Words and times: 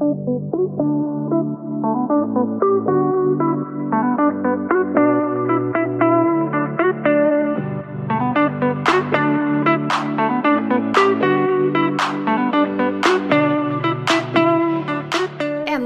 Ännu 0.00 0.12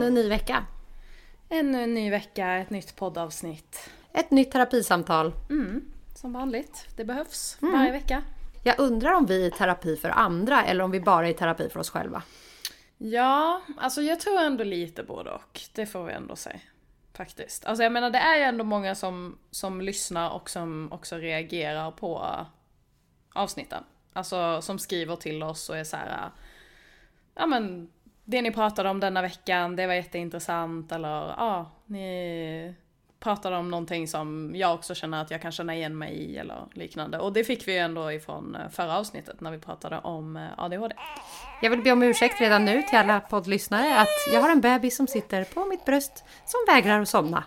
en 0.07 0.15
ny 0.15 0.29
vecka. 0.29 0.65
Ännu 1.49 1.83
en 1.83 1.95
ny 1.95 2.11
vecka, 2.11 2.55
ett 2.55 2.71
nytt 2.71 2.96
poddavsnitt. 2.96 3.91
Ett 4.12 4.31
nytt 4.31 4.51
terapisamtal. 4.51 5.33
Mm, 5.51 5.85
som 6.15 6.33
vanligt. 6.33 6.87
Det 6.96 7.05
behövs 7.05 7.59
varje 7.61 7.93
vecka. 7.93 8.23
Jag 8.62 8.79
undrar 8.79 9.12
om 9.12 9.27
vi 9.27 9.43
är 9.43 9.46
i 9.46 9.51
terapi 9.51 9.96
för 9.96 10.09
andra 10.09 10.65
eller 10.65 10.85
om 10.85 10.91
vi 10.91 11.01
bara 11.01 11.27
är 11.27 11.31
i 11.31 11.35
terapi 11.35 11.69
för 11.69 11.81
oss 11.81 11.91
själva. 11.91 12.23
Ja, 12.98 13.62
alltså 13.76 14.02
jag 14.02 14.20
tror 14.20 14.40
ändå 14.40 14.64
lite 14.64 15.02
både 15.02 15.30
och. 15.30 15.61
Det 15.75 15.86
får 15.86 16.04
vi 16.04 16.12
ändå 16.12 16.36
säga. 16.36 16.61
Faktiskt. 17.12 17.64
Alltså 17.64 17.82
jag 17.82 17.93
menar 17.93 18.11
det 18.11 18.18
är 18.18 18.36
ju 18.36 18.43
ändå 18.43 18.64
många 18.64 18.94
som, 18.94 19.39
som 19.50 19.80
lyssnar 19.80 20.30
och 20.30 20.50
som 20.50 20.93
också 20.93 21.16
reagerar 21.16 21.90
på 21.90 22.36
avsnitten. 23.35 23.85
Alltså 24.12 24.62
som 24.62 24.79
skriver 24.79 25.16
till 25.16 25.43
oss 25.43 25.71
och 25.71 25.76
är 25.76 25.85
så 25.85 25.96
här. 25.96 26.30
Ja 27.35 27.46
men 27.46 27.90
det 28.25 28.43
ni 28.43 28.50
pratade 28.50 28.90
om 28.90 29.00
denna 29.00 29.22
veckan, 29.22 29.76
det 29.76 29.86
var 29.86 29.94
jätteintressant 29.94 30.93
eller 30.93 31.08
ja, 31.08 31.71
ni 31.86 32.74
pratade 33.25 33.56
om 33.56 33.70
någonting 33.70 34.09
som 34.09 34.53
jag 34.55 34.75
också 34.75 34.95
känner 34.95 35.23
att 35.23 35.31
jag 35.31 35.42
kan 35.42 35.53
känna 35.53 35.75
igen 35.75 35.98
mig 35.98 36.12
i 36.12 36.37
eller 36.39 36.67
liknande. 36.73 37.19
Och 37.19 37.33
det 37.33 37.45
fick 37.45 37.69
vi 37.69 37.73
ju 37.73 37.78
ändå 37.78 38.12
ifrån 38.12 38.56
eh, 38.56 38.69
förra 38.70 38.98
avsnittet 38.98 39.41
när 39.41 39.50
vi 39.50 39.59
pratade 39.59 39.98
om 39.98 40.37
eh, 40.37 40.42
ADHD. 40.56 40.95
Jag 41.62 41.70
vill 41.70 41.83
be 41.83 41.92
om 41.92 42.03
ursäkt 42.03 42.41
redan 42.41 42.64
nu 42.64 42.83
till 42.83 42.98
alla 42.98 43.20
poddlyssnare 43.20 44.00
att 44.00 44.33
jag 44.33 44.41
har 44.41 44.50
en 44.50 44.61
bebis 44.61 44.97
som 44.97 45.06
sitter 45.06 45.45
på 45.45 45.64
mitt 45.64 45.84
bröst 45.84 46.25
som 46.45 46.75
vägrar 46.75 47.00
att 47.00 47.09
somna. 47.09 47.45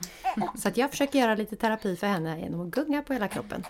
Så 0.56 0.68
att 0.68 0.78
jag 0.78 0.92
försöker 0.92 1.20
göra 1.20 1.36
lite 1.36 1.56
terapi 1.56 1.96
för 1.96 2.08
henne 2.08 2.40
genom 2.40 2.62
att 2.62 2.68
gunga 2.68 3.02
på 3.02 3.14
hela 3.14 3.28
kroppen. 3.28 3.64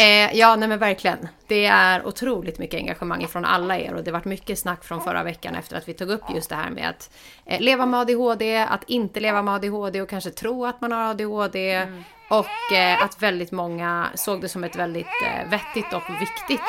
Eh, 0.00 0.36
ja, 0.36 0.56
nej 0.56 0.68
men 0.68 0.78
verkligen. 0.78 1.28
Det 1.46 1.66
är 1.66 2.06
otroligt 2.06 2.58
mycket 2.58 2.80
engagemang 2.80 3.28
från 3.28 3.44
alla 3.44 3.78
er 3.78 3.94
och 3.94 4.04
det 4.04 4.10
varit 4.10 4.24
mycket 4.24 4.58
snack 4.58 4.84
från 4.84 5.00
förra 5.00 5.22
veckan 5.22 5.54
efter 5.54 5.76
att 5.76 5.88
vi 5.88 5.94
tog 5.94 6.10
upp 6.10 6.22
just 6.34 6.48
det 6.48 6.54
här 6.54 6.70
med 6.70 6.88
att 6.88 7.10
eh, 7.46 7.60
leva 7.60 7.86
med 7.86 8.00
ADHD, 8.00 8.58
att 8.58 8.84
inte 8.86 9.20
leva 9.20 9.42
med 9.42 9.54
ADHD 9.54 10.02
och 10.02 10.08
kanske 10.08 10.30
tro 10.30 10.66
att 10.66 10.80
man 10.80 10.92
har 10.92 11.10
ADHD. 11.10 11.86
Och 12.30 12.76
eh, 12.76 13.02
att 13.04 13.22
väldigt 13.22 13.52
många 13.52 14.08
såg 14.14 14.40
det 14.40 14.48
som 14.48 14.64
ett 14.64 14.76
väldigt 14.76 15.06
eh, 15.26 15.50
vettigt 15.50 15.92
och 15.92 16.02
viktigt 16.20 16.60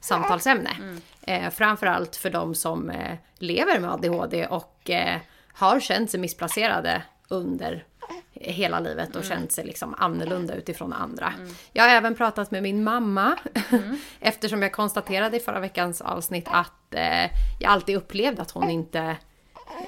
samtalsämne. 0.00 0.70
Eh, 1.22 1.50
framförallt 1.50 2.16
för 2.16 2.30
de 2.30 2.54
som 2.54 2.90
eh, 2.90 3.16
lever 3.38 3.78
med 3.78 3.90
ADHD 3.90 4.46
och 4.46 4.90
har 5.52 5.80
känt 5.80 6.10
sig 6.10 6.20
missplacerade 6.20 7.02
under 7.28 7.84
hela 8.34 8.80
livet 8.80 9.16
och 9.16 9.24
känt 9.24 9.52
sig 9.52 9.64
liksom 9.64 9.94
annorlunda 9.98 10.54
utifrån 10.54 10.92
andra. 10.92 11.32
Jag 11.72 11.84
har 11.84 11.90
även 11.90 12.14
pratat 12.14 12.50
med 12.50 12.62
min 12.62 12.84
mamma 12.84 13.36
eftersom 14.20 14.62
jag 14.62 14.72
konstaterade 14.72 15.36
i 15.36 15.40
förra 15.40 15.60
veckans 15.60 16.00
avsnitt 16.00 16.48
att 16.50 16.94
eh, 16.94 17.30
jag 17.60 17.70
alltid 17.72 17.96
upplevde 17.96 18.42
att 18.42 18.50
hon 18.50 18.70
inte 18.70 19.16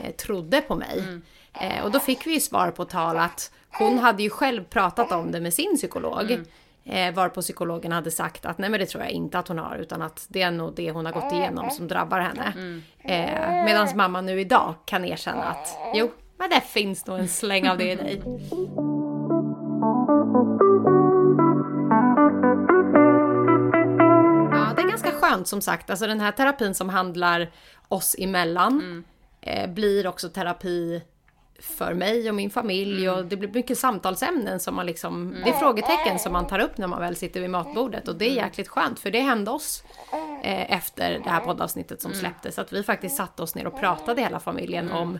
eh, 0.00 0.10
trodde 0.16 0.60
på 0.60 0.74
mig. 0.74 1.04
Eh, 1.60 1.84
och 1.84 1.90
då 1.90 2.00
fick 2.00 2.26
vi 2.26 2.34
ju 2.34 2.40
svar 2.40 2.70
på 2.70 2.84
tal 2.84 3.18
att 3.18 3.52
hon 3.78 3.98
hade 3.98 4.22
ju 4.22 4.30
själv 4.30 4.64
pratat 4.64 5.12
om 5.12 5.32
det 5.32 5.40
med 5.40 5.54
sin 5.54 5.76
psykolog. 5.76 6.30
Eh, 6.84 7.14
varpå 7.14 7.40
psykologen 7.40 7.92
hade 7.92 8.10
sagt 8.10 8.46
att 8.46 8.58
nej 8.58 8.70
men 8.70 8.80
det 8.80 8.86
tror 8.86 9.02
jag 9.02 9.12
inte 9.12 9.38
att 9.38 9.48
hon 9.48 9.58
har 9.58 9.76
utan 9.76 10.02
att 10.02 10.26
det 10.28 10.42
är 10.42 10.50
nog 10.50 10.74
det 10.74 10.90
hon 10.90 11.06
har 11.06 11.12
gått 11.12 11.32
igenom 11.32 11.70
som 11.70 11.88
drabbar 11.88 12.20
henne. 12.20 12.52
Eh, 12.98 13.64
Medan 13.64 13.88
mamma 13.96 14.20
nu 14.20 14.40
idag 14.40 14.74
kan 14.84 15.04
erkänna 15.04 15.44
att 15.44 15.78
jo, 15.94 16.10
men 16.40 16.50
det 16.50 16.60
finns 16.60 17.06
nog 17.06 17.18
en 17.18 17.28
släng 17.28 17.68
av 17.68 17.78
det 17.78 17.92
i 17.92 17.94
dig. 17.94 18.22
Ja, 24.50 24.72
det 24.76 24.82
är 24.82 24.88
ganska 24.88 25.12
skönt 25.12 25.48
som 25.48 25.60
sagt. 25.60 25.90
Alltså 25.90 26.06
den 26.06 26.20
här 26.20 26.32
terapin 26.32 26.74
som 26.74 26.88
handlar 26.88 27.50
oss 27.88 28.16
emellan 28.18 29.04
eh, 29.40 29.70
blir 29.70 30.06
också 30.06 30.28
terapi 30.28 31.02
för 31.58 31.94
mig 31.94 32.28
och 32.28 32.34
min 32.34 32.50
familj. 32.50 33.10
Och 33.10 33.24
det 33.24 33.36
blir 33.36 33.48
mycket 33.48 33.78
samtalsämnen 33.78 34.60
som 34.60 34.74
man 34.74 34.86
liksom, 34.86 35.36
det 35.44 35.50
är 35.50 35.58
frågetecken 35.58 36.18
som 36.18 36.32
man 36.32 36.46
tar 36.46 36.58
upp 36.58 36.78
när 36.78 36.86
man 36.86 37.00
väl 37.00 37.16
sitter 37.16 37.40
vid 37.40 37.50
matbordet. 37.50 38.08
Och 38.08 38.16
det 38.16 38.24
är 38.24 38.34
jäkligt 38.34 38.68
skönt 38.68 39.00
för 39.00 39.10
det 39.10 39.20
hände 39.20 39.50
oss 39.50 39.84
eh, 40.42 40.72
efter 40.72 41.20
det 41.24 41.30
här 41.30 41.40
poddavsnittet 41.40 42.02
som 42.02 42.12
släpptes. 42.12 42.58
Att 42.58 42.72
vi 42.72 42.82
faktiskt 42.82 43.16
satte 43.16 43.42
oss 43.42 43.54
ner 43.54 43.66
och 43.66 43.80
pratade 43.80 44.22
hela 44.22 44.40
familjen 44.40 44.92
om 44.92 45.18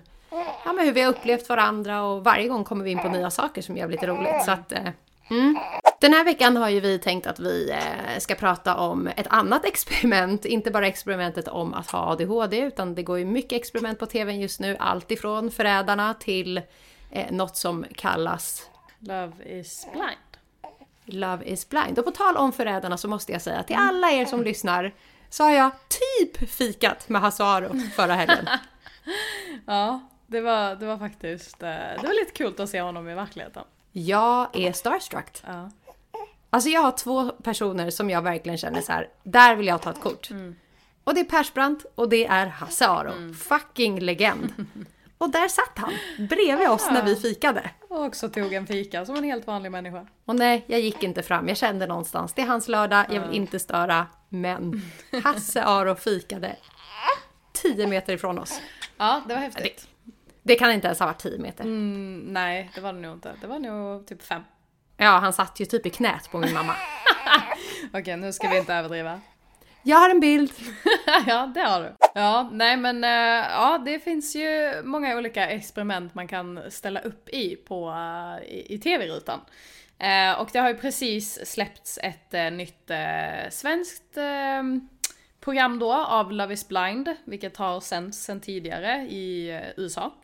ja, 0.65 0.73
men 0.73 0.85
hur 0.85 0.93
vi 0.93 1.03
har 1.03 1.11
upplevt 1.11 1.49
varandra 1.49 2.03
och 2.03 2.25
varje 2.25 2.49
gång 2.49 2.65
kommer 2.65 2.85
vi 2.85 2.91
in 2.91 2.99
på 2.99 3.09
nya 3.09 3.31
saker 3.31 3.63
som 3.63 3.75
är 3.75 3.79
jävligt 3.79 4.03
roligt 4.03 4.45
så 4.45 4.51
att 4.51 4.73
eh, 4.73 4.89
mm. 5.31 5.59
Den 6.01 6.13
här 6.13 6.25
veckan 6.25 6.57
har 6.57 6.69
ju 6.69 6.81
vi 6.81 6.99
tänkt 6.99 7.27
att 7.27 7.41
vi 7.41 7.71
eh, 7.71 8.19
ska 8.19 8.35
prata 8.35 8.77
om 8.77 9.07
ett 9.17 9.27
annat 9.31 9.65
experiment. 9.65 10.45
Inte 10.45 10.71
bara 10.71 10.87
experimentet 10.87 11.49
om 11.49 11.75
att 11.75 11.91
ha 11.91 12.13
ADHD, 12.13 12.59
utan 12.59 12.95
det 12.95 13.03
går 13.03 13.19
ju 13.19 13.25
mycket 13.25 13.53
experiment 13.53 13.99
på 13.99 14.07
TVn 14.07 14.41
just 14.41 14.61
nu. 14.61 14.77
Allt 14.81 15.11
ifrån 15.11 15.51
Förrädarna 15.51 16.15
till 16.15 16.59
eh, 17.11 17.31
något 17.31 17.57
som 17.57 17.85
kallas 17.95 18.71
Love 18.99 19.33
is 19.45 19.87
blind. 19.93 20.31
Love 21.05 21.45
is 21.45 21.69
blind. 21.69 21.99
Och 21.99 22.05
på 22.05 22.11
tal 22.11 22.37
om 22.37 22.53
Förrädarna 22.53 22.97
så 22.97 23.09
måste 23.09 23.33
jag 23.33 23.43
säga 23.43 23.62
till 23.62 23.77
alla 23.77 24.11
er 24.11 24.25
som 24.25 24.43
lyssnar 24.43 24.95
så 25.31 25.45
har 25.45 25.51
jag 25.51 25.71
typ 25.89 26.51
fikat 26.51 27.09
med 27.09 27.21
Hasse 27.21 27.45
Aro 27.45 27.81
förra 27.97 28.15
helgen. 28.15 28.49
Ja, 29.67 30.01
det 30.31 30.41
var, 30.41 30.75
det 30.75 30.87
var 30.87 30.99
faktiskt, 30.99 31.63
eh, 31.63 31.69
det 31.69 32.03
var 32.03 32.21
lite 32.21 32.33
kul 32.33 32.55
att 32.59 32.71
se 32.71 32.81
honom 32.81 33.09
i 33.09 33.15
verkligheten. 33.15 33.65
Jag 33.93 34.57
är 34.57 34.73
starstruck. 34.73 35.43
Ja. 35.47 35.71
Alltså 36.51 36.71
jag 36.71 36.81
har 36.81 36.93
två 36.93 37.31
personer 37.31 37.91
som 37.91 38.11
jag 38.11 38.23
verkligen 38.23 38.59
känner 38.59 38.81
så 38.81 38.93
här, 38.93 39.09
där 39.23 39.55
vill 39.55 39.67
jag 39.67 39.83
ta 39.83 39.91
ett 39.91 40.01
kort. 40.01 40.29
Och 41.05 41.15
det 41.15 41.21
är 41.21 41.25
Persbrandt 41.25 41.87
och 41.95 42.09
det 42.09 42.27
är 42.27 42.47
Hasse 42.47 42.89
Aro. 42.89 43.35
Fucking 43.35 44.01
legend. 44.01 44.53
Och 45.19 45.31
där 45.31 45.49
satt 45.49 45.79
han, 45.79 45.93
bredvid 46.29 46.69
oss 46.69 46.87
när 46.91 47.05
vi 47.05 47.17
fikade. 47.17 47.71
Och 47.89 48.05
också 48.05 48.29
tog 48.29 48.53
en 48.53 48.67
fika 48.67 49.07
som 49.07 49.17
en 49.17 49.25
helt 49.25 49.47
vanlig 49.47 49.71
människa. 49.71 50.07
Och 50.25 50.37
nej, 50.37 50.65
jag 50.67 50.81
gick 50.81 51.03
inte 51.03 51.23
fram. 51.23 51.49
Jag 51.49 51.57
kände 51.57 51.87
någonstans, 51.87 52.33
det 52.33 52.43
är 52.43 52.47
hans 52.47 52.69
lördag, 52.69 53.07
jag 53.11 53.21
vill 53.21 53.37
inte 53.37 53.59
störa. 53.59 54.07
Men 54.29 54.83
Hasse 55.25 55.65
Aro 55.65 55.95
fikade 55.95 56.57
10 57.53 57.87
meter 57.87 58.12
ifrån 58.12 58.39
oss. 58.39 58.61
Ja, 58.97 59.23
det 59.29 59.35
var 59.35 59.41
häftigt. 59.41 59.89
Det 60.43 60.55
kan 60.55 60.73
inte 60.73 60.87
ens 60.87 60.99
ha 60.99 61.06
varit 61.06 61.19
10 61.19 61.39
meter. 61.39 61.65
Mm, 61.65 62.19
nej, 62.19 62.71
det 62.75 62.81
var 62.81 62.93
det 62.93 62.99
nog 62.99 63.12
inte. 63.12 63.34
Det 63.41 63.47
var 63.47 63.59
nog 63.59 64.06
typ 64.06 64.23
fem. 64.23 64.43
Ja, 64.97 65.11
han 65.11 65.33
satt 65.33 65.61
ju 65.61 65.65
typ 65.65 65.87
i 65.87 65.91
knät 65.91 66.31
på 66.31 66.39
min 66.39 66.55
mamma. 66.55 66.75
Okej, 67.93 68.17
nu 68.17 68.33
ska 68.33 68.49
vi 68.49 68.59
inte 68.59 68.75
överdriva. 68.75 69.21
Jag 69.83 69.97
har 69.97 70.11
en 70.11 70.21
bild. 70.21 70.53
ja, 71.27 71.53
det 71.55 71.61
har 71.61 71.81
du. 71.81 71.95
Ja, 72.15 72.50
nej 72.53 72.77
men 72.77 73.05
eh, 73.05 73.50
ja, 73.50 73.83
det 73.84 73.99
finns 73.99 74.37
ju 74.37 74.83
många 74.84 75.17
olika 75.17 75.49
experiment 75.49 76.15
man 76.15 76.29
kan 76.29 76.71
ställa 76.71 77.00
upp 77.00 77.29
i 77.29 77.56
på 77.56 77.91
eh, 77.91 78.49
i, 78.49 78.75
i 78.75 78.79
tv-rutan. 78.79 79.41
Eh, 79.99 80.41
och 80.41 80.49
det 80.53 80.59
har 80.59 80.69
ju 80.69 80.77
precis 80.77 81.47
släppts 81.53 81.99
ett 82.03 82.53
nytt 82.53 82.91
svenskt 83.50 84.19
program 85.41 85.78
då 85.78 85.93
av 85.93 86.33
Love 86.33 86.55
is 86.55 86.69
blind, 86.69 87.17
vilket 87.25 87.56
har 87.56 87.81
sänts 87.81 88.19
sen 88.19 88.41
tidigare 88.41 89.06
i 89.09 89.51
eh, 89.51 89.61
USA. 89.77 90.15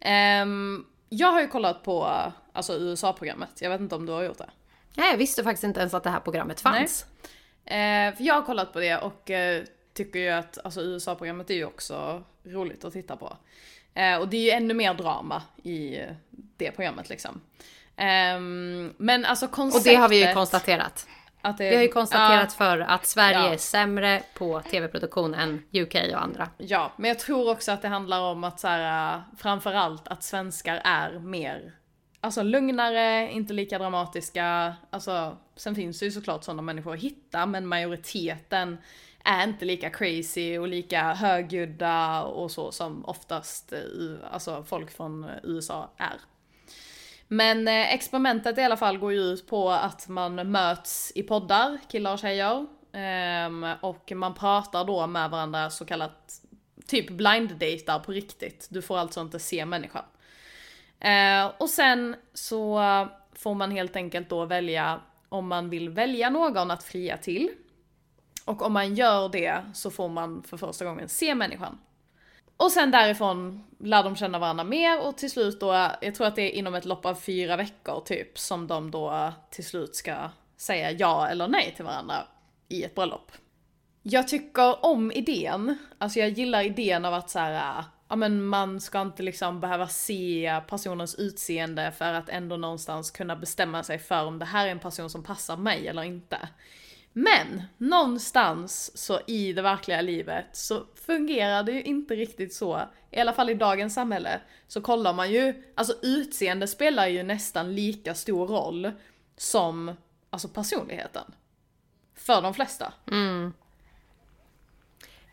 Ehm, 0.00 0.84
jag 1.08 1.32
har 1.32 1.40
ju 1.40 1.48
kollat 1.48 1.82
på 1.82 2.22
alltså 2.52 2.78
USA-programmet, 2.78 3.50
jag 3.60 3.70
vet 3.70 3.80
inte 3.80 3.94
om 3.94 4.06
du 4.06 4.12
har 4.12 4.22
gjort 4.22 4.38
det? 4.38 4.50
Nej, 4.94 5.10
jag 5.10 5.18
visste 5.18 5.44
faktiskt 5.44 5.64
inte 5.64 5.80
ens 5.80 5.94
att 5.94 6.04
det 6.04 6.10
här 6.10 6.20
programmet 6.20 6.60
fanns. 6.60 7.06
Eh, 7.64 8.14
för 8.14 8.22
jag 8.22 8.34
har 8.34 8.42
kollat 8.42 8.72
på 8.72 8.80
det 8.80 8.96
och 8.96 9.30
eh, 9.30 9.62
tycker 9.94 10.18
ju 10.18 10.28
att 10.28 10.58
alltså, 10.64 10.80
USA-programmet 10.80 11.50
är 11.50 11.54
ju 11.54 11.64
också 11.64 12.24
roligt 12.44 12.84
att 12.84 12.92
titta 12.92 13.16
på. 13.16 13.36
Eh, 13.94 14.16
och 14.16 14.28
det 14.28 14.36
är 14.36 14.40
ju 14.42 14.50
ännu 14.50 14.74
mer 14.74 14.94
drama 14.94 15.42
i 15.62 16.00
det 16.30 16.70
programmet 16.70 17.08
liksom. 17.08 17.40
Ehm, 17.96 18.94
men 18.96 19.24
alltså 19.24 19.46
Och 19.46 19.52
konceptet... 19.52 19.92
det 19.92 19.96
har 19.96 20.08
vi 20.08 20.26
ju 20.26 20.34
konstaterat. 20.34 21.06
Det, 21.42 21.70
Vi 21.70 21.74
har 21.76 21.82
ju 21.82 21.88
konstaterat 21.88 22.56
Ja, 22.58 22.64
för 22.64 22.78
att 22.78 23.06
Sverige 23.06 23.38
Ja. 23.38 23.52
är 23.52 23.56
sämre 23.56 24.22
på 24.34 24.60
tv-produktion 24.60 25.34
än 25.34 25.62
UK 25.72 25.94
och 26.12 26.22
andra. 26.22 26.48
Ja, 26.58 26.92
men 26.96 27.08
jag 27.08 27.18
tror 27.18 27.50
också 27.50 27.72
att 27.72 27.82
det 27.82 27.88
handlar 27.88 28.20
om 28.20 28.44
att 28.44 28.60
så 28.60 28.68
här, 28.68 29.14
äh, 29.14 29.20
framförallt 29.38 30.08
att 30.08 30.22
svenskar 30.22 30.80
är 30.84 31.18
mer, 31.18 31.72
alltså 32.20 32.42
lugnare, 32.42 33.30
inte 33.32 33.52
lika 33.52 33.78
dramatiska. 33.78 34.74
Alltså, 34.90 35.36
sen 35.56 35.74
finns 35.74 35.98
det 35.98 36.04
ju 36.04 36.10
såklart 36.10 36.44
sådana 36.44 36.62
människor 36.62 36.94
att 36.94 37.00
hitta, 37.00 37.46
men 37.46 37.66
majoriteten 37.66 38.78
är 39.24 39.44
inte 39.44 39.64
lika 39.64 39.90
crazy 39.90 40.58
och 40.58 40.68
lika 40.68 41.12
högljudda 41.14 42.22
och 42.22 42.50
så 42.50 42.72
som 42.72 43.04
oftast 43.04 43.72
alltså 44.30 44.64
folk 44.64 44.90
från 44.90 45.26
USA 45.42 45.90
är. 45.96 46.20
Men 47.32 47.68
eh, 47.68 47.94
experimentet 47.94 48.58
i 48.58 48.62
alla 48.62 48.76
fall 48.76 48.98
går 48.98 49.12
ju 49.12 49.18
ut 49.18 49.46
på 49.46 49.70
att 49.70 50.08
man 50.08 50.50
möts 50.50 51.12
i 51.14 51.22
poddar, 51.22 51.78
killar 51.88 52.12
och 52.12 52.18
tjejer. 52.18 52.66
Eh, 52.92 53.74
och 53.80 54.12
man 54.14 54.34
pratar 54.34 54.84
då 54.84 55.06
med 55.06 55.30
varandra 55.30 55.70
så 55.70 55.84
kallat 55.84 56.40
typ 56.86 57.10
blind-datar 57.10 57.98
på 57.98 58.12
riktigt. 58.12 58.66
Du 58.70 58.82
får 58.82 58.98
alltså 58.98 59.20
inte 59.20 59.38
se 59.38 59.64
människan. 59.64 60.04
Eh, 61.00 61.52
och 61.58 61.70
sen 61.70 62.16
så 62.34 62.80
får 63.34 63.54
man 63.54 63.70
helt 63.70 63.96
enkelt 63.96 64.28
då 64.28 64.44
välja 64.44 65.00
om 65.28 65.48
man 65.48 65.70
vill 65.70 65.88
välja 65.88 66.30
någon 66.30 66.70
att 66.70 66.82
fria 66.82 67.16
till. 67.16 67.50
Och 68.44 68.62
om 68.62 68.72
man 68.72 68.94
gör 68.94 69.28
det 69.28 69.62
så 69.74 69.90
får 69.90 70.08
man 70.08 70.42
för 70.42 70.56
första 70.56 70.84
gången 70.84 71.08
se 71.08 71.34
människan. 71.34 71.78
Och 72.60 72.72
sen 72.72 72.90
därifrån 72.90 73.64
lär 73.78 74.02
de 74.02 74.16
känna 74.16 74.38
varandra 74.38 74.64
mer 74.64 75.06
och 75.06 75.16
till 75.16 75.30
slut 75.30 75.60
då, 75.60 75.90
jag 76.00 76.14
tror 76.14 76.26
att 76.26 76.36
det 76.36 76.42
är 76.42 76.50
inom 76.58 76.74
ett 76.74 76.84
lopp 76.84 77.06
av 77.06 77.14
fyra 77.14 77.56
veckor 77.56 78.00
typ, 78.00 78.38
som 78.38 78.66
de 78.66 78.90
då 78.90 79.32
till 79.50 79.64
slut 79.64 79.96
ska 79.96 80.30
säga 80.56 80.90
ja 80.90 81.28
eller 81.28 81.48
nej 81.48 81.72
till 81.76 81.84
varandra 81.84 82.26
i 82.68 82.84
ett 82.84 82.94
bröllop. 82.94 83.32
Jag 84.02 84.28
tycker 84.28 84.84
om 84.84 85.12
idén, 85.12 85.78
alltså 85.98 86.18
jag 86.18 86.28
gillar 86.28 86.62
idén 86.62 87.04
av 87.04 87.14
att 87.14 87.30
så 87.30 87.38
här, 87.38 87.84
ja 88.08 88.16
men 88.16 88.44
man 88.44 88.80
ska 88.80 89.00
inte 89.00 89.22
liksom 89.22 89.60
behöva 89.60 89.88
se 89.88 90.60
personens 90.68 91.14
utseende 91.14 91.92
för 91.98 92.12
att 92.12 92.28
ändå 92.28 92.56
någonstans 92.56 93.10
kunna 93.10 93.36
bestämma 93.36 93.82
sig 93.82 93.98
för 93.98 94.24
om 94.24 94.38
det 94.38 94.44
här 94.44 94.66
är 94.66 94.70
en 94.70 94.78
person 94.78 95.10
som 95.10 95.22
passar 95.22 95.56
mig 95.56 95.88
eller 95.88 96.02
inte. 96.02 96.48
Men 97.12 97.62
någonstans 97.78 98.98
så 98.98 99.20
i 99.26 99.52
det 99.52 99.62
verkliga 99.62 100.00
livet 100.00 100.46
så 100.52 100.84
fungerar 100.94 101.62
det 101.62 101.72
ju 101.72 101.82
inte 101.82 102.16
riktigt 102.16 102.54
så. 102.54 102.80
I 103.10 103.20
alla 103.20 103.32
fall 103.32 103.50
i 103.50 103.54
dagens 103.54 103.94
samhälle 103.94 104.40
så 104.68 104.80
kollar 104.80 105.12
man 105.12 105.32
ju, 105.32 105.62
alltså 105.74 105.94
utseende 106.02 106.66
spelar 106.66 107.06
ju 107.06 107.22
nästan 107.22 107.74
lika 107.74 108.14
stor 108.14 108.46
roll 108.46 108.92
som 109.36 109.96
alltså 110.30 110.48
personligheten. 110.48 111.24
För 112.14 112.42
de 112.42 112.54
flesta. 112.54 112.92
Mm. 113.10 113.52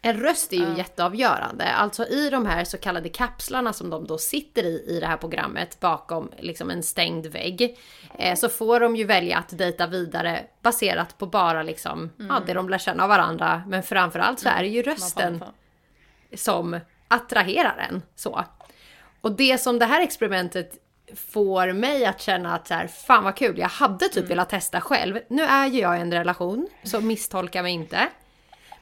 En 0.08 0.20
röst 0.20 0.54
är 0.54 0.58
ju 0.58 0.66
uh. 0.66 0.78
jätteavgörande. 0.78 1.74
Alltså 1.74 2.06
i 2.06 2.30
de 2.30 2.46
här 2.46 2.64
så 2.64 2.78
kallade 2.78 3.10
kapslarna 3.10 3.74
som 3.74 3.90
de 3.90 4.08
då 4.08 4.18
sitter 4.18 4.64
i 4.64 4.86
i 4.88 5.00
det 5.00 5.06
här 5.06 5.18
programmet 5.18 5.80
bakom 5.80 6.32
liksom 6.40 6.70
en 6.70 6.84
stängd 6.84 7.26
vägg. 7.26 7.78
Eh, 8.20 8.36
så 8.36 8.50
får 8.50 8.80
de 8.80 8.96
ju 8.96 9.04
välja 9.04 9.38
att 9.38 9.58
dejta 9.58 9.88
vidare 9.88 10.44
baserat 10.62 11.18
på 11.18 11.26
bara 11.26 11.64
liksom, 11.64 12.00
mm. 12.20 12.36
ja, 12.36 12.42
det 12.46 12.54
de 12.54 12.70
lär 12.70 12.78
känna 12.78 13.04
av 13.04 13.10
varandra. 13.10 13.64
Men 13.68 13.84
framförallt 13.84 14.40
så 14.40 14.50
är 14.50 14.62
det 14.62 14.68
ju 14.68 14.80
mm. 14.80 14.94
rösten 14.94 15.44
som 16.36 16.80
attraherar 17.08 17.88
en. 17.90 18.02
Så. 18.16 18.46
Och 19.22 19.32
det 19.32 19.58
som 19.58 19.80
det 19.80 19.86
här 19.86 20.02
experimentet 20.02 20.74
får 21.16 21.74
mig 21.74 22.06
att 22.06 22.22
känna 22.22 22.56
att 22.56 22.68
så 22.68 22.74
här, 22.74 22.88
fan 22.88 23.24
vad 23.24 23.36
kul, 23.36 23.60
jag 23.60 23.70
hade 23.70 24.06
typ 24.06 24.18
mm. 24.18 24.30
velat 24.30 24.50
testa 24.50 24.82
själv. 24.82 25.20
Nu 25.30 25.44
är 25.44 25.68
ju 25.68 25.80
jag 25.80 25.98
i 25.98 26.02
en 26.02 26.14
relation, 26.14 26.68
så 26.84 27.02
misstolka 27.02 27.64
mig 27.64 27.74
inte. 27.74 28.10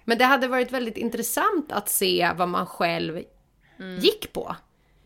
Men 0.05 0.17
det 0.17 0.25
hade 0.25 0.47
varit 0.47 0.71
väldigt 0.71 0.97
intressant 0.97 1.71
att 1.71 1.89
se 1.89 2.31
vad 2.35 2.49
man 2.49 2.65
själv 2.65 3.23
mm. 3.79 3.99
gick 3.99 4.33
på. 4.33 4.55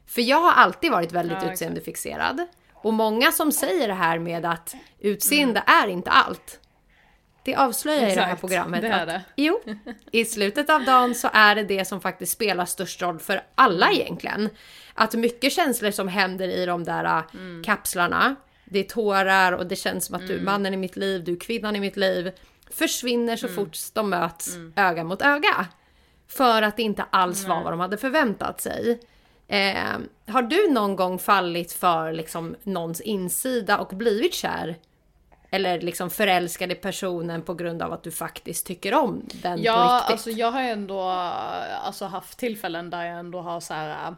För 0.07 0.21
jag 0.21 0.41
har 0.41 0.51
alltid 0.51 0.91
varit 0.91 1.11
väldigt 1.11 1.37
ja, 1.43 1.51
utseendefixerad. 1.51 2.47
Och 2.73 2.93
många 2.93 3.31
som 3.31 3.51
säger 3.51 3.87
det 3.87 3.93
här 3.93 4.19
med 4.19 4.45
att 4.45 4.75
utseende 4.99 5.59
mm. 5.59 5.83
är 5.83 5.87
inte 5.87 6.09
allt. 6.09 6.59
Det 7.43 7.55
avslöjar 7.55 8.01
Exakt, 8.01 8.17
i 8.17 8.19
det 8.19 8.25
här 8.25 8.35
programmet. 8.35 8.81
Det 8.81 8.87
är 8.87 9.05
det. 9.05 9.15
Att, 9.15 9.21
jo, 9.35 9.59
i 10.11 10.25
slutet 10.25 10.69
av 10.69 10.85
dagen 10.85 11.15
så 11.15 11.29
är 11.33 11.55
det 11.55 11.63
det 11.63 11.85
som 11.85 12.01
faktiskt 12.01 12.31
spelar 12.31 12.65
störst 12.65 13.01
roll 13.01 13.19
för 13.19 13.41
alla 13.55 13.87
mm. 13.87 14.01
egentligen. 14.01 14.49
Att 14.93 15.13
mycket 15.13 15.53
känslor 15.53 15.91
som 15.91 16.07
händer 16.07 16.47
i 16.47 16.65
de 16.65 16.83
där 16.83 17.23
mm. 17.33 17.63
kapslarna, 17.63 18.35
det 18.65 18.79
är 18.79 18.83
tårar 18.83 19.51
och 19.51 19.67
det 19.67 19.75
känns 19.75 20.05
som 20.05 20.15
att 20.15 20.27
du 20.27 20.33
är 20.33 20.39
mm. 20.39 20.45
mannen 20.45 20.73
i 20.73 20.77
mitt 20.77 20.95
liv, 20.95 21.23
du 21.23 21.31
är 21.31 21.39
kvinnan 21.39 21.75
i 21.75 21.79
mitt 21.79 21.97
liv 21.97 22.31
försvinner 22.69 23.35
så 23.35 23.47
mm. 23.47 23.55
fort 23.55 23.77
de 23.93 24.09
möts 24.09 24.55
mm. 24.55 24.73
öga 24.75 25.03
mot 25.03 25.21
öga. 25.21 25.67
För 26.27 26.61
att 26.61 26.77
det 26.77 26.83
inte 26.83 27.03
alls 27.09 27.45
var 27.45 27.63
vad 27.63 27.73
de 27.73 27.79
hade 27.79 27.97
förväntat 27.97 28.61
sig. 28.61 28.99
Eh, 29.47 29.97
har 30.27 30.41
du 30.41 30.71
någon 30.71 30.95
gång 30.95 31.19
fallit 31.19 31.71
för 31.71 32.11
liksom 32.11 32.55
någons 32.63 33.01
insida 33.01 33.77
och 33.77 33.87
blivit 33.87 34.33
kär? 34.33 34.75
Eller 35.51 35.81
liksom 35.81 36.09
förälskad 36.09 36.71
i 36.71 36.75
personen 36.75 37.41
på 37.41 37.53
grund 37.53 37.81
av 37.81 37.93
att 37.93 38.03
du 38.03 38.11
faktiskt 38.11 38.67
tycker 38.67 38.93
om 38.93 39.21
den 39.41 39.61
ja, 39.61 39.75
på 39.75 39.95
riktigt? 39.95 40.11
alltså 40.11 40.29
jag 40.29 40.51
har 40.51 40.61
ändå 40.61 41.01
alltså, 41.01 42.05
haft 42.05 42.37
tillfällen 42.37 42.89
där 42.89 43.03
jag 43.03 43.19
ändå 43.19 43.41
har 43.41 43.59
så 43.59 43.73
här 43.73 44.15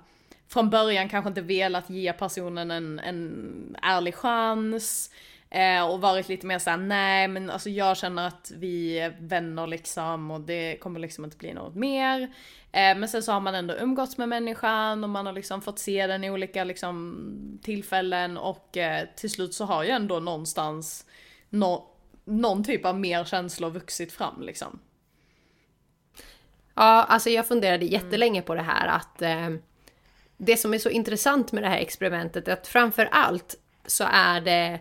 från 0.47 0.69
början 0.69 1.09
kanske 1.09 1.27
inte 1.27 1.41
velat 1.41 1.89
ge 1.89 2.13
personen 2.13 2.71
en, 2.71 2.99
en 2.99 3.77
ärlig 3.81 4.15
chans. 4.15 5.11
Eh, 5.53 5.89
och 5.89 6.01
varit 6.01 6.29
lite 6.29 6.45
mer 6.45 6.59
såhär, 6.59 6.77
nej 6.77 7.27
men 7.27 7.49
alltså 7.49 7.69
jag 7.69 7.97
känner 7.97 8.27
att 8.27 8.51
vi 8.55 8.99
är 8.99 9.15
vänner 9.19 9.67
liksom 9.67 10.31
och 10.31 10.41
det 10.41 10.77
kommer 10.77 10.99
liksom 10.99 11.25
inte 11.25 11.37
bli 11.37 11.53
något 11.53 11.75
mer. 11.75 12.21
Eh, 12.71 12.97
men 12.97 13.07
sen 13.07 13.23
så 13.23 13.31
har 13.31 13.39
man 13.39 13.55
ändå 13.55 13.73
umgåtts 13.73 14.17
med 14.17 14.29
människan 14.29 15.03
och 15.03 15.09
man 15.09 15.25
har 15.25 15.33
liksom 15.33 15.61
fått 15.61 15.79
se 15.79 16.07
den 16.07 16.23
i 16.23 16.31
olika 16.31 16.63
liksom 16.63 17.59
tillfällen 17.63 18.37
och 18.37 18.77
eh, 18.77 19.07
till 19.15 19.29
slut 19.29 19.53
så 19.53 19.65
har 19.65 19.83
ju 19.83 19.89
ändå 19.89 20.19
någonstans 20.19 21.05
no 21.49 21.87
någon 22.23 22.63
typ 22.63 22.85
av 22.85 22.99
mer 22.99 23.23
känslor 23.23 23.69
vuxit 23.69 24.11
fram 24.11 24.41
liksom. 24.41 24.79
Ja, 26.75 27.03
alltså 27.03 27.29
jag 27.29 27.47
funderade 27.47 27.85
jättelänge 27.85 28.41
på 28.41 28.55
det 28.55 28.61
här 28.61 28.87
att 28.87 29.21
det 30.37 30.57
som 30.57 30.73
är 30.73 30.77
så 30.77 30.89
intressant 30.89 31.51
med 31.51 31.63
det 31.63 31.69
här 31.69 31.77
experimentet 31.77 32.47
är 32.47 32.53
att 32.53 32.67
framför 32.67 33.09
allt 33.11 33.55
så 33.87 34.03
är 34.11 34.41
det 34.41 34.79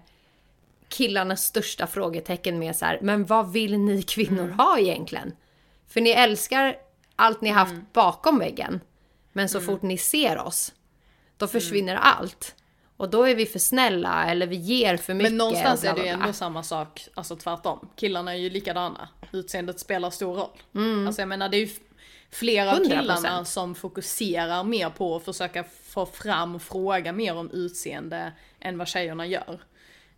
killarnas 0.91 1.45
största 1.45 1.87
frågetecken 1.87 2.59
med 2.59 2.77
så 2.77 2.85
här, 2.85 2.99
men 3.03 3.25
vad 3.25 3.53
vill 3.53 3.79
ni 3.79 4.03
kvinnor 4.03 4.45
mm. 4.45 4.59
ha 4.59 4.79
egentligen? 4.79 5.33
För 5.89 6.01
ni 6.01 6.11
älskar 6.11 6.77
allt 7.17 7.41
ni 7.41 7.51
haft 7.51 7.73
mm. 7.73 7.87
bakom 7.93 8.39
väggen. 8.39 8.81
Men 9.33 9.49
så 9.49 9.59
mm. 9.59 9.67
fort 9.67 9.83
ni 9.83 9.99
ser 9.99 10.39
oss, 10.39 10.73
då 11.37 11.45
mm. 11.45 11.53
försvinner 11.53 11.97
allt. 11.97 12.55
Och 12.97 13.11
då 13.11 13.23
är 13.29 13.35
vi 13.35 13.47
för 13.47 13.59
snälla 13.59 14.31
eller 14.31 14.47
vi 14.47 14.57
ger 14.57 14.97
för 14.97 15.15
mycket. 15.15 15.33
Men 15.33 15.39
någonstans 15.39 15.85
är 15.85 15.95
det 15.95 16.03
ju 16.03 16.09
ändå 16.09 16.33
samma 16.33 16.63
sak, 16.63 17.09
alltså 17.15 17.37
tvärtom. 17.37 17.89
Killarna 17.97 18.33
är 18.33 18.39
ju 18.39 18.51
likadana. 18.51 19.09
Utseendet 19.33 19.81
spelar 19.81 20.11
stor 20.11 20.35
roll. 20.35 20.59
Mm. 20.75 21.07
Alltså 21.07 21.23
jag 21.23 21.29
menar 21.29 21.49
det 21.49 21.57
är 21.57 21.67
ju 21.67 21.69
flera 22.31 22.73
av 22.73 22.85
killarna 22.85 23.45
som 23.45 23.75
fokuserar 23.75 24.65
mer 24.65 24.91
på 24.91 25.17
att 25.17 25.25
försöka 25.25 25.65
få 25.85 26.07
fram 26.07 26.55
och 26.55 26.63
fråga 26.63 27.13
mer 27.13 27.37
om 27.37 27.51
utseende 27.51 28.33
än 28.61 28.79
vad 28.79 28.89
tjejerna 28.89 29.27
gör. 29.27 29.61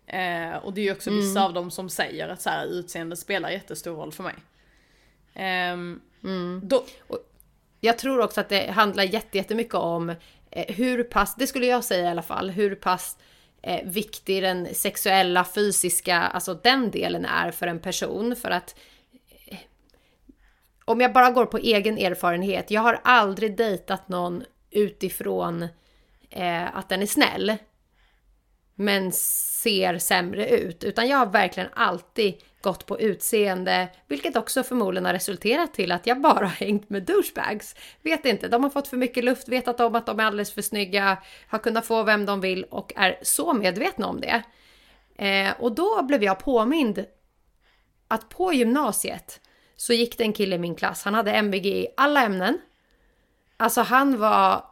Eh, 0.06 0.56
och 0.56 0.72
det 0.72 0.80
är 0.80 0.84
ju 0.84 0.92
också 0.92 1.10
vissa 1.10 1.38
mm. 1.38 1.42
av 1.42 1.52
dem 1.52 1.70
som 1.70 1.88
säger 1.88 2.28
att 2.28 2.42
så 2.42 2.50
här, 2.50 2.66
utseende 2.66 3.16
spelar 3.16 3.50
jättestor 3.50 3.96
roll 3.96 4.12
för 4.12 4.22
mig. 4.22 4.34
Eh, 5.34 5.72
mm. 6.24 6.60
då... 6.64 6.84
Jag 7.84 7.98
tror 7.98 8.20
också 8.20 8.40
att 8.40 8.48
det 8.48 8.70
handlar 8.70 9.04
jättemycket 9.34 9.74
om 9.74 10.10
eh, 10.50 10.74
hur 10.74 11.02
pass, 11.02 11.34
det 11.34 11.46
skulle 11.46 11.66
jag 11.66 11.84
säga 11.84 12.04
i 12.04 12.10
alla 12.10 12.22
fall, 12.22 12.50
hur 12.50 12.74
pass 12.74 13.18
eh, 13.62 13.84
viktig 13.84 14.42
den 14.42 14.74
sexuella, 14.74 15.44
fysiska, 15.44 16.18
alltså 16.18 16.54
den 16.54 16.90
delen 16.90 17.24
är 17.24 17.50
för 17.50 17.66
en 17.66 17.80
person. 17.80 18.36
För 18.36 18.50
att 18.50 18.74
eh, 19.46 19.58
om 20.84 21.00
jag 21.00 21.12
bara 21.12 21.30
går 21.30 21.46
på 21.46 21.58
egen 21.58 21.98
erfarenhet, 21.98 22.70
jag 22.70 22.80
har 22.80 23.00
aldrig 23.04 23.56
dejtat 23.56 24.08
någon 24.08 24.44
utifrån 24.70 25.62
eh, 26.30 26.76
att 26.76 26.88
den 26.88 27.02
är 27.02 27.06
snäll 27.06 27.56
men 28.74 29.12
ser 29.12 29.98
sämre 29.98 30.48
ut. 30.48 30.84
Utan 30.84 31.08
jag 31.08 31.16
har 31.16 31.26
verkligen 31.26 31.68
alltid 31.72 32.34
gått 32.62 32.86
på 32.86 33.00
utseende, 33.00 33.88
vilket 34.06 34.36
också 34.36 34.62
förmodligen 34.62 35.04
har 35.04 35.12
resulterat 35.12 35.74
till 35.74 35.92
att 35.92 36.06
jag 36.06 36.20
bara 36.20 36.46
hängt 36.46 36.90
med 36.90 37.02
douchebags. 37.02 37.74
Vet 38.02 38.24
inte, 38.24 38.48
de 38.48 38.62
har 38.62 38.70
fått 38.70 38.88
för 38.88 38.96
mycket 38.96 39.24
luft, 39.24 39.48
vetat 39.48 39.80
om 39.80 39.94
att 39.94 40.06
de 40.06 40.20
är 40.20 40.24
alldeles 40.24 40.52
för 40.52 40.62
snygga, 40.62 41.22
har 41.48 41.58
kunnat 41.58 41.86
få 41.86 42.02
vem 42.02 42.26
de 42.26 42.40
vill 42.40 42.64
och 42.64 42.92
är 42.96 43.18
så 43.22 43.52
medvetna 43.52 44.06
om 44.06 44.20
det. 44.20 44.42
Eh, 45.16 45.52
och 45.60 45.72
då 45.72 46.02
blev 46.02 46.22
jag 46.22 46.38
påmind 46.38 47.04
att 48.08 48.28
på 48.28 48.52
gymnasiet 48.52 49.40
så 49.76 49.92
gick 49.92 50.18
det 50.18 50.24
en 50.24 50.32
kille 50.32 50.56
i 50.56 50.58
min 50.58 50.74
klass, 50.74 51.04
han 51.04 51.14
hade 51.14 51.32
MVG 51.32 51.66
i 51.66 51.88
alla 51.96 52.22
ämnen. 52.22 52.58
Alltså 53.56 53.80
han 53.80 54.18
var 54.18 54.64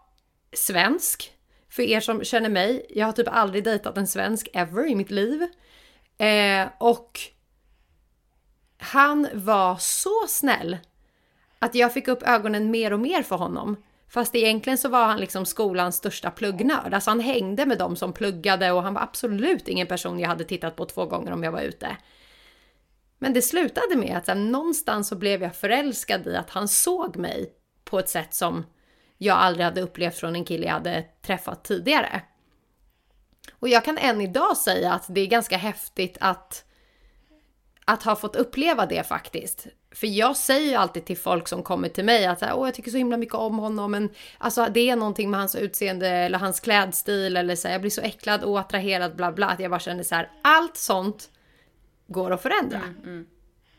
svensk, 0.53 1.33
för 1.71 1.83
er 1.83 2.01
som 2.01 2.25
känner 2.25 2.49
mig, 2.49 2.87
jag 2.91 3.07
har 3.07 3.13
typ 3.13 3.29
aldrig 3.29 3.65
dejtat 3.65 3.99
en 3.99 4.07
svensk 4.07 4.49
ever 4.53 4.89
i 4.89 4.95
mitt 4.95 5.11
liv. 5.11 5.43
Eh, 6.19 6.69
och 6.79 7.21
han 8.79 9.29
var 9.35 9.77
så 9.77 10.27
snäll 10.29 10.79
att 11.59 11.75
jag 11.75 11.95
fick 11.95 12.09
upp 12.09 12.23
ögonen 12.23 12.71
mer 12.71 12.93
och 12.93 13.01
mer 13.01 13.23
för 13.23 13.37
honom. 13.37 13.77
Fast 14.09 14.35
egentligen 14.35 14.79
så 14.79 14.89
var 14.89 15.07
han 15.07 15.21
liksom 15.21 15.47
skolans 15.47 15.97
största 15.97 16.31
pluggnörd. 16.31 16.95
Alltså 16.95 17.11
han 17.11 17.21
hängde 17.21 17.67
med 17.67 17.79
dem 17.79 17.97
som 17.97 18.13
pluggade 18.13 18.73
och 18.73 18.83
han 18.83 18.95
var 18.95 19.03
absolut 19.03 19.69
ingen 19.69 19.87
person 19.87 20.19
jag 20.19 20.29
hade 20.29 20.45
tittat 20.45 20.77
på 20.77 20.85
två 20.85 21.07
gånger 21.07 21.33
om 21.33 21.43
jag 21.43 21.53
var 21.53 21.61
ute. 21.61 21.97
Men 23.19 23.33
det 23.33 23.43
slutade 23.43 23.97
med 23.97 24.17
att 24.17 24.27
så 24.27 24.33
här, 24.33 24.39
någonstans 24.39 25.09
så 25.09 25.17
blev 25.17 25.43
jag 25.43 25.57
förälskad 25.57 26.27
i 26.27 26.37
att 26.37 26.51
han 26.51 26.69
såg 26.69 27.17
mig 27.17 27.53
på 27.85 27.99
ett 27.99 28.09
sätt 28.09 28.35
som 28.35 28.65
jag 29.23 29.37
aldrig 29.37 29.65
hade 29.65 29.81
upplevt 29.81 30.17
från 30.17 30.37
en 30.37 30.45
kille 30.45 30.67
jag 30.67 30.73
hade 30.73 31.05
träffat 31.23 31.65
tidigare. 31.65 32.23
Och 33.53 33.69
jag 33.69 33.85
kan 33.85 33.99
än 33.99 34.21
idag 34.21 34.57
säga 34.57 34.93
att 34.93 35.05
det 35.09 35.21
är 35.21 35.27
ganska 35.27 35.57
häftigt 35.57 36.17
att 36.21 36.65
att 37.85 38.03
ha 38.03 38.17
fått 38.17 38.37
uppleva 38.37 38.87
det 38.87 39.07
faktiskt. 39.07 39.67
För 39.95 40.07
jag 40.07 40.37
säger 40.37 40.71
ju 40.71 40.75
alltid 40.75 41.05
till 41.05 41.19
folk 41.19 41.49
som 41.49 41.63
kommer 41.63 41.89
till 41.89 42.05
mig 42.05 42.27
att 42.27 42.43
Åh, 42.43 42.67
jag 42.67 42.75
tycker 42.75 42.91
så 42.91 42.97
himla 42.97 43.17
mycket 43.17 43.35
om 43.35 43.59
honom 43.59 43.91
men 43.91 44.11
alltså 44.39 44.67
det 44.71 44.91
är 44.91 44.97
någonting 44.97 45.31
med 45.31 45.41
hans 45.41 45.55
utseende 45.55 46.09
eller 46.09 46.39
hans 46.39 46.61
klädstil 46.61 47.37
eller 47.37 47.57
så 47.57 47.69
här, 47.69 47.75
jag 47.75 47.81
blir 47.81 47.91
så 47.91 48.01
äcklad 48.01 48.43
och 48.43 48.61
attraherad 48.61 49.17
bla 49.17 49.33
bla 49.33 49.47
att 49.47 49.61
jag 49.61 49.71
bara 49.71 49.81
känner 49.81 50.03
så 50.03 50.15
här 50.15 50.31
allt 50.43 50.77
sånt 50.77 51.31
går 52.07 52.31
att 52.31 52.43
förändra. 52.43 52.79
Mm, 52.79 53.03
mm. 53.05 53.27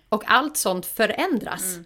Och 0.10 0.24
allt 0.28 0.58
sånt 0.58 0.86
förändras 0.86 1.78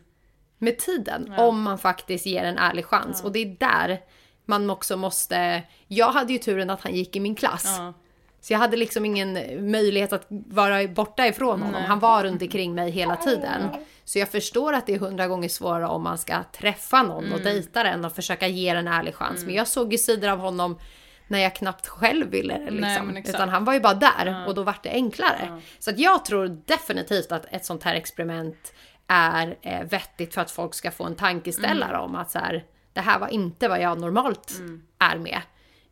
med 0.57 0.77
tiden 0.77 1.33
om 1.37 1.61
man 1.61 1.77
faktiskt 1.77 2.25
ger 2.25 2.43
en 2.43 2.57
ärlig 2.57 2.85
chans. 2.85 3.23
Och 3.23 3.31
det 3.31 3.39
är 3.39 3.55
där 3.59 3.99
man 4.45 4.69
också 4.69 4.97
måste... 4.97 5.63
Jag 5.87 6.11
hade 6.11 6.33
ju 6.33 6.39
turen 6.39 6.69
att 6.69 6.81
han 6.81 6.95
gick 6.95 7.15
i 7.15 7.19
min 7.19 7.35
klass. 7.35 7.75
Ja. 7.77 7.93
Så 8.41 8.53
jag 8.53 8.59
hade 8.59 8.77
liksom 8.77 9.05
ingen 9.05 9.33
möjlighet 9.71 10.13
att 10.13 10.25
vara 10.29 10.87
borta 10.87 11.27
ifrån 11.27 11.61
honom. 11.61 11.81
Han 11.81 11.99
var 11.99 12.23
runt 12.23 12.41
omkring 12.41 12.75
mig 12.75 12.91
hela 12.91 13.15
tiden. 13.15 13.69
Så 14.03 14.19
jag 14.19 14.29
förstår 14.29 14.73
att 14.73 14.85
det 14.85 14.93
är 14.93 14.99
hundra 14.99 15.27
gånger 15.27 15.49
svårare 15.49 15.87
om 15.87 16.03
man 16.03 16.17
ska 16.17 16.43
träffa 16.43 17.03
någon 17.03 17.33
och 17.33 17.39
dejta 17.39 17.83
den 17.83 18.05
och 18.05 18.15
försöka 18.15 18.47
ge 18.47 18.73
den 18.73 18.87
en 18.87 18.93
ärlig 18.93 19.15
chans. 19.15 19.45
Men 19.45 19.55
jag 19.55 19.67
såg 19.67 19.91
ju 19.91 19.97
sidor 19.97 20.29
av 20.29 20.39
honom 20.39 20.79
när 21.27 21.39
jag 21.39 21.55
knappt 21.55 21.87
själv 21.87 22.29
ville 22.29 22.57
det. 22.57 22.71
Liksom. 22.71 23.17
Utan 23.17 23.49
han 23.49 23.65
var 23.65 23.73
ju 23.73 23.79
bara 23.79 23.93
där 23.93 24.45
och 24.47 24.55
då 24.55 24.63
var 24.63 24.75
det 24.83 24.89
enklare. 24.89 25.61
Så 25.79 25.89
att 25.89 25.99
jag 25.99 26.25
tror 26.25 26.61
definitivt 26.65 27.31
att 27.31 27.45
ett 27.49 27.65
sånt 27.65 27.83
här 27.83 27.95
experiment 27.95 28.73
är 29.07 29.57
eh, 29.61 29.83
vettigt 29.83 30.33
för 30.33 30.41
att 30.41 30.51
folk 30.51 30.73
ska 30.73 30.91
få 30.91 31.03
en 31.03 31.15
tankeställare 31.15 31.97
om 31.97 32.15
att 32.15 32.31
så 32.31 32.39
här, 32.39 32.63
det 32.93 33.01
här 33.01 33.19
var 33.19 33.27
inte 33.27 33.67
vad 33.67 33.81
jag 33.81 33.99
normalt 33.99 34.53
är 34.99 35.17
med. 35.17 35.41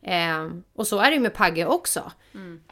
Eh, 0.02 0.50
och 0.74 0.86
så 0.86 0.98
är 0.98 1.10
det 1.10 1.14
ju 1.14 1.20
med 1.20 1.34
Pagge 1.34 1.66
också. 1.66 2.12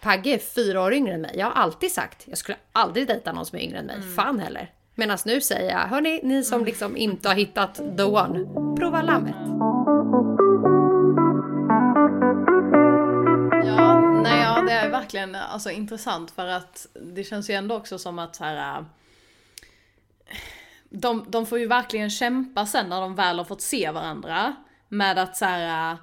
Pagge 0.01 0.31
är 0.31 0.39
fyra 0.39 0.83
år 0.83 0.93
yngre 0.95 1.15
än 1.15 1.21
mig. 1.21 1.35
Jag 1.35 1.47
har 1.47 1.53
alltid 1.53 1.93
sagt, 1.93 2.25
jag 2.29 2.39
skulle 2.39 2.59
aldrig 2.73 3.07
dejta 3.07 3.33
någon 3.33 3.47
som 3.47 3.59
är 3.59 3.63
yngre 3.63 3.79
än 3.79 3.87
mig. 3.87 4.03
Fan 4.17 4.41
heller. 4.41 4.71
Medan 4.95 5.19
nu 5.25 5.41
säger 5.41 5.71
jag, 5.71 5.79
hörni, 5.79 6.21
ni 6.23 6.45
som 6.45 6.65
liksom 6.65 6.97
inte 6.97 7.29
har 7.29 7.35
hittat 7.35 7.75
the 7.97 8.03
one, 8.03 8.45
prova 8.77 9.03
lammet. 9.03 9.37
Ja, 13.67 14.01
nej, 14.23 14.43
ja, 14.43 14.63
det 14.63 14.73
är 14.73 14.91
verkligen 14.91 15.35
alltså, 15.35 15.71
intressant 15.71 16.31
för 16.31 16.47
att 16.47 16.87
det 16.95 17.25
känns 17.25 17.51
ju 17.51 17.55
ändå 17.55 17.77
också 17.77 17.99
som 17.99 18.19
att 18.19 18.37
så 18.37 18.45
här. 18.45 18.85
De, 20.91 21.25
de 21.29 21.47
får 21.47 21.59
ju 21.59 21.67
verkligen 21.67 22.11
kämpa 22.11 22.67
sen 22.67 22.88
när 22.88 23.00
de 23.00 23.14
väl 23.14 23.38
har 23.38 23.45
fått 23.45 23.61
se 23.61 23.91
varandra 23.91 24.57
med 24.88 25.19
att 25.19 25.37
så 25.37 25.45
här. 25.45 25.97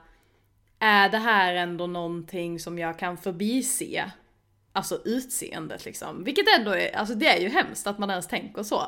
Är 0.80 1.10
det 1.10 1.18
här 1.18 1.56
ändå 1.56 1.88
någonting 1.88 2.60
som 2.60 2.80
jag 2.80 3.00
kan 3.00 3.18
förbise? 3.18 4.12
Alltså 4.74 5.02
utseendet 5.06 5.86
liksom. 5.86 6.24
Vilket 6.24 6.46
ändå 6.60 6.72
är, 6.72 6.96
alltså 6.96 7.16
det 7.16 7.28
är 7.28 7.40
ju 7.40 7.50
hemskt 7.50 7.88
att 7.88 8.00
man 8.00 8.10
ens 8.10 8.28
tänker 8.28 8.64
så. 8.64 8.84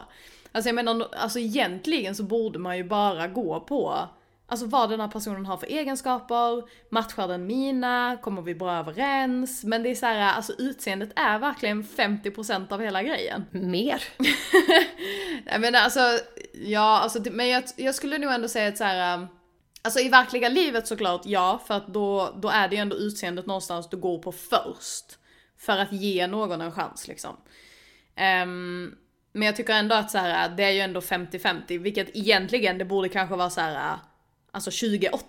Alltså 0.51 0.69
jag 0.69 0.75
menar, 0.75 1.07
alltså 1.15 1.39
egentligen 1.39 2.15
så 2.15 2.23
borde 2.23 2.59
man 2.59 2.77
ju 2.77 2.83
bara 2.83 3.27
gå 3.27 3.59
på 3.59 4.09
Alltså 4.51 4.65
vad 4.65 4.89
den 4.89 5.00
här 5.00 5.08
personen 5.08 5.46
har 5.46 5.58
för 5.58 5.67
egenskaper, 5.67 6.63
matchar 6.89 7.27
den 7.27 7.48
mina, 7.48 8.17
kommer 8.22 8.41
vi 8.41 8.55
bra 8.55 8.75
överens? 8.75 9.63
Men 9.63 9.84
det 9.84 9.89
är 9.89 9.96
så 9.96 10.05
här, 10.05 10.34
alltså 10.34 10.53
utseendet 10.58 11.12
är 11.15 11.39
verkligen 11.39 11.84
50% 11.84 12.74
av 12.74 12.81
hela 12.81 13.03
grejen. 13.03 13.46
Mer. 13.51 14.03
Jag 15.46 15.62
menar 15.62 15.79
alltså, 15.79 16.00
ja 16.53 17.00
alltså, 17.00 17.20
men 17.31 17.50
jag, 17.50 17.63
jag 17.75 17.96
skulle 17.96 18.17
nog 18.17 18.31
ändå 18.31 18.48
säga 18.48 18.67
att 18.67 18.77
så 18.77 18.84
här. 18.84 19.17
um, 19.17 19.27
Alltså 19.81 20.00
i 20.00 20.10
verkliga 20.10 20.50
livet 20.50 20.88
såklart 20.88 21.22
ja, 21.25 21.62
för 21.67 21.74
att 21.74 21.88
då, 21.88 22.36
då 22.41 22.50
är 22.50 22.67
det 22.67 22.75
ju 22.75 22.81
ändå 22.81 22.96
utseendet 22.96 23.46
någonstans 23.46 23.89
du 23.89 23.98
går 23.98 24.20
på 24.20 24.31
först. 24.31 25.05
För 25.58 25.77
att 25.77 25.91
ge 25.91 26.27
någon 26.27 26.62
en 26.62 26.72
chans 26.72 27.08
liksom. 27.08 27.38
Ehm, 28.15 28.96
men 29.34 29.46
jag 29.46 29.55
tycker 29.55 29.74
ändå 29.74 29.96
att 29.96 30.12
så 30.12 30.17
här, 30.17 30.50
det 30.50 30.63
är 30.63 30.72
ju 30.72 30.79
ändå 30.79 31.00
50-50, 31.00 31.77
vilket 31.79 32.15
egentligen 32.15 32.77
det 32.77 32.86
borde 32.86 33.10
kanske 33.10 33.36
vara 33.36 33.50
så 33.50 33.62
här, 33.62 33.98
alltså 34.51 34.70
20-80. 34.70 35.20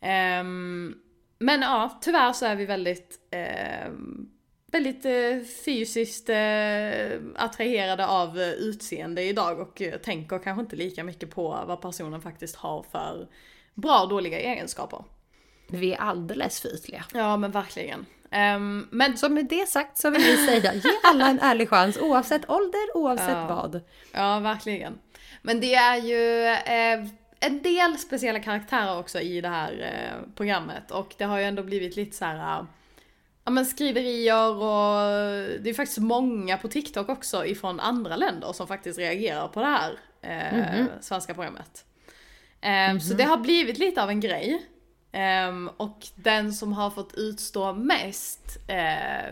Ehm, 0.00 0.94
men 1.38 1.60
ja, 1.62 1.98
tyvärr 2.02 2.32
så 2.32 2.46
är 2.46 2.56
vi 2.56 2.66
väldigt, 2.66 3.18
ehm, 3.30 4.28
väldigt 4.72 5.04
eh, 5.04 5.38
fysiskt 5.64 6.28
eh, 6.28 7.20
attraherade 7.36 8.06
av 8.06 8.40
eh, 8.40 8.48
utseende 8.48 9.22
idag 9.22 9.60
och 9.60 9.82
eh, 9.82 9.94
tänker 9.98 10.38
kanske 10.38 10.60
inte 10.62 10.76
lika 10.76 11.04
mycket 11.04 11.30
på 11.30 11.64
vad 11.66 11.80
personen 11.80 12.20
faktiskt 12.20 12.56
har 12.56 12.82
för 12.92 13.28
bra 13.74 14.00
och 14.02 14.08
dåliga 14.08 14.40
egenskaper. 14.40 15.04
Vi 15.68 15.92
är 15.92 15.98
alldeles 15.98 16.60
för 16.60 16.74
ytliga. 16.74 17.04
Ja 17.14 17.36
men 17.36 17.50
verkligen. 17.50 18.06
Ehm, 18.30 18.88
men 18.90 19.16
Så 19.16 19.28
med 19.28 19.46
det 19.46 19.68
sagt 19.68 19.98
så 19.98 20.10
vill 20.10 20.22
vi 20.22 20.36
säga, 20.46 20.74
ge 20.74 20.90
alla 21.04 21.28
en 21.28 21.38
ärlig 21.40 21.68
chans 21.68 21.98
oavsett 21.98 22.50
ålder, 22.50 22.96
oavsett 22.96 23.28
Ja. 23.30 23.46
vad. 23.48 23.80
Ja, 24.12 24.38
verkligen. 24.38 24.98
Men 25.42 25.60
det 25.60 25.74
är 25.74 25.96
ju 25.96 26.44
eh, 26.46 27.06
en 27.40 27.62
del 27.62 27.98
speciella 27.98 28.40
karaktärer 28.40 28.98
också 28.98 29.20
i 29.20 29.40
det 29.40 29.48
här 29.48 29.72
eh, 29.80 30.34
programmet 30.36 30.90
och 30.90 31.14
det 31.18 31.24
har 31.24 31.38
ju 31.38 31.44
ändå 31.44 31.62
blivit 31.62 31.96
lite 31.96 32.16
så 32.16 32.24
här. 32.24 32.60
eh, 32.60 32.66
Ja 33.44 33.50
men 33.50 33.66
skriverier 33.66 34.50
och 34.54 35.60
det 35.62 35.70
är 35.70 35.74
faktiskt 35.74 35.98
många 35.98 36.56
på 36.56 36.68
TikTok 36.68 37.08
också 37.08 37.46
ifrån 37.46 37.80
andra 37.80 38.16
länder 38.16 38.52
som 38.52 38.66
faktiskt 38.66 38.98
reagerar 38.98 39.48
på 39.48 39.60
det 39.60 39.66
här 39.66 39.98
eh, 40.22 40.84
svenska 41.00 41.34
programmet. 41.34 41.84
Ehm, 42.60 43.00
Så 43.00 43.14
det 43.14 43.24
har 43.24 43.36
blivit 43.36 43.78
lite 43.78 44.02
av 44.02 44.10
en 44.10 44.20
grej. 44.20 44.66
Ehm, 45.12 45.70
och 45.76 46.06
den 46.14 46.52
som 46.52 46.72
har 46.72 46.90
fått 46.90 47.14
utstå 47.14 47.72
mest 47.72 48.58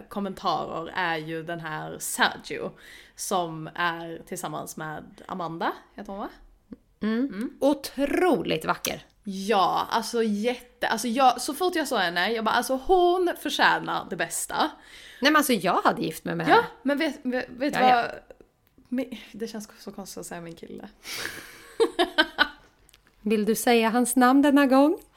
kommentarer 0.09 0.93
är 0.95 1.17
ju 1.17 1.43
den 1.43 1.61
här 1.61 1.97
Sergio. 1.99 2.71
Som 3.17 3.71
är 3.75 4.23
tillsammans 4.27 4.77
med 4.77 5.05
Amanda, 5.27 5.73
heter 5.95 6.13
hon 6.13 6.21
va? 6.21 6.29
Otroligt 7.61 8.65
vacker. 8.65 9.05
Ja, 9.25 9.87
alltså 9.91 10.23
jätte, 10.23 10.89
alltså 10.89 11.09
jag, 11.09 11.41
så 11.41 11.55
fort 11.55 11.75
jag 11.75 11.89
såg 11.89 11.99
henne, 11.99 12.33
jag 12.33 12.45
bara 12.45 12.55
alltså 12.55 12.81
hon 12.87 13.33
förtjänar 13.43 14.07
det 14.11 14.17
bästa. 14.17 14.57
Nej 15.21 15.33
men 15.33 15.37
alltså 15.37 15.53
jag 15.53 15.83
hade 15.83 16.03
gift 16.03 16.25
mig 16.25 16.35
med 16.35 16.49
Ja, 16.49 16.55
henne. 16.55 16.67
men 16.83 16.99
vet, 16.99 17.21
vet, 17.23 17.47
vet 17.49 17.75
Ja, 17.75 17.81
ja. 17.89 17.95
vad? 17.97 18.11
Min- 18.89 19.19
Det 19.33 19.47
känns 19.49 19.69
så 19.79 19.91
konstigt 19.93 20.21
att 20.21 20.27
säga 20.27 20.41
min 20.41 20.55
kille. 20.55 20.89
Vill 23.21 23.45
du 23.45 23.55
säga 23.55 23.91
hans 23.91 24.17
namn 24.17 24.43
denna 24.43 24.67
gång? 24.67 24.99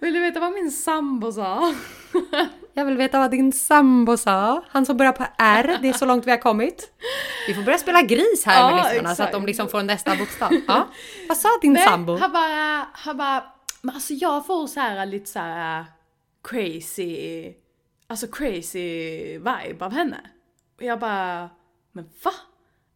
Vill 0.00 0.14
du 0.14 0.20
veta 0.20 0.40
vad 0.40 0.52
min 0.52 0.70
sambo 0.70 1.32
sa? 1.32 1.74
Jag 2.72 2.84
vill 2.84 2.96
veta 2.96 3.18
vad 3.18 3.30
din 3.30 3.52
sambo 3.52 4.16
sa. 4.16 4.64
Han 4.68 4.86
som 4.86 4.96
börjar 4.96 5.12
på 5.12 5.26
R, 5.38 5.78
det 5.82 5.88
är 5.88 5.92
så 5.92 6.06
långt 6.06 6.26
vi 6.26 6.30
har 6.30 6.38
kommit. 6.38 6.92
Vi 7.46 7.54
får 7.54 7.62
börja 7.62 7.78
spela 7.78 8.02
gris 8.02 8.44
här 8.46 8.72
med 8.72 8.80
Ja, 8.80 8.84
lyssnarna 8.84 9.14
så 9.14 9.22
att 9.22 9.32
de 9.32 9.46
liksom 9.46 9.68
får 9.68 9.82
nästa 9.82 10.16
bokstav. 10.16 10.52
Ja. 10.68 10.88
Vad 11.28 11.36
sa 11.36 11.48
din 11.62 11.76
sambo? 11.76 12.16
han 12.16 12.32
bara, 12.32 12.86
han 12.92 13.16
bara, 13.16 13.44
men 13.82 13.94
alltså 13.94 14.14
jag 14.14 14.46
får 14.46 14.66
så 14.66 14.80
här 14.80 15.06
lite 15.06 15.30
så 15.30 15.38
här 15.38 15.84
crazy, 16.48 17.52
alltså 18.06 18.26
crazy 18.26 18.88
vibe 19.38 19.84
av 19.84 19.92
henne. 19.92 20.20
Och 20.76 20.82
jag 20.82 20.98
bara, 21.00 21.50
men 21.92 22.04
va? 22.24 22.32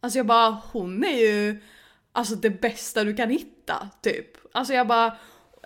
Alltså 0.01 0.19
jag 0.19 0.25
bara, 0.25 0.57
hon 0.71 1.03
är 1.03 1.17
ju 1.17 1.61
alltså 2.11 2.35
det 2.35 2.49
bästa 2.49 3.03
du 3.03 3.15
kan 3.15 3.29
hitta, 3.29 3.89
typ. 4.01 4.27
Alltså 4.53 4.73
jag 4.73 4.87
bara, 4.87 5.17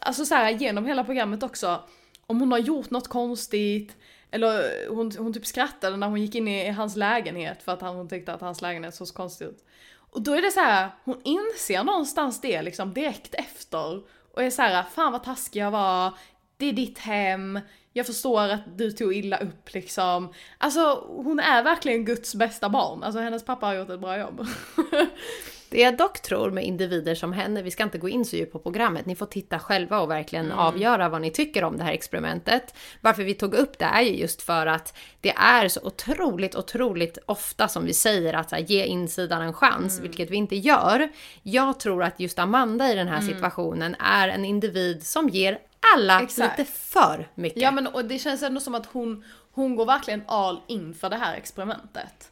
alltså 0.07 0.25
så 0.25 0.35
här 0.35 0.49
genom 0.49 0.85
hela 0.85 1.03
programmet 1.03 1.43
också, 1.43 1.83
om 2.27 2.39
hon 2.39 2.51
har 2.51 2.59
gjort 2.59 2.89
något 2.89 3.07
konstigt, 3.07 3.95
eller 4.31 4.87
hon, 4.89 5.11
hon 5.17 5.33
typ 5.33 5.45
skrattade 5.45 5.97
när 5.97 6.07
hon 6.07 6.21
gick 6.21 6.35
in 6.35 6.47
i 6.47 6.69
hans 6.69 6.95
lägenhet 6.95 7.63
för 7.63 7.71
att 7.71 7.81
han, 7.81 7.95
hon 7.95 8.09
tyckte 8.09 8.33
att 8.33 8.41
hans 8.41 8.61
lägenhet 8.61 8.95
såg 8.95 9.07
så 9.07 9.13
konstig 9.13 9.45
ut. 9.45 9.65
Och 10.11 10.21
då 10.21 10.33
är 10.33 10.41
det 10.41 10.51
så 10.51 10.59
här, 10.59 10.89
hon 11.03 11.21
inser 11.23 11.83
någonstans 11.83 12.41
det 12.41 12.61
liksom 12.61 12.93
direkt 12.93 13.33
efter. 13.33 14.01
Och 14.33 14.43
är 14.43 14.49
så 14.49 14.61
här, 14.61 14.83
fan 14.83 15.11
vad 15.11 15.23
taskig 15.23 15.59
jag 15.59 15.71
var, 15.71 16.13
det 16.57 16.65
är 16.65 16.73
ditt 16.73 16.99
hem, 16.99 17.59
jag 17.93 18.05
förstår 18.05 18.41
att 18.41 18.77
du 18.77 18.91
tog 18.91 19.13
illa 19.13 19.37
upp 19.37 19.73
liksom. 19.73 20.33
Alltså 20.57 21.07
hon 21.07 21.39
är 21.39 21.63
verkligen 21.63 22.05
Guds 22.05 22.35
bästa 22.35 22.69
barn, 22.69 23.03
alltså 23.03 23.19
hennes 23.19 23.45
pappa 23.45 23.65
har 23.65 23.73
gjort 23.73 23.89
ett 23.89 23.99
bra 23.99 24.17
jobb. 24.17 24.47
Det 25.69 25.81
jag 25.81 25.97
dock 25.97 26.21
tror 26.21 26.51
med 26.51 26.65
individer 26.65 27.15
som 27.15 27.33
henne, 27.33 27.61
vi 27.61 27.71
ska 27.71 27.83
inte 27.83 27.97
gå 27.97 28.09
in 28.09 28.25
så 28.25 28.35
djupt 28.35 28.51
på 28.51 28.59
programmet, 28.59 29.05
ni 29.05 29.15
får 29.15 29.25
titta 29.25 29.59
själva 29.59 29.99
och 29.99 30.11
verkligen 30.11 30.51
avgöra 30.51 31.09
vad 31.09 31.21
ni 31.21 31.31
tycker 31.31 31.63
om 31.63 31.77
det 31.77 31.83
här 31.83 31.91
experimentet. 31.91 32.73
Varför 33.01 33.23
vi 33.23 33.33
tog 33.33 33.53
upp 33.53 33.79
det 33.79 33.85
är 33.85 34.01
ju 34.01 34.15
just 34.15 34.41
för 34.41 34.67
att 34.67 34.97
det 35.21 35.33
är 35.37 35.67
så 35.67 35.79
otroligt, 35.83 36.55
otroligt 36.55 37.17
ofta 37.25 37.67
som 37.67 37.85
vi 37.85 37.93
säger 37.93 38.33
att 38.33 38.51
här, 38.51 38.59
ge 38.59 38.85
insidan 38.85 39.41
en 39.41 39.53
chans, 39.53 39.99
vilket 39.99 40.29
vi 40.29 40.35
inte 40.35 40.55
gör. 40.55 41.09
Jag 41.43 41.79
tror 41.79 42.03
att 42.03 42.19
just 42.19 42.39
Amanda 42.39 42.91
i 42.91 42.95
den 42.95 43.07
här 43.07 43.21
situationen 43.21 43.95
är 43.99 44.27
en 44.27 44.45
individ 44.45 45.03
som 45.03 45.29
ger 45.29 45.59
alla 45.95 46.21
Exakt. 46.21 46.59
lite 46.59 46.71
för 46.71 47.29
mycket. 47.35 47.61
ja 47.61 47.71
men 47.71 47.87
och 47.87 48.05
det 48.05 48.19
känns 48.19 48.43
ändå 48.43 48.59
som 48.59 48.75
att 48.75 48.85
hon, 48.85 49.23
hon 49.51 49.75
går 49.75 49.85
verkligen 49.85 50.23
all 50.27 50.61
in 50.67 50.93
för 50.93 51.09
det 51.09 51.15
här 51.15 51.35
experimentet. 51.35 52.31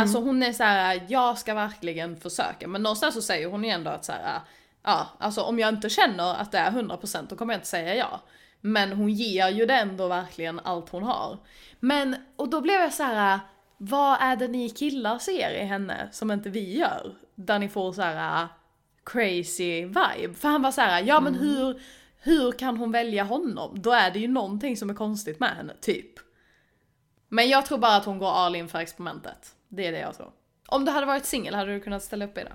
Alltså 0.00 0.18
hon 0.20 0.42
är 0.42 0.52
så 0.52 0.62
här: 0.62 1.02
jag 1.08 1.38
ska 1.38 1.54
verkligen 1.54 2.16
försöka. 2.16 2.68
Men 2.68 2.82
någonstans 2.82 3.14
så 3.14 3.22
säger 3.22 3.46
hon 3.46 3.64
ju 3.64 3.70
ändå 3.70 3.90
att 3.90 4.04
så 4.04 4.12
här, 4.12 4.40
ja, 4.82 5.08
alltså 5.18 5.42
om 5.42 5.58
jag 5.58 5.68
inte 5.68 5.88
känner 5.88 6.34
att 6.34 6.52
det 6.52 6.58
är 6.58 6.70
100% 6.70 7.26
då 7.28 7.36
kommer 7.36 7.54
jag 7.54 7.58
inte 7.58 7.68
säga 7.68 7.94
ja. 7.94 8.20
Men 8.60 8.92
hon 8.92 9.10
ger 9.10 9.48
ju 9.48 9.66
det 9.66 9.74
ändå 9.74 10.08
verkligen 10.08 10.60
allt 10.60 10.88
hon 10.88 11.02
har. 11.02 11.38
Men, 11.80 12.16
och 12.36 12.50
då 12.50 12.60
blev 12.60 12.80
jag 12.80 12.92
så 12.94 13.02
här. 13.02 13.40
vad 13.76 14.18
är 14.20 14.36
det 14.36 14.48
ni 14.48 14.70
killar 14.70 15.18
ser 15.18 15.50
i 15.50 15.64
henne 15.64 16.08
som 16.12 16.30
inte 16.30 16.50
vi 16.50 16.78
gör? 16.78 17.14
Där 17.34 17.58
ni 17.58 17.68
får 17.68 17.92
så 17.92 18.02
här 18.02 18.48
crazy 19.04 19.84
vibe. 19.84 20.34
För 20.34 20.48
han 20.48 20.62
var 20.62 20.72
så 20.72 20.80
här, 20.80 21.02
ja 21.02 21.20
men 21.20 21.34
hur, 21.34 21.82
hur 22.18 22.52
kan 22.52 22.76
hon 22.76 22.92
välja 22.92 23.24
honom? 23.24 23.82
Då 23.82 23.92
är 23.92 24.10
det 24.10 24.18
ju 24.18 24.28
någonting 24.28 24.76
som 24.76 24.90
är 24.90 24.94
konstigt 24.94 25.40
med 25.40 25.50
henne, 25.50 25.72
typ. 25.80 26.12
Men 27.28 27.48
jag 27.48 27.66
tror 27.66 27.78
bara 27.78 27.96
att 27.96 28.04
hon 28.04 28.18
går 28.18 28.30
all 28.30 28.56
in 28.56 28.68
för 28.68 28.78
experimentet. 28.78 29.54
Det 29.70 29.86
är 29.86 29.92
det 29.92 29.98
jag 29.98 30.16
tror. 30.16 30.32
Om 30.66 30.84
du 30.84 30.90
hade 30.90 31.06
varit 31.06 31.26
singel, 31.26 31.54
hade 31.54 31.72
du 31.72 31.80
kunnat 31.80 32.02
ställa 32.02 32.24
upp 32.24 32.38
i 32.38 32.44
det? 32.44 32.52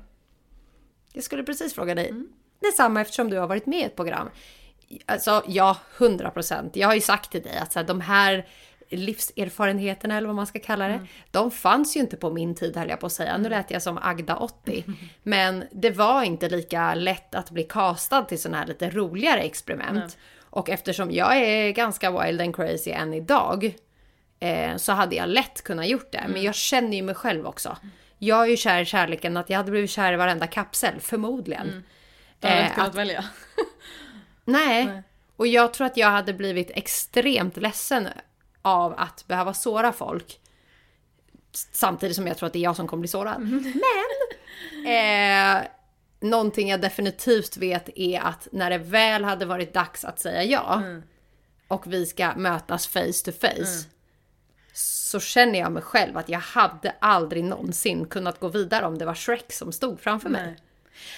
Jag 1.13 1.23
skulle 1.23 1.43
precis 1.43 1.73
fråga 1.73 1.95
dig. 1.95 2.13
Detsamma 2.59 3.01
eftersom 3.01 3.29
du 3.29 3.37
har 3.37 3.47
varit 3.47 3.65
med 3.65 3.79
i 3.79 3.83
ett 3.83 3.95
program. 3.95 4.29
Alltså 5.05 5.43
ja, 5.47 5.77
100 5.97 6.31
procent. 6.31 6.75
Jag 6.75 6.87
har 6.87 6.95
ju 6.95 7.01
sagt 7.01 7.31
till 7.31 7.41
dig 7.41 7.57
att 7.57 7.73
så 7.73 7.79
här, 7.79 7.85
de 7.85 8.01
här 8.01 8.47
livserfarenheterna 8.89 10.17
eller 10.17 10.27
vad 10.27 10.35
man 10.35 10.47
ska 10.47 10.59
kalla 10.59 10.87
det. 10.87 11.07
De 11.31 11.51
fanns 11.51 11.95
ju 11.95 11.99
inte 11.99 12.17
på 12.17 12.29
min 12.29 12.55
tid 12.55 12.77
höll 12.77 12.89
jag 12.89 12.99
på 12.99 13.05
att 13.05 13.11
säga. 13.11 13.37
Nu 13.37 13.49
lät 13.49 13.71
jag 13.71 13.81
som 13.81 13.99
Agda 14.01 14.35
80. 14.35 14.83
Men 15.23 15.63
det 15.71 15.91
var 15.91 16.23
inte 16.23 16.49
lika 16.49 16.95
lätt 16.95 17.35
att 17.35 17.51
bli 17.51 17.63
castad 17.63 18.21
till 18.21 18.41
sådana 18.41 18.57
här 18.57 18.67
lite 18.67 18.89
roligare 18.89 19.41
experiment. 19.41 20.17
Och 20.39 20.69
eftersom 20.69 21.11
jag 21.11 21.37
är 21.37 21.71
ganska 21.71 22.21
wild 22.21 22.41
and 22.41 22.55
crazy 22.55 22.91
än 22.91 23.13
idag. 23.13 23.75
Eh, 24.39 24.77
så 24.77 24.91
hade 24.91 25.15
jag 25.15 25.29
lätt 25.29 25.63
kunnat 25.63 25.87
gjort 25.87 26.11
det. 26.11 26.25
Men 26.29 26.43
jag 26.43 26.55
känner 26.55 26.97
ju 26.97 27.03
mig 27.03 27.15
själv 27.15 27.45
också. 27.47 27.77
Jag 28.17 28.41
är 28.41 28.45
ju 28.49 28.57
kär 28.57 28.81
i 28.81 28.85
kärleken 28.85 29.37
att 29.37 29.49
jag 29.49 29.57
hade 29.57 29.71
blivit 29.71 29.89
kär 29.89 30.13
i 30.13 30.15
varenda 30.15 30.47
kapsel, 30.47 30.99
förmodligen. 30.99 31.83
Du 32.39 32.47
hade 32.47 32.59
Eh, 32.59 32.63
inte 32.65 32.75
kunnat 32.75 32.89
att- 32.89 32.95
välja. 32.95 33.25
Nej. 34.45 35.03
Och 35.35 35.47
jag 35.47 35.73
tror 35.73 35.87
att 35.87 35.97
jag 35.97 36.09
hade 36.11 36.33
blivit 36.33 36.71
extremt 36.73 37.57
ledsen 37.57 38.07
av 38.61 38.93
att 38.97 39.27
behöva 39.27 39.53
såra 39.53 39.93
folk. 39.93 40.39
Samtidigt 41.71 42.15
som 42.15 42.27
jag 42.27 42.37
tror 42.37 42.47
att 42.47 42.53
det 42.53 42.59
är 42.59 42.63
jag 42.63 42.75
som 42.75 42.87
kommer 42.87 43.01
bli 43.01 43.07
sårad. 43.07 43.39
Men! 44.83 44.85
Eh, 44.87 45.63
någonting 46.19 46.69
jag 46.69 46.81
definitivt 46.81 47.57
vet 47.57 47.89
är 47.95 48.19
att 48.19 48.47
när 48.51 48.69
det 48.69 48.77
väl 48.77 49.23
hade 49.23 49.45
varit 49.45 49.73
dags 49.73 50.05
att 50.05 50.19
säga 50.19 50.43
ja 50.43 50.83
och 51.67 51.93
vi 51.93 52.05
ska 52.05 52.35
mötas 52.35 52.87
face 52.87 53.21
to 53.25 53.31
face. 53.41 53.85
Så 55.15 55.19
känner 55.19 55.59
jag 55.59 55.71
mig 55.71 55.83
själv 55.83 56.17
att 56.17 56.29
jag 56.29 56.39
hade 56.39 56.95
aldrig 56.99 57.43
någonsin 57.43 58.05
kunnat 58.05 58.39
gå 58.39 58.47
vidare 58.47 58.85
om 58.85 58.97
det 58.97 59.05
var 59.05 59.13
Shrek 59.13 59.53
som 59.53 59.71
stod 59.71 59.99
framför 59.99 60.29
mig. 60.29 60.45
Nej. 60.45 60.55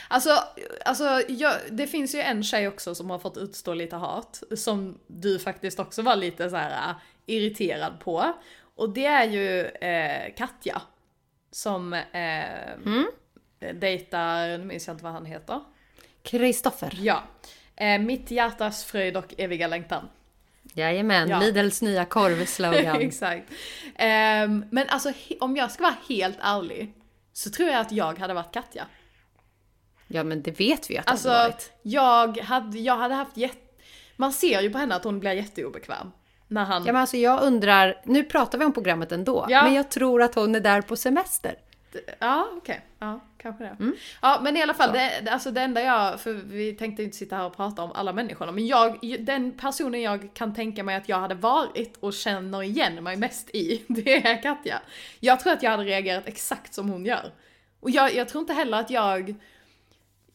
Alltså, 0.08 0.30
alltså 0.86 1.22
jag, 1.28 1.54
det 1.72 1.88
finns 1.88 2.16
ju 2.16 2.20
en 2.20 2.44
tjej 2.44 2.68
också 2.68 2.96
som 2.96 3.10
har 3.10 3.20
fått 3.20 3.38
utstå 3.38 3.74
lite 3.74 3.96
hat. 3.96 4.44
Som 4.56 5.00
du 5.08 5.40
faktiskt 5.40 5.80
också 5.80 6.02
var 6.02 6.16
lite 6.16 6.50
så 6.50 6.56
här 6.56 6.90
äh, 6.90 6.96
irriterad 7.26 8.00
på. 8.00 8.34
Och 8.76 8.90
det 8.90 9.06
är 9.06 9.26
ju 9.26 9.66
eh, 9.66 10.34
Katja. 10.36 10.82
Som 11.52 11.94
eh, 11.94 12.44
dejtar, 13.74 14.58
nu 14.58 14.66
minns 14.66 14.88
jag 14.88 14.94
inte 14.94 15.04
vad 15.04 15.14
han 15.14 15.26
heter. 15.26 15.60
Kristoffer. 16.24 16.94
Ja. 17.02 17.24
Eh, 17.76 18.00
mitt 18.00 18.32
hjärtas 18.32 18.86
fröjd 18.86 19.18
och 19.18 19.34
eviga 19.38 19.68
längtan. 19.68 20.10
Jajamän, 20.78 21.30
Ja. 21.30 21.40
Lidls 21.40 21.82
nya 21.82 22.06
korvslogan. 22.06 22.96
Exakt. 23.02 23.52
Ehm, 23.96 24.66
men 24.72 24.90
alltså 24.90 25.12
om 25.40 25.56
jag 25.56 25.72
ska 25.72 25.84
vara 25.84 25.96
helt 26.10 26.38
ärlig. 26.42 26.94
Så 27.34 27.50
tror 27.50 27.70
jag 27.70 27.80
att 27.80 27.92
jag 27.92 28.20
hade 28.20 28.34
varit 28.34 28.54
Katja. 28.54 28.86
Ja 30.08 30.24
men 30.24 30.42
det 30.42 30.60
vet 30.60 30.90
vi 30.90 30.94
ju 30.94 31.00
att 31.00 31.10
Alltså, 31.12 31.30
har 31.30 31.44
varit. 31.44 31.72
jag 31.82 32.38
hade, 32.38 32.80
jag 32.80 32.98
hade 32.98 33.14
haft 33.16 33.38
jätte... 33.38 33.58
Man 34.16 34.34
ser 34.34 34.62
ju 34.62 34.70
på 34.70 34.78
henne 34.78 34.96
att 34.96 35.04
hon 35.04 35.20
blir 35.20 35.32
jätteobekväm. 35.32 36.12
När 36.48 36.64
han... 36.66 36.86
Ja 36.86 36.94
men 36.94 37.02
alltså 37.02 37.18
jag 37.18 37.42
undrar, 37.44 38.02
nu 38.06 38.24
pratar 38.24 38.58
vi 38.58 38.66
om 38.66 38.74
programmet 38.74 39.12
ändå, 39.12 39.46
Ja. 39.50 39.64
men 39.64 39.74
jag 39.74 39.90
tror 39.92 40.22
att 40.22 40.36
hon 40.36 40.56
är 40.56 40.60
där 40.60 40.82
på 40.82 40.96
semester. 40.96 41.56
Ja, 42.20 42.48
okej. 42.58 42.82
Ja, 43.00 43.20
kanske 43.38 43.64
det. 43.64 43.76
Mm. 43.80 43.96
Ja, 44.22 44.40
men 44.44 44.58
i 44.58 44.62
alla 44.62 44.74
fall, 44.74 44.92
det, 44.94 45.12
det- 45.24 45.32
alltså 45.32 45.52
det 45.52 45.62
enda 45.62 45.82
jag, 45.82 46.20
för 46.22 46.34
vi 46.34 46.74
tänkte 46.74 47.04
inte 47.04 47.18
sitta 47.18 47.36
här 47.36 47.46
och 47.46 47.56
prata 47.56 47.82
om 47.84 47.92
alla 47.92 48.14
människorna, 48.14 48.52
men 48.52 48.68
jag, 48.68 49.16
den 49.20 49.52
personen 49.52 50.02
jag 50.02 50.30
kan 50.34 50.54
tänka 50.54 50.84
mig 50.84 50.96
att 50.96 51.10
jag 51.10 51.20
hade 51.20 51.36
varit 51.36 51.98
och 52.00 52.14
känner 52.14 52.64
igen 52.64 53.04
mig 53.04 53.16
mest 53.18 53.50
i, 53.56 53.84
det 53.88 54.28
är 54.28 54.42
Katja. 54.42 54.82
Jag 55.20 55.40
tror 55.40 55.54
att 55.54 55.64
jag 55.64 55.72
hade 55.72 55.84
reagerat 55.84 56.28
exakt 56.28 56.74
som 56.74 56.90
hon 56.90 57.06
gör. 57.06 57.32
Och 57.80 57.90
jag, 57.90 58.16
jag 58.16 58.30
tror 58.30 58.42
inte 58.42 58.54
heller 58.54 58.80
att 58.80 58.90
jag, 58.90 59.36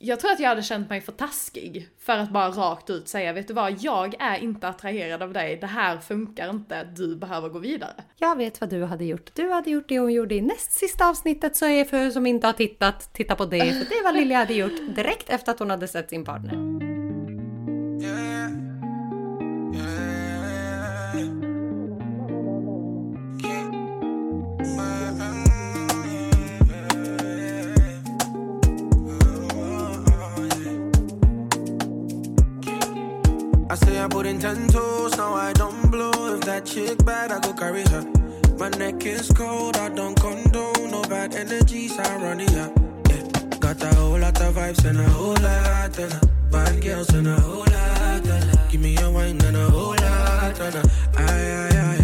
jag 0.04 0.20
tror 0.20 0.30
att 0.30 0.40
jag 0.40 0.48
hade 0.48 0.62
känt 0.62 0.90
mig 0.90 1.00
för 1.00 1.12
taskig 1.12 1.88
för 1.98 2.12
att 2.18 2.30
bara 2.30 2.48
rakt 2.48 2.90
ut 2.90 3.08
säga, 3.08 3.32
vet 3.32 3.48
du 3.48 3.54
vad, 3.54 3.76
jag 3.80 4.14
är 4.18 4.38
inte 4.38 4.68
attraherad 4.68 5.22
av 5.22 5.32
dig, 5.32 5.56
det 5.56 5.66
här 5.66 5.98
funkar 5.98 6.50
inte, 6.50 6.84
du 6.84 7.16
behöver 7.16 7.48
gå 7.48 7.58
vidare. 7.58 7.94
Jag 8.16 8.36
vet 8.36 8.60
vad 8.60 8.70
du 8.70 8.84
hade 8.84 9.04
gjort. 9.04 9.30
Du 9.34 9.50
hade 9.50 9.70
gjort 9.70 9.88
det 9.88 9.98
hon 9.98 10.12
gjorde 10.12 10.34
i 10.34 10.40
näst 10.40 10.72
sista 10.72 11.08
avsnittet 11.08 11.56
så 11.56 11.66
är 11.66 11.84
för 11.84 12.10
som 12.10 12.26
inte 12.26 12.46
har 12.46 12.52
tittat, 12.52 13.12
titta 13.12 13.34
på 13.34 13.44
det. 13.44 13.58
För 13.58 13.96
det 13.96 14.02
vad 14.04 14.14
Lilja 14.14 14.38
hade 14.38 14.54
gjort 14.54 14.96
direkt 14.96 15.30
efter 15.30 15.52
att 15.52 15.58
hon 15.58 15.70
hade 15.70 15.88
sett 15.88 16.10
sin 16.10 16.24
partner. 16.24 16.54
Yeah. 18.02 18.71
I 34.02 34.08
put 34.08 34.26
in 34.26 34.40
ten 34.40 34.66
toes, 34.66 35.16
now 35.16 35.32
I 35.34 35.52
don't 35.52 35.88
blow. 35.88 36.34
If 36.34 36.40
that 36.40 36.66
chick 36.66 37.04
bad, 37.04 37.30
I 37.30 37.38
go 37.38 37.52
carry 37.52 37.82
her. 37.82 38.04
My 38.58 38.68
neck 38.70 39.06
is 39.06 39.30
cold, 39.30 39.76
I 39.76 39.90
don't 39.90 40.18
condone 40.18 40.90
no 40.90 41.02
bad 41.02 41.36
energies 41.36 41.96
I 41.96 42.16
run 42.16 42.22
around 42.22 42.40
here. 42.40 42.72
Yeah, 43.10 43.58
got 43.60 43.80
a 43.80 43.94
whole 43.94 44.18
lot 44.18 44.40
of 44.40 44.54
vibes 44.56 44.84
and 44.84 44.98
a 44.98 45.08
whole 45.08 45.34
lot 45.34 45.96
of 46.00 46.50
bad 46.50 46.82
girls 46.82 47.10
and 47.10 47.28
a 47.28 47.40
whole 47.40 47.60
lot 47.60 48.26
of 48.26 48.70
Give 48.72 48.80
me 48.80 48.96
a 48.96 49.08
wine 49.08 49.40
and 49.40 49.56
a 49.56 49.70
whole 49.70 49.94
lot 49.94 50.60
of 50.60 50.84
aye. 51.16 51.68
I 51.70 52.01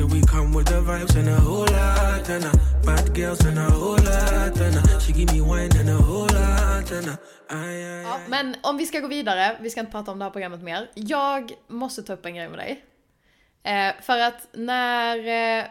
say 0.00 0.06
we 0.06 0.26
come 0.26 0.52
with 0.58 0.66
the 0.66 0.80
vibes 0.80 1.16
and 1.16 1.28
a 1.28 1.40
whole 1.40 1.66
lot 1.66 2.28
of 2.28 2.86
bad 2.86 3.14
girls 3.14 3.44
and 3.46 3.58
a 3.58 3.70
whole 3.70 3.96
lot 3.96 4.60
of 4.60 5.02
She 5.02 5.12
give 5.12 5.32
me 5.32 5.40
wine 5.40 5.70
and 5.80 5.88
a 5.88 5.94
whole 5.94 6.26
lot 6.26 6.92
Aye, 7.48 7.58
aye, 7.58 8.02
Ja, 8.02 8.18
men 8.28 8.56
om 8.62 8.76
vi 8.76 8.86
ska 8.86 9.00
gå 9.00 9.08
vidare, 9.08 9.56
vi 9.60 9.70
ska 9.70 9.80
inte 9.80 9.92
prata 9.92 10.10
om 10.10 10.18
det 10.18 10.24
här 10.24 10.32
programmet 10.32 10.62
mer. 10.62 10.90
Jag 10.94 11.52
måste 11.68 12.02
ta 12.02 12.12
upp 12.12 12.26
en 12.26 12.34
grej 12.34 12.48
med 12.48 12.58
dig. 12.58 12.84
Eh, 13.62 14.02
för 14.02 14.18
att 14.18 14.48
när... 14.52 15.18
Eh, 15.18 15.64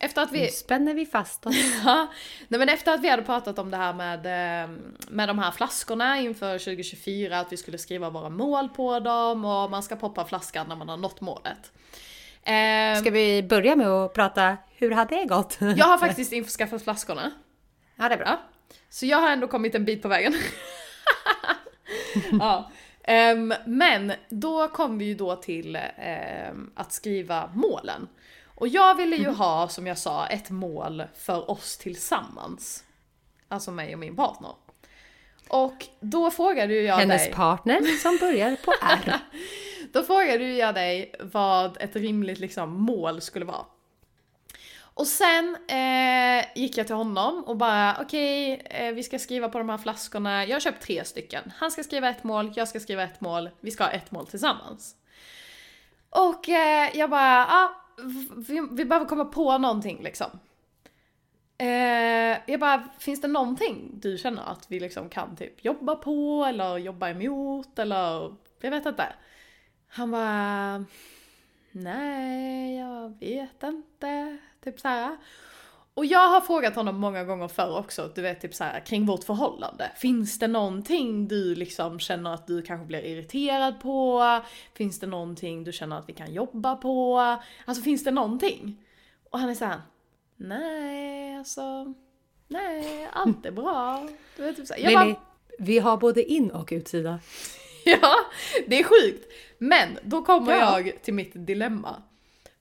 efter 0.00 0.22
att 0.22 0.32
Nu 0.32 0.38
vi... 0.38 0.48
spänner 0.48 0.94
vi 0.94 1.06
fast 1.06 1.46
oss. 1.46 1.56
Ja, 1.84 2.06
nej 2.48 2.58
men 2.58 2.68
efter 2.68 2.92
att 2.94 3.00
vi 3.00 3.08
hade 3.08 3.22
pratat 3.22 3.58
om 3.58 3.70
det 3.70 3.76
här 3.76 3.92
med, 3.92 4.18
eh, 4.26 4.70
med 5.08 5.28
de 5.28 5.38
här 5.38 5.50
flaskorna 5.50 6.18
inför 6.18 6.58
2024, 6.58 7.38
att 7.38 7.52
vi 7.52 7.56
skulle 7.56 7.78
skriva 7.78 8.10
våra 8.10 8.28
mål 8.28 8.68
på 8.68 9.00
dem 9.00 9.44
och 9.44 9.70
man 9.70 9.82
ska 9.82 9.96
poppa 9.96 10.24
flaskan 10.24 10.66
när 10.68 10.76
man 10.76 10.88
har 10.88 10.96
nått 10.96 11.20
målet. 11.20 11.72
Eh, 12.48 13.00
Ska 13.00 13.10
vi 13.10 13.42
börja 13.42 13.76
med 13.76 13.88
att 13.88 14.14
prata, 14.14 14.56
hur 14.76 14.90
hade 14.90 15.16
det 15.16 15.24
gått? 15.24 15.58
Jag 15.60 15.86
har 15.86 15.98
faktiskt 15.98 16.32
införskaffat 16.32 16.82
flaskorna. 16.82 17.30
Ja, 17.96 18.08
det 18.08 18.14
är 18.14 18.18
bra. 18.18 18.26
Ja. 18.26 18.40
Så 18.90 19.06
jag 19.06 19.18
har 19.18 19.30
ändå 19.30 19.48
kommit 19.48 19.74
en 19.74 19.84
bit 19.84 20.02
på 20.02 20.08
vägen. 20.08 20.34
ja. 22.40 22.70
Ehm, 23.02 23.54
men 23.66 24.12
då 24.28 24.68
kom 24.68 24.98
vi 24.98 25.04
ju 25.04 25.14
då 25.14 25.36
till 25.36 25.78
ehm, 25.96 26.70
att 26.74 26.92
skriva 26.92 27.50
målen. 27.54 28.08
Och 28.54 28.68
jag 28.68 28.94
ville 28.94 29.16
ju 29.16 29.28
ha, 29.28 29.68
som 29.68 29.86
jag 29.86 29.98
sa, 29.98 30.26
ett 30.26 30.50
mål 30.50 31.02
för 31.18 31.50
oss 31.50 31.78
tillsammans. 31.78 32.84
Alltså 33.48 33.70
mig 33.70 33.94
och 33.94 33.98
min 33.98 34.16
partner. 34.16 34.52
Och 35.48 35.86
då 36.00 36.30
frågade 36.30 36.74
ju 36.74 36.82
jag 36.82 36.96
Hennes 36.96 37.24
dig... 37.24 37.32
partner 37.32 37.80
som 38.02 38.16
börjar 38.20 38.56
på 38.56 38.74
R. 38.82 39.18
Då 39.92 40.02
frågade 40.02 40.44
ju 40.44 40.56
jag 40.56 40.74
dig 40.74 41.14
vad 41.20 41.76
ett 41.80 41.96
rimligt 41.96 42.38
liksom, 42.38 42.82
mål 42.82 43.20
skulle 43.20 43.44
vara. 43.44 43.66
Och 44.80 45.06
sen 45.06 45.56
eh, 45.68 46.44
gick 46.54 46.78
jag 46.78 46.86
till 46.86 46.96
honom 46.96 47.44
och 47.44 47.56
bara 47.56 47.96
okej, 48.00 48.62
eh, 48.64 48.92
vi 48.94 49.02
ska 49.02 49.18
skriva 49.18 49.48
på 49.48 49.58
de 49.58 49.68
här 49.68 49.78
flaskorna. 49.78 50.46
Jag 50.46 50.54
har 50.54 50.60
köpt 50.60 50.82
tre 50.82 51.04
stycken. 51.04 51.52
Han 51.56 51.70
ska 51.70 51.82
skriva 51.82 52.08
ett 52.08 52.24
mål, 52.24 52.52
jag 52.56 52.68
ska 52.68 52.80
skriva 52.80 53.02
ett 53.02 53.20
mål. 53.20 53.50
Vi 53.60 53.70
ska 53.70 53.84
ha 53.84 53.90
ett 53.90 54.10
mål 54.10 54.26
tillsammans. 54.26 54.96
Och 56.10 56.48
eh, 56.48 56.90
jag 56.94 57.10
bara, 57.10 57.46
ah, 57.46 57.70
vi, 58.36 58.68
vi 58.70 58.84
behöver 58.84 59.06
komma 59.06 59.24
på 59.24 59.58
någonting 59.58 60.02
liksom. 60.02 60.30
Eh, 61.58 62.38
jag 62.46 62.60
bara, 62.60 62.88
finns 62.98 63.20
det 63.20 63.28
någonting 63.28 63.90
du 63.92 64.18
känner 64.18 64.42
att 64.42 64.66
vi 64.68 64.80
liksom 64.80 65.08
kan 65.08 65.36
typ 65.36 65.64
jobba 65.64 65.96
på 65.96 66.44
eller 66.48 66.76
jobba 66.76 67.08
emot 67.08 67.78
eller 67.78 68.34
jag 68.60 68.70
vet 68.70 68.86
inte. 68.86 69.12
Han 69.88 70.10
bara, 70.10 70.84
nej 71.72 72.78
jag 72.78 73.18
vet 73.20 73.62
inte, 73.62 74.38
typ 74.64 74.80
så 74.80 74.88
här. 74.88 75.16
Och 75.94 76.06
jag 76.06 76.28
har 76.28 76.40
frågat 76.40 76.74
honom 76.74 76.96
många 76.96 77.24
gånger 77.24 77.48
förr 77.48 77.78
också, 77.78 78.10
du 78.14 78.22
vet 78.22 78.40
typ 78.40 78.54
så 78.54 78.64
här 78.64 78.80
kring 78.80 79.06
vårt 79.06 79.24
förhållande. 79.24 79.90
Finns 79.96 80.38
det 80.38 80.48
någonting 80.48 81.28
du 81.28 81.54
liksom 81.54 81.98
känner 81.98 82.34
att 82.34 82.46
du 82.46 82.62
kanske 82.62 82.86
blir 82.86 83.04
irriterad 83.04 83.80
på? 83.80 84.22
Finns 84.74 85.00
det 85.00 85.06
någonting 85.06 85.64
du 85.64 85.72
känner 85.72 85.98
att 85.98 86.08
vi 86.08 86.12
kan 86.12 86.32
jobba 86.32 86.76
på? 86.76 87.18
Alltså 87.64 87.82
finns 87.82 88.04
det 88.04 88.10
någonting? 88.10 88.84
Och 89.30 89.38
han 89.38 89.50
är 89.50 89.54
så 89.54 89.64
här, 89.64 89.80
nej 90.36 91.36
alltså, 91.36 91.94
nej, 92.48 93.08
allt 93.12 93.46
är 93.46 93.52
bra. 93.52 94.08
Du 94.36 94.42
vet, 94.42 94.56
typ 94.56 94.66
så 94.66 94.74
här. 94.74 94.80
jag 94.80 94.92
bara, 94.92 95.16
vi 95.58 95.78
har 95.78 95.96
både 95.96 96.22
in 96.24 96.50
och 96.50 96.68
utsida. 96.72 97.20
Ja, 98.02 98.14
det 98.66 98.78
är 98.80 98.84
sjukt. 98.84 99.32
Men 99.58 99.98
då 100.02 100.24
kommer 100.24 100.52
Ja. 100.56 100.80
jag 100.80 101.02
till 101.02 101.14
mitt 101.14 101.32
dilemma. 101.34 102.02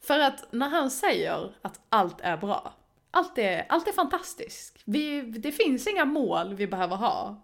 För 0.08 0.20
att 0.20 0.46
när 0.52 0.70
han 0.70 0.92
säger 0.92 1.52
att 1.62 1.80
allt 1.90 2.22
är 2.22 2.38
bra, 2.38 2.74
allt 3.12 3.38
är, 3.38 3.66
allt 3.70 3.88
är 3.88 3.92
fantastiskt. 3.92 4.78
Vi, 4.86 5.22
det 5.22 5.52
finns 5.52 5.88
inga 5.88 6.06
mål 6.06 6.54
vi 6.54 6.68
behöver 6.68 6.96
ha. 6.96 7.42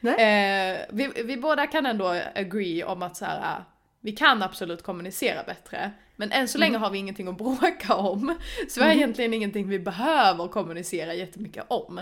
Eh, 0.00 0.80
vi, 0.90 1.22
vi 1.24 1.36
båda 1.36 1.66
kan 1.66 1.86
ändå 1.86 2.08
agree 2.34 2.84
om 2.84 3.02
att 3.02 3.16
så 3.16 3.24
här, 3.24 3.64
vi 4.04 4.12
kan 4.12 4.42
absolut 4.42 4.82
kommunicera 4.82 5.42
bättre. 5.42 5.92
Men 6.16 6.32
än 6.32 6.48
så 6.48 6.58
länge 6.58 6.78
har 6.78 6.90
vi 6.90 6.98
ingenting 6.98 7.28
att 7.28 7.38
bråka 7.38 7.94
om. 7.94 8.38
Så 8.68 8.80
vi 8.80 8.86
har 8.86 8.92
egentligen 8.92 9.34
ingenting 9.34 9.68
vi 9.68 9.78
behöver 9.78 10.48
kommunicera 10.48 11.14
jättemycket 11.14 11.64
om. 11.68 12.00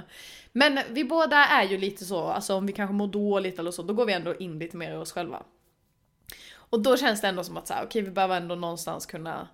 Men 0.52 0.78
vi 0.90 1.04
båda 1.04 1.36
är 1.36 1.64
ju 1.64 1.78
lite 1.78 2.04
så, 2.04 2.26
alltså 2.26 2.54
om 2.54 2.66
vi 2.66 2.72
kanske 2.72 2.94
mår 2.94 3.06
dåligt 3.06 3.58
eller 3.58 3.70
så, 3.70 3.82
då 3.82 3.94
går 3.94 4.06
vi 4.06 4.12
ändå 4.12 4.34
in 4.34 4.58
lite 4.58 4.76
mer 4.76 4.92
i 4.92 4.96
oss 4.96 5.12
själva. 5.12 5.42
Och 6.56 6.82
då 6.82 6.96
känns 6.96 7.20
det 7.20 7.28
ändå 7.28 7.44
som 7.44 7.56
att 7.56 7.66
så 7.66 7.74
här, 7.74 7.84
okej 7.84 8.02
vi 8.02 8.10
behöver 8.10 8.36
ändå 8.36 8.54
någonstans 8.54 9.06
kunna 9.06 9.48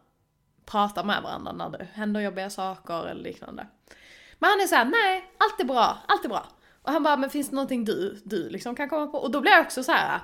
prata 0.66 1.04
med 1.04 1.22
varandra 1.22 1.52
när 1.52 1.70
det 1.70 1.86
händer 1.92 2.20
jobbiga 2.20 2.50
saker 2.50 3.06
eller 3.06 3.22
liknande. 3.22 3.66
Men 4.38 4.50
han 4.50 4.60
är 4.60 4.66
såhär, 4.66 4.84
nej, 4.84 5.30
allt 5.38 5.60
är 5.60 5.64
bra, 5.64 5.98
allt 6.06 6.24
är 6.24 6.28
bra. 6.28 6.46
Och 6.82 6.92
han 6.92 7.02
bara, 7.02 7.16
men 7.16 7.30
finns 7.30 7.48
det 7.48 7.54
någonting 7.54 7.84
du, 7.84 8.20
du 8.24 8.48
liksom 8.48 8.74
kan 8.74 8.88
komma 8.88 9.06
på? 9.06 9.18
Och 9.18 9.30
då 9.30 9.40
blir 9.40 9.52
jag 9.52 9.66
också 9.66 9.82
så 9.82 9.92
här. 9.92 10.20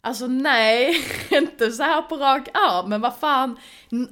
Alltså 0.00 0.26
nej, 0.26 0.94
inte 1.30 1.72
så 1.72 1.82
här 1.82 2.02
på 2.02 2.16
rak 2.16 2.48
arm, 2.52 2.88
men 2.88 3.00
vad 3.00 3.16
fan, 3.16 3.58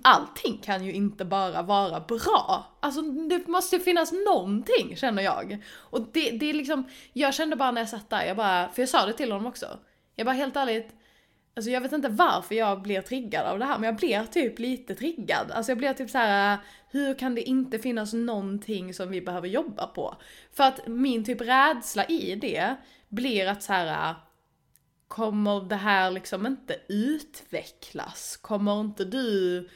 allting 0.02 0.58
kan 0.58 0.84
ju 0.84 0.92
inte 0.92 1.24
bara 1.24 1.62
vara 1.62 2.00
bra. 2.00 2.66
Alltså 2.80 3.02
det 3.02 3.46
måste 3.48 3.76
ju 3.76 3.82
finnas 3.82 4.12
någonting 4.12 4.96
känner 4.96 5.22
jag. 5.22 5.64
Och 5.74 6.00
det, 6.12 6.30
det 6.30 6.50
är 6.50 6.54
liksom, 6.54 6.84
jag 7.12 7.34
kände 7.34 7.56
bara 7.56 7.70
när 7.70 7.80
jag 7.80 7.88
satt 7.88 8.10
där, 8.10 8.24
jag 8.24 8.36
bara, 8.36 8.68
för 8.68 8.82
jag 8.82 8.88
sa 8.88 9.06
det 9.06 9.12
till 9.12 9.32
honom 9.32 9.46
också. 9.46 9.66
Jag 10.16 10.26
bara 10.26 10.34
helt 10.36 10.56
ärligt, 10.56 10.92
Alltså 11.56 11.70
jag 11.70 11.80
vet 11.80 11.92
inte 11.92 12.08
varför 12.08 12.54
jag 12.54 12.82
blir 12.82 13.00
triggad 13.00 13.46
av 13.46 13.58
det 13.58 13.64
här, 13.64 13.78
men 13.78 13.86
jag 13.86 13.96
blir 13.96 14.24
typ 14.24 14.58
lite 14.58 14.94
triggad. 14.94 15.50
Alltså 15.50 15.70
jag 15.70 15.78
blir 15.78 15.92
typ 15.92 16.10
så 16.10 16.18
här: 16.18 16.58
hur 16.90 17.14
kan 17.14 17.34
det 17.34 17.42
inte 17.42 17.78
finnas 17.78 18.12
någonting 18.12 18.94
som 18.94 19.10
vi 19.10 19.20
behöver 19.20 19.48
jobba 19.48 19.86
på? 19.86 20.16
För 20.52 20.64
att 20.64 20.86
min 20.86 21.24
typ 21.24 21.40
rädsla 21.40 22.04
i 22.04 22.34
det 22.34 22.76
blir 23.08 23.46
att 23.46 23.62
så 23.62 23.72
här 23.72 24.14
kommer 25.08 25.60
det 25.60 25.76
här 25.76 26.10
liksom 26.10 26.46
inte 26.46 26.76
utvecklas? 26.88 28.36
Kommer 28.42 28.80
inte 28.80 29.04
du 29.04 29.68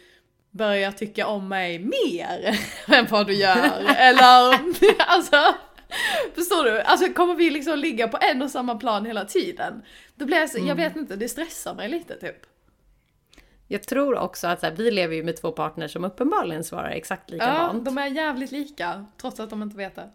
börja 0.50 0.92
tycka 0.92 1.26
om 1.26 1.48
mig 1.48 1.78
mer 1.78 2.58
än 2.94 3.06
vad 3.10 3.26
du 3.26 3.34
gör? 3.34 3.84
Eller 3.96 4.52
alltså, 4.98 5.54
förstår 6.34 6.64
du? 6.64 6.80
Alltså 6.80 7.12
kommer 7.12 7.34
vi 7.34 7.50
liksom 7.50 7.78
ligga 7.78 8.08
på 8.08 8.18
en 8.20 8.42
och 8.42 8.50
samma 8.50 8.74
plan 8.74 9.06
hela 9.06 9.24
tiden? 9.24 9.82
Då 10.14 10.24
blir 10.26 10.36
jag 10.36 10.50
så, 10.50 10.58
jag 10.58 10.74
vet 10.74 10.96
inte, 10.96 11.16
det 11.16 11.28
stressar 11.28 11.74
mig 11.74 11.88
lite 11.88 12.16
typ. 12.16 12.36
Jag 13.68 13.82
tror 13.82 14.18
också 14.18 14.46
att 14.46 14.62
här, 14.62 14.70
vi 14.70 14.90
lever 14.90 15.14
ju 15.14 15.22
med 15.22 15.36
två 15.36 15.52
partners 15.52 15.92
som 15.92 16.04
uppenbarligen 16.04 16.64
svarar 16.64 16.90
exakt 16.90 17.24
Ja, 17.26 17.34
likadant. 17.34 17.84
de 17.84 17.98
är 17.98 18.06
jävligt 18.06 18.52
lika, 18.52 19.06
trots 19.20 19.40
att 19.40 19.50
de 19.50 19.62
inte 19.62 19.76
vet 19.76 19.94
det. 19.94 20.10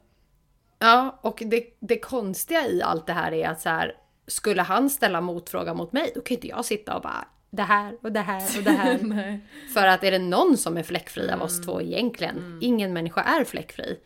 Ja, 0.80 1.20
och 1.22 1.44
det, 1.46 1.64
det 1.80 2.00
konstiga 2.00 2.68
i 2.68 2.82
allt 2.82 3.08
det 3.08 3.14
här 3.14 3.32
är 3.32 3.50
att 3.50 3.62
så 3.62 3.70
här, 3.70 3.96
skulle 4.28 4.62
han 4.62 4.90
ställa 4.90 5.22
motfråga 5.22 5.74
mot 5.74 5.94
mig, 5.94 6.12
då 6.16 6.22
kan 6.22 6.36
inte 6.36 6.48
jag 6.48 6.66
sitta 6.66 6.96
och 6.96 7.02
bara 7.02 7.26
det 7.50 7.62
här 7.64 7.94
och 8.02 8.12
det 8.12 8.20
här 8.20 8.58
och 8.58 8.64
det 8.64 8.72
här. 8.72 9.40
För 9.74 9.88
att 9.88 10.04
är 10.04 10.12
det 10.12 10.20
någon 10.20 10.58
som 10.58 10.78
är 10.78 10.84
fläckfri 10.84 11.32
av 11.32 11.42
oss 11.42 11.54
Mm. 11.56 11.66
två 11.66 11.82
egentligen, 11.82 12.60
ingen 12.62 12.94
människa 12.94 13.22
är 13.22 13.44
fläckfri. 13.44 14.00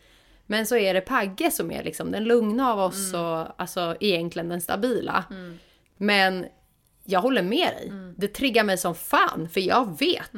Men 0.46 0.66
så 0.66 0.76
är 0.76 0.94
det 0.94 1.00
Pagge 1.00 1.50
som 1.50 1.70
är 1.72 1.82
liksom 1.82 2.10
den 2.10 2.24
lugna 2.24 2.72
av 2.72 2.78
oss 2.80 3.14
Mm. 3.14 3.26
och 3.26 3.46
alltså 3.60 3.96
egentligen 4.00 4.48
den 4.48 4.60
stabila. 4.60 5.24
Men 5.96 6.46
jag 7.04 7.20
håller 7.20 7.42
med 7.42 7.68
dig. 7.68 7.88
Mm. 7.88 8.14
Det 8.18 8.28
triggar 8.28 8.64
mig 8.64 8.78
som 8.78 8.94
fan 8.94 9.48
för 9.52 9.60
jag 9.60 9.98
vet 9.98 10.30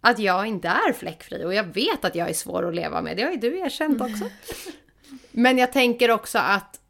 att 0.00 0.18
jag 0.18 0.46
inte 0.46 0.68
är 0.68 0.92
fläckfri 0.92 1.44
och 1.44 1.54
jag 1.54 1.64
vet 1.64 2.04
att 2.04 2.14
jag 2.14 2.28
är 2.30 2.34
svår 2.34 2.68
att 2.68 2.74
leva 2.74 3.02
med. 3.02 3.16
Det 3.16 3.22
har 3.22 3.30
ju 3.30 3.36
du 3.36 3.58
erkänt 3.58 4.00
Mm. 4.00 4.12
också. 4.12 4.24
Men 5.30 5.58
jag 5.58 5.72
tänker 5.72 6.10
också 6.10 6.38
att 6.38 6.80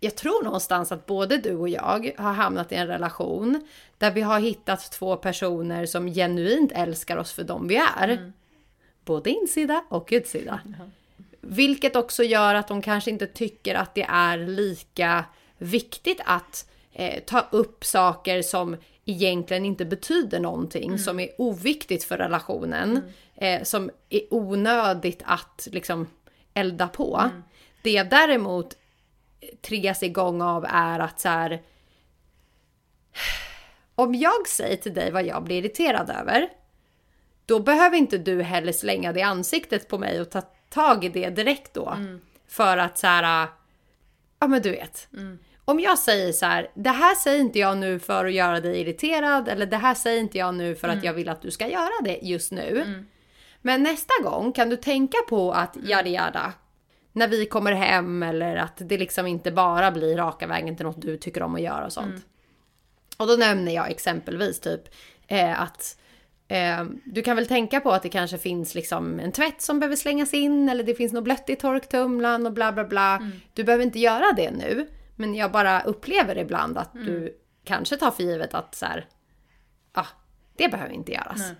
jag 0.00 0.16
tror 0.16 0.44
någonstans 0.44 0.92
att 0.92 1.06
både 1.06 1.36
du 1.36 1.54
och 1.54 1.68
jag 1.68 2.12
har 2.18 2.32
hamnat 2.32 2.72
i 2.72 2.74
en 2.74 2.86
relation 2.86 3.66
där 3.98 4.10
vi 4.10 4.20
har 4.20 4.40
hittat 4.40 4.92
två 4.92 5.16
personer 5.16 5.86
som 5.86 6.06
genuint 6.06 6.72
älskar 6.72 7.16
oss 7.16 7.32
för 7.32 7.44
dem 7.44 7.68
vi 7.68 7.76
är. 7.76 8.32
Både 9.04 9.30
insida 9.30 9.84
och 9.88 10.08
utsida. 10.10 10.60
Vilket 11.40 11.96
också 11.96 12.22
gör 12.22 12.54
att 12.54 12.68
de 12.68 12.82
kanske 12.82 13.10
inte 13.10 13.26
tycker 13.26 13.74
att 13.74 13.94
det 13.94 14.06
är 14.08 14.38
lika 14.38 15.24
viktigt 15.58 16.20
att 16.24 16.70
eh, 16.92 17.22
ta 17.24 17.46
upp 17.50 17.84
saker 17.84 18.42
som 18.42 18.76
egentligen 19.04 19.64
inte 19.64 19.84
betyder 19.84 20.40
någonting, 20.40 20.98
som 20.98 21.20
är 21.20 21.28
oviktigt 21.38 22.04
för 22.04 22.16
relationen, 22.16 23.02
eh, 23.34 23.62
som 23.62 23.90
är 24.08 24.20
onödigt 24.30 25.22
att 25.24 25.68
liksom 25.72 26.06
elda 26.54 26.88
på. 26.88 27.30
Det 27.82 27.90
jag 27.90 28.10
däremot 28.10 28.76
triggas 29.62 30.02
igång 30.02 30.42
av 30.42 30.66
är 30.68 30.98
att 30.98 31.20
så 31.20 31.28
här. 31.28 31.62
Om 33.94 34.14
jag 34.14 34.48
säger 34.48 34.76
till 34.76 34.94
dig 34.94 35.10
vad 35.10 35.26
jag 35.26 35.44
blir 35.44 35.58
irriterad 35.58 36.10
över, 36.10 36.48
då 37.46 37.60
behöver 37.60 37.96
inte 37.96 38.18
du 38.18 38.42
heller 38.42 38.72
slänga 38.72 39.12
det 39.12 39.20
i 39.20 39.22
ansiktet 39.22 39.88
på 39.88 39.98
mig 39.98 40.20
och 40.20 40.30
ta 40.30 40.40
tag 40.68 41.04
i 41.04 41.08
det 41.08 41.30
direkt 41.30 41.74
då. 41.74 41.96
För 42.48 42.76
att 42.76 42.98
så 42.98 43.06
här, 43.06 43.48
ja 44.40 44.46
men 44.46 44.62
du 44.62 44.70
vet. 44.70 45.08
Om 45.64 45.80
jag 45.80 45.98
säger 45.98 46.32
så 46.32 46.46
här, 46.46 46.70
det 46.74 46.90
här 46.90 47.14
säger 47.14 47.40
inte 47.40 47.58
jag 47.58 47.78
nu 47.78 47.98
för 47.98 48.24
att 48.24 48.32
göra 48.32 48.60
dig 48.60 48.80
irriterad 48.80 49.48
eller 49.48 49.66
det 49.66 49.76
här 49.76 49.94
säger 49.94 50.20
inte 50.20 50.38
jag 50.38 50.54
nu 50.54 50.74
för 50.74 50.88
att 50.88 51.04
jag 51.04 51.12
vill 51.12 51.28
att 51.28 51.42
du 51.42 51.50
ska 51.50 51.68
göra 51.68 52.02
det 52.04 52.18
just 52.22 52.52
nu. 52.52 53.04
Men 53.62 53.82
nästa 53.82 54.14
gång 54.22 54.52
kan 54.52 54.68
du 54.68 54.76
tänka 54.76 55.18
på 55.28 55.52
att 55.52 55.76
yada 55.76 56.08
yada, 56.08 56.52
när 57.18 57.28
vi 57.28 57.46
kommer 57.46 57.72
hem 57.72 58.22
eller 58.22 58.56
att 58.56 58.76
det 58.76 58.98
liksom 58.98 59.26
inte 59.26 59.52
bara 59.52 59.90
blir 59.90 60.16
raka 60.16 60.46
vägen 60.46 60.76
till 60.76 60.86
något 60.86 61.02
du 61.02 61.16
tycker 61.16 61.42
om 61.42 61.54
att 61.54 61.60
göra 61.60 61.86
och 61.86 61.92
sånt. 61.92 62.26
Och 63.16 63.26
då 63.26 63.36
nämner 63.36 63.72
jag 63.72 63.90
exempelvis 63.90 64.60
typ 64.60 64.80
eh, 65.26 65.62
att 65.62 65.98
eh, 66.48 66.84
du 67.04 67.22
kan 67.22 67.36
väl 67.36 67.46
tänka 67.46 67.80
på 67.80 67.90
att 67.90 68.02
det 68.02 68.08
kanske 68.08 68.38
finns 68.38 68.74
liksom 68.74 69.20
en 69.20 69.32
tvätt 69.32 69.62
som 69.62 69.80
behöver 69.80 69.96
slängas 69.96 70.34
in 70.34 70.68
eller 70.68 70.84
det 70.84 70.94
finns 70.94 71.12
något 71.12 71.24
blött 71.24 71.50
i 71.50 71.56
torktumlaren 71.56 72.46
och 72.46 72.52
bla 72.52 72.72
bla 72.72 72.84
bla. 72.84 73.32
Du 73.54 73.64
behöver 73.64 73.84
inte 73.84 73.98
göra 73.98 74.32
det 74.36 74.50
nu. 74.50 74.88
Men 75.16 75.34
jag 75.34 75.52
bara 75.52 75.80
upplever 75.80 76.38
ibland 76.38 76.78
att 76.78 76.92
du 76.92 77.38
kanske 77.64 77.96
tar 77.96 78.10
för 78.10 78.22
givet 78.22 78.54
att 78.54 78.74
så 78.74 78.86
här, 78.86 79.06
ja, 79.94 80.06
det 80.56 80.68
behöver 80.68 80.92
inte 80.92 81.12
göras. 81.12 81.38
Nej. 81.38 81.54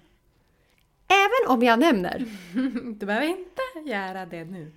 Även 1.09 1.55
om 1.55 1.63
jag 1.63 1.79
nämner 1.79 2.25
Du 2.99 3.07
behöver 3.07 3.27
inte 3.27 3.91
göra 3.91 4.27
det 4.27 4.45
nu. 4.45 4.73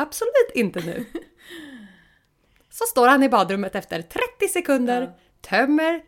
Absolut 0.00 0.50
inte 0.54 0.80
nu. 0.80 1.04
Så 2.70 2.84
står 2.84 3.08
han 3.08 3.22
i 3.22 3.28
badrummet 3.28 3.74
efter 3.74 4.02
30 4.02 4.48
sekunder, 4.52 5.02
Ja. 5.02 5.12
tömmer 5.40 6.02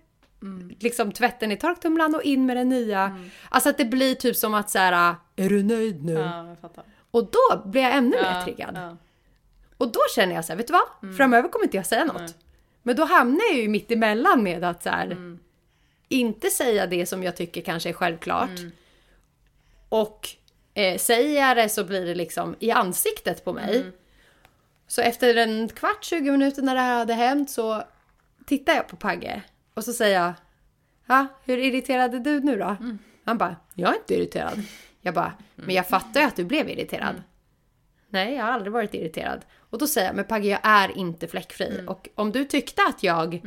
liksom 0.80 1.12
tvätten 1.12 1.52
i 1.52 1.56
torktumlaren 1.56 2.14
och 2.14 2.22
in 2.22 2.46
med 2.46 2.56
den 2.56 2.68
nya. 2.68 3.18
Alltså 3.48 3.70
att 3.70 3.78
det 3.78 3.84
blir 3.84 4.14
typ 4.14 4.36
som 4.36 4.54
att 4.54 4.70
så 4.70 4.78
här, 4.78 5.14
är 5.36 5.48
du 5.48 5.62
nöjd 5.62 6.04
nu? 6.04 6.12
Ja. 6.12 6.56
Och 7.10 7.24
då 7.30 7.62
blir 7.68 7.82
jag 7.82 7.94
ännu 7.96 8.10
mer 8.10 8.32
Ja, 8.34 8.44
triggad. 8.44 8.70
ja. 8.76 8.96
Och 9.76 9.92
då 9.92 10.00
känner 10.14 10.34
jag 10.34 10.44
så 10.44 10.52
här, 10.52 10.56
vet 10.56 10.66
du 10.66 10.72
vad? 10.72 11.16
Framöver 11.16 11.48
kommer 11.48 11.64
inte 11.64 11.76
jag 11.76 11.86
säga 11.86 12.04
något. 12.04 12.16
Nej. 12.20 12.34
Men 12.82 12.96
då 12.96 13.04
hamnar 13.04 13.40
jag 13.50 13.58
ju 13.60 13.68
mitt 13.68 13.90
emellan 13.90 14.42
med 14.42 14.64
att 14.64 14.82
så 14.82 14.88
här, 14.90 15.38
inte 16.08 16.50
säga 16.50 16.86
det 16.86 17.06
som 17.06 17.22
jag 17.22 17.36
tycker 17.36 17.60
kanske 17.60 17.88
är 17.88 17.92
självklart. 17.92 18.50
Och 19.88 20.28
eh, 20.74 20.98
säger 20.98 21.48
jag 21.48 21.56
det 21.56 21.68
så 21.68 21.84
blir 21.84 22.06
det 22.06 22.14
liksom 22.14 22.56
i 22.58 22.70
ansiktet 22.70 23.44
på 23.44 23.52
mig. 23.52 23.78
Så 24.86 25.00
efter 25.02 25.36
en 25.36 25.68
kvart, 25.68 26.04
20 26.04 26.30
minuter 26.30 26.62
när 26.62 26.74
det 26.74 26.80
här 26.80 26.98
hade 26.98 27.14
hänt 27.14 27.50
så 27.50 27.82
tittar 28.46 28.72
jag 28.74 28.88
på 28.88 28.96
Pagge 28.96 29.42
och 29.74 29.84
så 29.84 29.92
säger 29.92 30.20
jag 30.20 30.32
Ja, 31.06 31.26
hur 31.44 31.58
irriterad 31.58 32.14
är 32.14 32.18
du 32.20 32.40
nu 32.40 32.56
då? 32.56 32.76
Han 33.24 33.38
bara, 33.38 33.56
jag 33.74 33.90
är 33.90 33.96
inte 33.96 34.14
irriterad. 34.14 34.62
Jag 35.00 35.14
bara, 35.14 35.32
men 35.54 35.74
jag 35.74 35.88
fattar 35.88 36.20
ju 36.20 36.26
att 36.26 36.36
du 36.36 36.44
blev 36.44 36.68
irriterad. 36.70 37.22
Nej, 38.08 38.34
jag 38.34 38.44
har 38.44 38.52
aldrig 38.52 38.72
varit 38.72 38.94
irriterad. 38.94 39.44
Och 39.58 39.78
då 39.78 39.86
säger 39.86 40.06
jag, 40.06 40.16
men 40.16 40.24
Pagge 40.24 40.48
jag 40.48 40.60
är 40.62 40.98
inte 40.98 41.28
fläckfri. 41.28 41.84
Och 41.86 42.08
om 42.14 42.32
du 42.32 42.44
tyckte 42.44 42.82
att 42.88 43.02
jag 43.02 43.40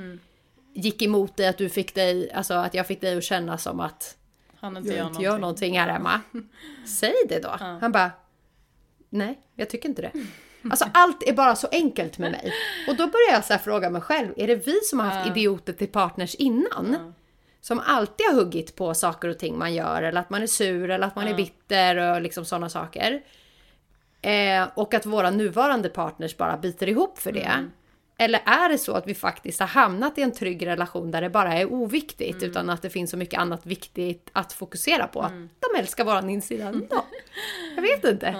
gick 0.73 1.01
emot 1.01 1.37
dig, 1.37 1.47
att 1.47 1.57
du 1.57 1.69
fick 1.69 1.95
dig, 1.95 2.31
alltså 2.31 2.53
att 2.53 2.73
jag 2.73 2.87
fick 2.87 3.01
dig 3.01 3.17
att 3.17 3.23
känna 3.23 3.57
som 3.57 3.79
att 3.79 4.17
Han 4.65 4.77
inte 4.77 4.89
jag 4.89 4.97
gör 4.97 5.07
inte 5.07 5.23
gör 5.23 5.39
någonting 5.39 5.79
här 5.79 5.89
hemma. 5.89 6.21
Säg 6.85 7.13
det 7.29 7.39
då. 7.39 7.55
Han 7.81 7.91
bara, 7.91 8.11
nej, 9.09 9.39
jag 9.55 9.69
tycker 9.69 9.89
inte 9.89 10.01
det. 10.01 10.11
Alltså 10.69 10.85
allt 10.93 11.23
är 11.23 11.33
bara 11.33 11.55
så 11.55 11.67
enkelt 11.71 12.17
med 12.17 12.31
mig. 12.31 12.53
Och 12.87 12.95
då 12.95 13.07
börjar 13.07 13.31
jag 13.31 13.45
så 13.45 13.53
här 13.53 13.59
fråga 13.59 13.89
mig 13.89 14.01
själv, 14.01 14.33
är 14.37 14.47
det 14.47 14.55
vi 14.55 14.79
som 14.83 14.99
har 14.99 15.07
haft 15.07 15.29
idioter 15.29 15.73
till 15.73 15.87
partners 15.87 16.35
innan? 16.35 17.13
Som 17.61 17.79
alltid 17.85 18.25
har 18.25 18.33
huggit 18.33 18.75
på 18.75 18.93
saker 18.93 19.27
och 19.27 19.39
ting 19.39 19.57
man 19.57 19.73
gör, 19.73 20.03
eller 20.03 20.21
att 20.21 20.29
man 20.29 20.41
är 20.43 20.47
sur, 20.47 20.89
eller 20.89 21.07
att 21.07 21.15
man 21.15 21.27
är 21.27 21.33
bitter 21.33 21.97
och 21.97 22.21
liksom 22.21 22.45
sådana 22.45 22.69
saker. 22.69 23.21
Eh, 24.21 24.67
och 24.75 24.93
att 24.93 25.05
våra 25.05 25.31
nuvarande 25.31 25.89
partners 25.89 26.37
bara 26.37 26.57
biter 26.57 26.89
ihop 26.89 27.19
för 27.19 27.31
det. 27.31 27.69
Eller 28.17 28.41
är 28.45 28.69
det 28.69 28.77
så 28.77 28.93
att 28.93 29.07
vi 29.07 29.15
faktiskt 29.15 29.59
har 29.59 29.67
hamnat 29.67 30.17
i 30.17 30.21
en 30.21 30.31
trygg 30.31 30.67
relation 30.67 31.11
där 31.11 31.21
det 31.21 31.29
bara 31.29 31.53
är 31.53 31.73
oviktigt 31.73 32.43
utan 32.43 32.69
att 32.69 32.81
det 32.81 32.89
finns 32.89 33.11
så 33.11 33.17
mycket 33.17 33.39
annat 33.39 33.65
viktigt 33.65 34.29
att 34.33 34.53
fokusera 34.53 35.07
på? 35.07 35.21
Att 35.21 35.31
de 35.31 35.79
älskar 35.79 36.05
våran 36.05 36.29
insida 36.29 36.65
ändå. 36.65 37.05
Jag 37.75 37.81
vet 37.81 38.03
inte. 38.03 38.31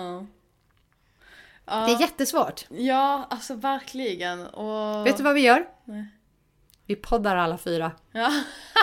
Det 1.66 1.72
är 1.72 2.02
jättesvårt. 2.02 2.66
Ja, 2.70 3.28
alltså 3.30 3.54
verkligen. 3.54 4.46
Och... 4.48 5.08
Vet 5.08 5.18
du 5.18 5.24
vad 5.24 5.34
vi 5.34 5.42
gör? 5.42 5.66
Nej. 5.86 6.06
Vi 6.88 6.96
poddar 6.96 7.36
alla 7.36 7.58
fyra. 7.58 7.92
Ja. 8.12 8.32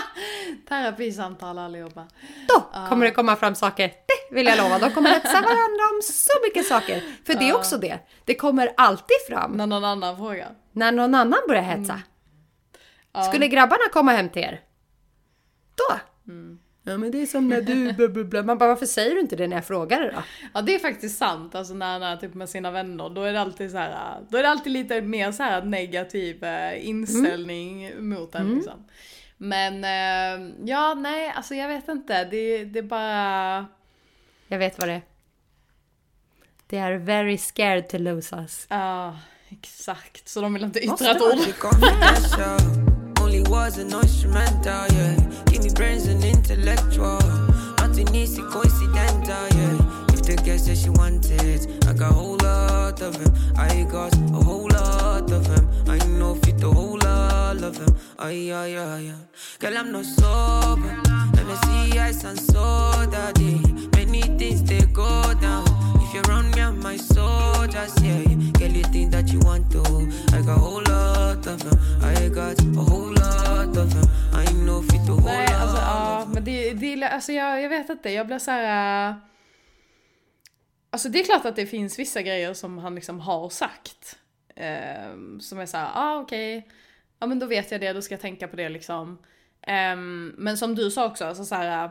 Terapisamtal 0.68 1.58
allihopa. 1.58 2.06
Då 2.48 2.60
kommer 2.88 3.06
det 3.06 3.12
komma 3.12 3.36
fram 3.36 3.54
saker. 3.54 3.88
Det 3.88 4.34
vill 4.34 4.46
jag 4.46 4.58
lova. 4.58 4.78
De 4.78 4.90
kommer 4.90 5.10
hetsa 5.10 5.40
varandra 5.40 5.84
om 5.94 6.00
så 6.02 6.32
mycket 6.44 6.66
saker. 6.66 7.02
För 7.26 7.34
det 7.34 7.48
är 7.48 7.56
också 7.56 7.78
det. 7.78 7.98
Det 8.24 8.34
kommer 8.34 8.72
alltid 8.76 9.16
fram 9.28 9.52
När 9.52 9.66
någon 9.66 9.84
annan 9.84 10.16
frågar. 10.16 10.54
när 10.72 10.92
någon 10.92 11.14
annan 11.14 11.40
börjar 11.48 11.62
hetsa. 11.62 12.00
Skulle 13.28 13.48
grabbarna 13.48 13.88
komma 13.92 14.12
hem 14.12 14.28
till 14.28 14.42
er? 14.42 14.60
Då? 15.74 15.98
Ja 16.84 16.98
men 16.98 17.10
det 17.10 17.22
är 17.22 17.26
som 17.26 17.48
när 17.48 17.60
du... 17.60 17.92
bla, 17.92 18.08
bla, 18.08 18.24
bla. 18.24 18.42
Man 18.42 18.58
bara 18.58 18.68
varför 18.68 18.86
säger 18.86 19.14
du 19.14 19.20
inte 19.20 19.36
det 19.36 19.46
när 19.46 19.56
jag 19.56 19.66
frågar 19.66 20.00
det 20.00 20.10
då? 20.10 20.22
Ja 20.54 20.62
det 20.62 20.74
är 20.74 20.78
faktiskt 20.78 21.18
sant, 21.18 21.54
alltså 21.54 21.74
när 21.74 21.92
han 21.92 22.02
är 22.02 22.16
typ 22.16 22.34
med 22.34 22.48
sina 22.48 22.70
vänner, 22.70 23.10
då 23.10 23.22
är 23.22 23.32
det 23.32 23.40
alltid 23.40 23.70
så 23.70 23.76
här, 23.76 24.20
då 24.28 24.38
är 24.38 24.42
det 24.42 24.48
alltid 24.48 24.72
lite 24.72 25.00
mer 25.00 25.32
så 25.32 25.42
här 25.42 25.62
negativ 25.62 26.44
eh, 26.44 26.88
inställning 26.88 28.08
mot 28.08 28.34
en 28.34 28.54
liksom. 28.54 28.84
Men 29.36 29.84
eh, 29.84 30.54
ja, 30.64 30.94
nej, 30.94 31.32
alltså 31.36 31.54
jag 31.54 31.68
vet 31.68 31.88
inte, 31.88 32.24
det, 32.24 32.64
det 32.64 32.78
är 32.78 32.82
bara... 32.82 33.66
Jag 34.48 34.58
vet 34.58 34.78
vad 34.78 34.88
det 34.88 34.94
är. 34.94 35.02
They 36.68 36.78
are 36.78 36.98
very 36.98 37.38
scared 37.38 37.88
to 37.88 37.98
lose 37.98 38.36
us. 38.36 38.66
Ja, 38.68 39.18
exakt. 39.48 40.28
Så 40.28 40.40
de 40.40 40.54
vill 40.54 40.64
inte 40.64 40.80
yttra 40.80 41.10
ett 41.10 41.22
ord. 41.22 41.38
Only 43.22 43.42
was 43.42 43.78
an 43.78 43.92
instrumental, 43.92 44.84
yeah. 44.96 45.14
Give 45.46 45.62
me 45.62 45.70
brains 45.70 46.08
and 46.08 46.24
intellectual. 46.24 47.20
Nothing 47.78 48.12
easy, 48.12 48.42
coincidental, 48.42 49.46
yeah. 49.58 50.12
If 50.12 50.22
the 50.24 50.42
girl 50.44 50.58
said 50.58 50.76
she 50.76 50.90
wanted, 50.90 51.60
I 51.86 51.92
got 51.92 52.10
a 52.10 52.14
whole 52.14 52.36
lot 52.38 53.00
of 53.00 53.14
him. 53.14 53.32
I 53.56 53.86
got 53.88 54.12
a 54.16 54.42
whole 54.42 54.68
lot 54.68 55.30
of 55.30 55.46
him. 55.46 55.68
I 55.86 55.98
know 56.18 56.34
fit 56.34 56.64
a 56.64 56.68
whole 56.68 56.98
lot 57.54 57.64
of 57.64 57.76
him. 57.76 57.94
Ay, 58.18 58.52
ay, 58.52 58.76
ay, 58.76 59.10
ay. 59.10 59.14
Girl, 59.60 59.76
I'm 59.78 59.92
not 59.92 60.04
sober. 60.04 60.96
See 61.64 61.98
ice 61.98 62.24
and 62.24 62.38
soda, 62.40 63.32
day. 63.34 63.60
Many 63.96 64.22
things 64.38 64.62
they 64.64 64.80
go 64.92 65.34
down. 65.40 65.64
If 66.00 66.14
you're 66.14 66.24
around 66.28 66.54
me, 66.56 66.62
I'm 66.62 66.80
my 66.82 66.96
soldiers, 66.96 67.94
yeah. 68.02 68.24
Girl, 68.58 68.70
you 68.72 68.84
think 68.92 69.12
that 69.12 69.28
you 69.32 69.38
want 69.40 69.70
to. 69.72 69.82
I 70.32 70.40
got 70.42 70.56
a 70.56 70.60
whole 70.60 70.82
lot 70.88 71.46
of 71.46 71.58
them. 71.62 71.78
I 72.02 72.28
got 72.28 72.58
a 72.60 72.80
whole 72.80 73.12
lot 73.12 73.76
of 73.76 73.90
them. 73.94 74.08
I 74.32 74.44
know 74.64 74.82
fit 74.82 75.00
a 75.08 75.12
whole 75.12 75.22
Nej, 75.24 75.46
alltså 75.54 75.76
ja, 75.76 76.26
men 76.34 76.44
det, 76.44 76.72
det 76.74 77.04
alltså 77.04 77.32
jag, 77.32 77.62
jag 77.62 77.68
vet 77.68 77.90
inte, 77.90 78.10
jag 78.10 78.26
blir 78.26 78.38
så 78.38 78.50
här. 78.50 79.08
äh, 79.10 79.14
Alltså 80.90 81.08
det 81.08 81.20
är 81.20 81.24
klart 81.24 81.44
att 81.44 81.56
det 81.56 81.66
finns 81.66 81.98
vissa 81.98 82.22
grejer 82.22 82.54
som 82.54 82.78
han 82.78 82.94
liksom 82.94 83.20
har 83.20 83.48
sagt. 83.50 84.16
ehm, 84.56 85.40
som 85.40 85.58
är 85.58 85.66
så 85.66 85.76
här, 85.76 85.90
ah 85.94 86.16
okej, 86.20 86.68
ja 87.22 87.26
men 87.26 87.38
då 87.38 87.46
vet 87.46 87.70
jag 87.70 87.80
det, 87.80 87.92
då 87.92 88.02
ska 88.02 88.14
jag 88.14 88.20
tänka 88.20 88.48
på 88.48 88.56
det 88.56 88.68
liksom. 88.68 89.18
Um, 89.94 90.28
men 90.38 90.58
som 90.58 90.74
du 90.74 90.90
sa 90.90 91.06
också, 91.06 91.24
alltså 91.24 91.44
så 91.44 91.54
här, 91.54 91.90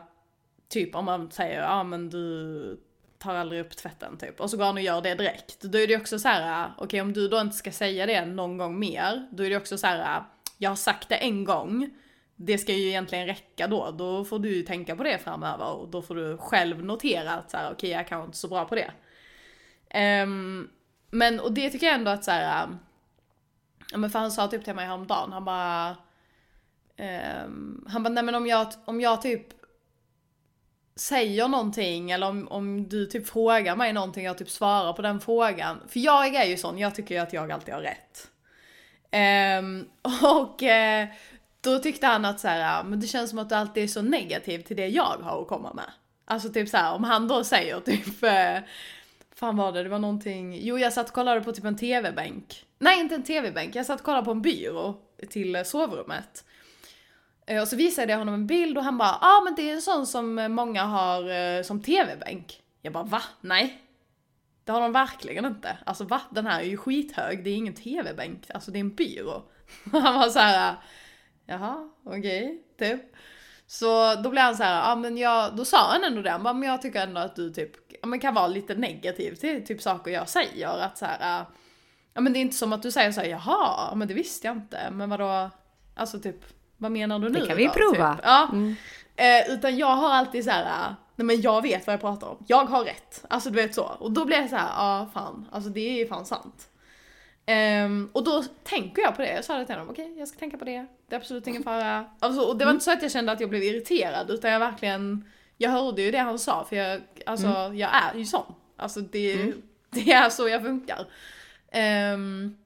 typ 0.69 0.95
om 0.95 1.05
man 1.05 1.31
säger, 1.31 1.61
ja 1.61 1.69
ah, 1.69 1.83
men 1.83 2.09
du 2.09 2.81
tar 3.17 3.35
aldrig 3.35 3.61
upp 3.61 3.77
tvätten 3.77 4.17
typ. 4.17 4.39
Och 4.39 4.49
så 4.49 4.57
går 4.57 4.65
han 4.65 4.75
och 4.75 4.81
gör 4.81 5.01
det 5.01 5.15
direkt. 5.15 5.61
Då 5.61 5.77
är 5.77 5.87
det 5.87 5.97
också 5.97 6.19
så 6.19 6.27
här, 6.27 6.71
okej 6.77 7.01
om 7.01 7.13
du 7.13 7.27
då 7.27 7.41
inte 7.41 7.55
ska 7.55 7.71
säga 7.71 8.05
det 8.05 8.25
någon 8.25 8.57
gång 8.57 8.79
mer, 8.79 9.27
då 9.31 9.43
är 9.43 9.49
det 9.49 9.57
också 9.57 9.77
så 9.77 9.87
här, 9.87 10.23
jag 10.57 10.69
har 10.69 10.75
sagt 10.75 11.09
det 11.09 11.15
en 11.15 11.43
gång, 11.43 11.89
det 12.35 12.57
ska 12.57 12.73
ju 12.73 12.87
egentligen 12.87 13.27
räcka 13.27 13.67
då. 13.67 13.91
Då 13.91 14.25
får 14.25 14.39
du 14.39 14.55
ju 14.55 14.63
tänka 14.63 14.95
på 14.95 15.03
det 15.03 15.17
framöver 15.17 15.73
och 15.73 15.87
då 15.87 16.01
får 16.01 16.15
du 16.15 16.37
själv 16.37 16.83
notera 16.85 17.31
att 17.31 17.51
så 17.51 17.57
här, 17.57 17.71
okej 17.71 17.89
jag 17.89 18.07
kanske 18.07 18.25
inte 18.25 18.35
är 18.35 18.37
så 18.37 18.47
bra 18.47 18.65
på 18.65 18.75
det. 18.75 18.91
Um, 20.23 20.69
men 21.11 21.39
och 21.39 21.51
det 21.51 21.69
tycker 21.69 21.87
jag 21.87 21.95
ändå 21.95 22.11
att 22.11 22.23
så 22.23 22.31
här, 22.31 22.67
ja 23.91 23.97
men 23.97 24.09
för 24.09 24.19
han 24.19 24.31
sa 24.31 24.47
typ 24.47 24.65
till 24.65 24.75
mig 24.75 24.85
häromdagen, 24.85 25.31
han 25.31 25.45
bara, 25.45 25.95
Um, 27.01 27.85
han 27.89 28.03
bara 28.03 28.09
nej 28.09 28.23
men 28.23 28.35
om 28.35 28.47
jag, 28.47 28.67
om 28.85 29.01
jag 29.01 29.21
typ 29.21 29.47
säger 30.95 31.47
någonting 31.47 32.11
eller 32.11 32.29
om, 32.29 32.47
om 32.47 32.89
du 32.89 33.05
typ 33.05 33.27
frågar 33.27 33.75
mig 33.75 33.93
någonting 33.93 34.23
och 34.25 34.29
jag 34.29 34.37
typ 34.37 34.49
svarar 34.49 34.93
på 34.93 35.01
den 35.01 35.19
frågan. 35.19 35.81
För 35.87 35.99
jag 35.99 36.35
är 36.35 36.45
ju 36.45 36.57
sån, 36.57 36.77
jag 36.77 36.95
tycker 36.95 37.15
ju 37.15 37.21
att 37.21 37.33
jag 37.33 37.51
alltid 37.51 37.73
har 37.73 37.81
rätt. 37.81 38.27
Um, 39.59 39.89
och 40.23 40.61
uh, 40.61 41.15
då 41.61 41.79
tyckte 41.79 42.07
han 42.07 42.25
att 42.25 42.39
så 42.39 42.47
här, 42.47 42.83
men 42.83 42.99
det 42.99 43.07
känns 43.07 43.29
som 43.29 43.39
att 43.39 43.49
du 43.49 43.55
alltid 43.55 43.83
är 43.83 43.87
så 43.87 44.01
negativ 44.01 44.59
till 44.59 44.77
det 44.77 44.87
jag 44.87 45.17
har 45.21 45.41
att 45.41 45.47
komma 45.47 45.73
med. 45.73 45.91
Alltså 46.25 46.49
typ 46.49 46.69
så 46.69 46.77
här, 46.77 46.93
om 46.93 47.03
han 47.03 47.27
då 47.27 47.43
säger 47.43 47.79
typ, 47.79 48.23
uh, 48.23 48.67
fan 49.41 49.57
var 49.57 49.71
det, 49.71 49.83
det 49.83 49.89
var 49.89 49.99
någonting, 49.99 50.57
jo 50.61 50.77
jag 50.77 50.93
satt 50.93 51.07
och 51.07 51.13
kollade 51.13 51.41
på 51.41 51.51
typ 51.51 51.65
en 51.65 51.77
tv-bänk. 51.77 52.65
Nej 52.79 52.99
inte 52.99 53.15
en 53.15 53.23
tv-bänk, 53.23 53.75
jag 53.75 53.85
satt 53.85 53.99
och 53.99 54.05
kollade 54.05 54.25
på 54.25 54.31
en 54.31 54.41
byrå 54.41 54.95
till 55.29 55.55
eh, 55.55 55.63
sovrummet. 55.63 56.45
Eh, 57.45 57.61
och 57.61 57.67
så 57.67 57.75
visade 57.75 58.11
jag 58.11 58.19
honom 58.19 58.33
en 58.33 58.47
bild 58.47 58.77
och 58.77 58.83
han 58.83 58.97
bara, 58.97 59.17
ja 59.21 59.37
ah, 59.37 59.41
men 59.43 59.55
det 59.55 59.69
är 59.69 59.73
en 59.73 59.81
sån 59.81 60.07
som 60.07 60.39
eh, 60.39 60.47
många 60.47 60.83
har 60.83 61.63
som 61.63 61.81
tv-bänk. 61.81 62.61
Jag 62.81 62.93
bara, 62.93 63.03
va? 63.03 63.21
Nej. 63.41 63.81
Det 64.63 64.71
har 64.71 64.81
de 64.81 64.91
verkligen 64.91 65.45
inte. 65.45 65.77
Alltså 65.85 66.03
va? 66.03 66.21
Den 66.29 66.45
här 66.47 66.59
är 66.59 66.65
ju 66.65 66.77
skithög, 66.77 67.43
det 67.43 67.49
är 67.49 67.55
ingen 67.55 67.75
tv-bänk, 67.75 68.51
alltså 68.53 68.71
det 68.71 68.77
är 68.77 68.81
en 68.81 68.95
byrå. 68.95 69.43
Han 69.91 70.15
var 70.15 70.29
så 70.29 70.39
här, 70.39 70.75
jaha, 71.45 71.89
okej, 72.03 72.63
typ. 72.79 73.01
Så 73.71 74.15
då 74.15 74.29
blev 74.29 74.43
han 74.43 74.57
så 74.57 74.63
här, 74.63 74.89
ja 74.89 74.95
men 74.95 75.17
jag, 75.17 75.55
då 75.55 75.65
sa 75.65 75.91
han 75.91 76.03
ändå 76.03 76.21
det, 76.21 76.29
han 76.29 76.43
bara, 76.43 76.53
men 76.53 76.69
jag 76.69 76.81
tycker 76.81 77.03
ändå 77.03 77.21
att 77.21 77.35
du 77.35 77.49
typ, 77.49 77.80
men 78.03 78.19
kan 78.19 78.33
vara 78.33 78.47
lite 78.47 78.75
negativ 78.75 79.35
till 79.35 79.65
typ 79.65 79.81
saker 79.81 80.11
jag 80.11 80.29
säger, 80.29 80.67
att 80.67 80.97
så 80.97 81.05
här, 81.05 81.45
ja 82.13 82.21
men 82.21 82.33
det 82.33 82.39
är 82.39 82.41
inte 82.41 82.55
som 82.55 82.73
att 82.73 82.81
du 82.83 82.91
säger 82.91 83.11
så 83.11 83.21
här, 83.21 83.27
jaha, 83.27 83.95
men 83.95 84.07
det 84.07 84.13
visste 84.13 84.47
jag 84.47 84.57
inte, 84.57 84.89
men 84.91 85.09
vadå, 85.09 85.49
alltså 85.95 86.19
typ, 86.19 86.45
vad 86.77 86.91
menar 86.91 87.19
du 87.19 87.29
nu 87.29 87.39
Det 87.39 87.47
kan 87.47 87.57
vi 87.57 87.65
då, 87.65 87.71
prova. 87.73 88.15
Typ? 88.15 88.25
Ja. 88.25 88.49
Eh, 89.15 89.53
utan 89.53 89.77
jag 89.77 89.95
har 89.95 90.13
alltid 90.13 90.43
så 90.43 90.51
här, 90.51 90.95
nej 91.15 91.25
men 91.25 91.41
jag 91.41 91.61
vet 91.61 91.87
vad 91.87 91.93
jag 91.93 92.01
pratar 92.01 92.27
om, 92.27 92.45
jag 92.47 92.65
har 92.65 92.83
rätt, 92.83 93.25
alltså 93.27 93.49
du 93.49 93.55
vet 93.55 93.75
så. 93.75 93.83
Och 93.83 94.11
då 94.11 94.25
blir 94.25 94.37
jag 94.37 94.49
så 94.49 94.55
här, 94.55 94.67
ja 94.67 95.09
fan, 95.13 95.47
alltså 95.51 95.69
det 95.69 96.01
är 96.01 96.07
fan 96.07 96.25
sant. 96.25 96.67
Ehm, 97.45 98.09
och 98.13 98.23
då 98.23 98.43
tänker 98.63 99.01
jag 99.01 99.15
på 99.15 99.21
det, 99.21 99.33
jag 99.33 99.45
sa 99.45 99.57
det 99.57 99.65
till 99.65 99.75
honom, 99.75 99.89
okej 99.89 100.15
jag 100.17 100.27
ska 100.27 100.39
tänka 100.39 100.57
på 100.57 100.65
det, 100.65 100.85
det 101.07 101.15
är 101.15 101.19
absolut 101.19 101.47
ingen 101.47 101.63
fara. 101.63 102.05
Alltså, 102.19 102.41
och 102.41 102.57
det 102.57 102.65
var 102.65 102.71
inte 102.71 102.83
så 102.83 102.91
att 102.91 103.01
jag 103.01 103.11
kände 103.11 103.31
att 103.31 103.39
jag 103.39 103.49
blev 103.49 103.63
irriterad 103.63 104.29
utan 104.29 104.51
jag 104.51 104.59
verkligen, 104.59 105.25
jag 105.61 105.69
hörde 105.71 106.01
ju 106.01 106.11
det 106.11 106.17
han 106.17 106.39
sa 106.39 106.65
för 106.65 106.75
jag, 106.75 107.01
alltså 107.25 107.47
jag 107.73 107.89
är 107.95 108.13
ju 108.17 108.25
sån. 108.25 108.53
Alltså 108.77 109.01
det, 109.01 109.53
det 109.89 110.11
är 110.11 110.29
så 110.29 110.49
jag 110.49 110.61
funkar. 110.63 111.07
Ehm, 111.71 112.57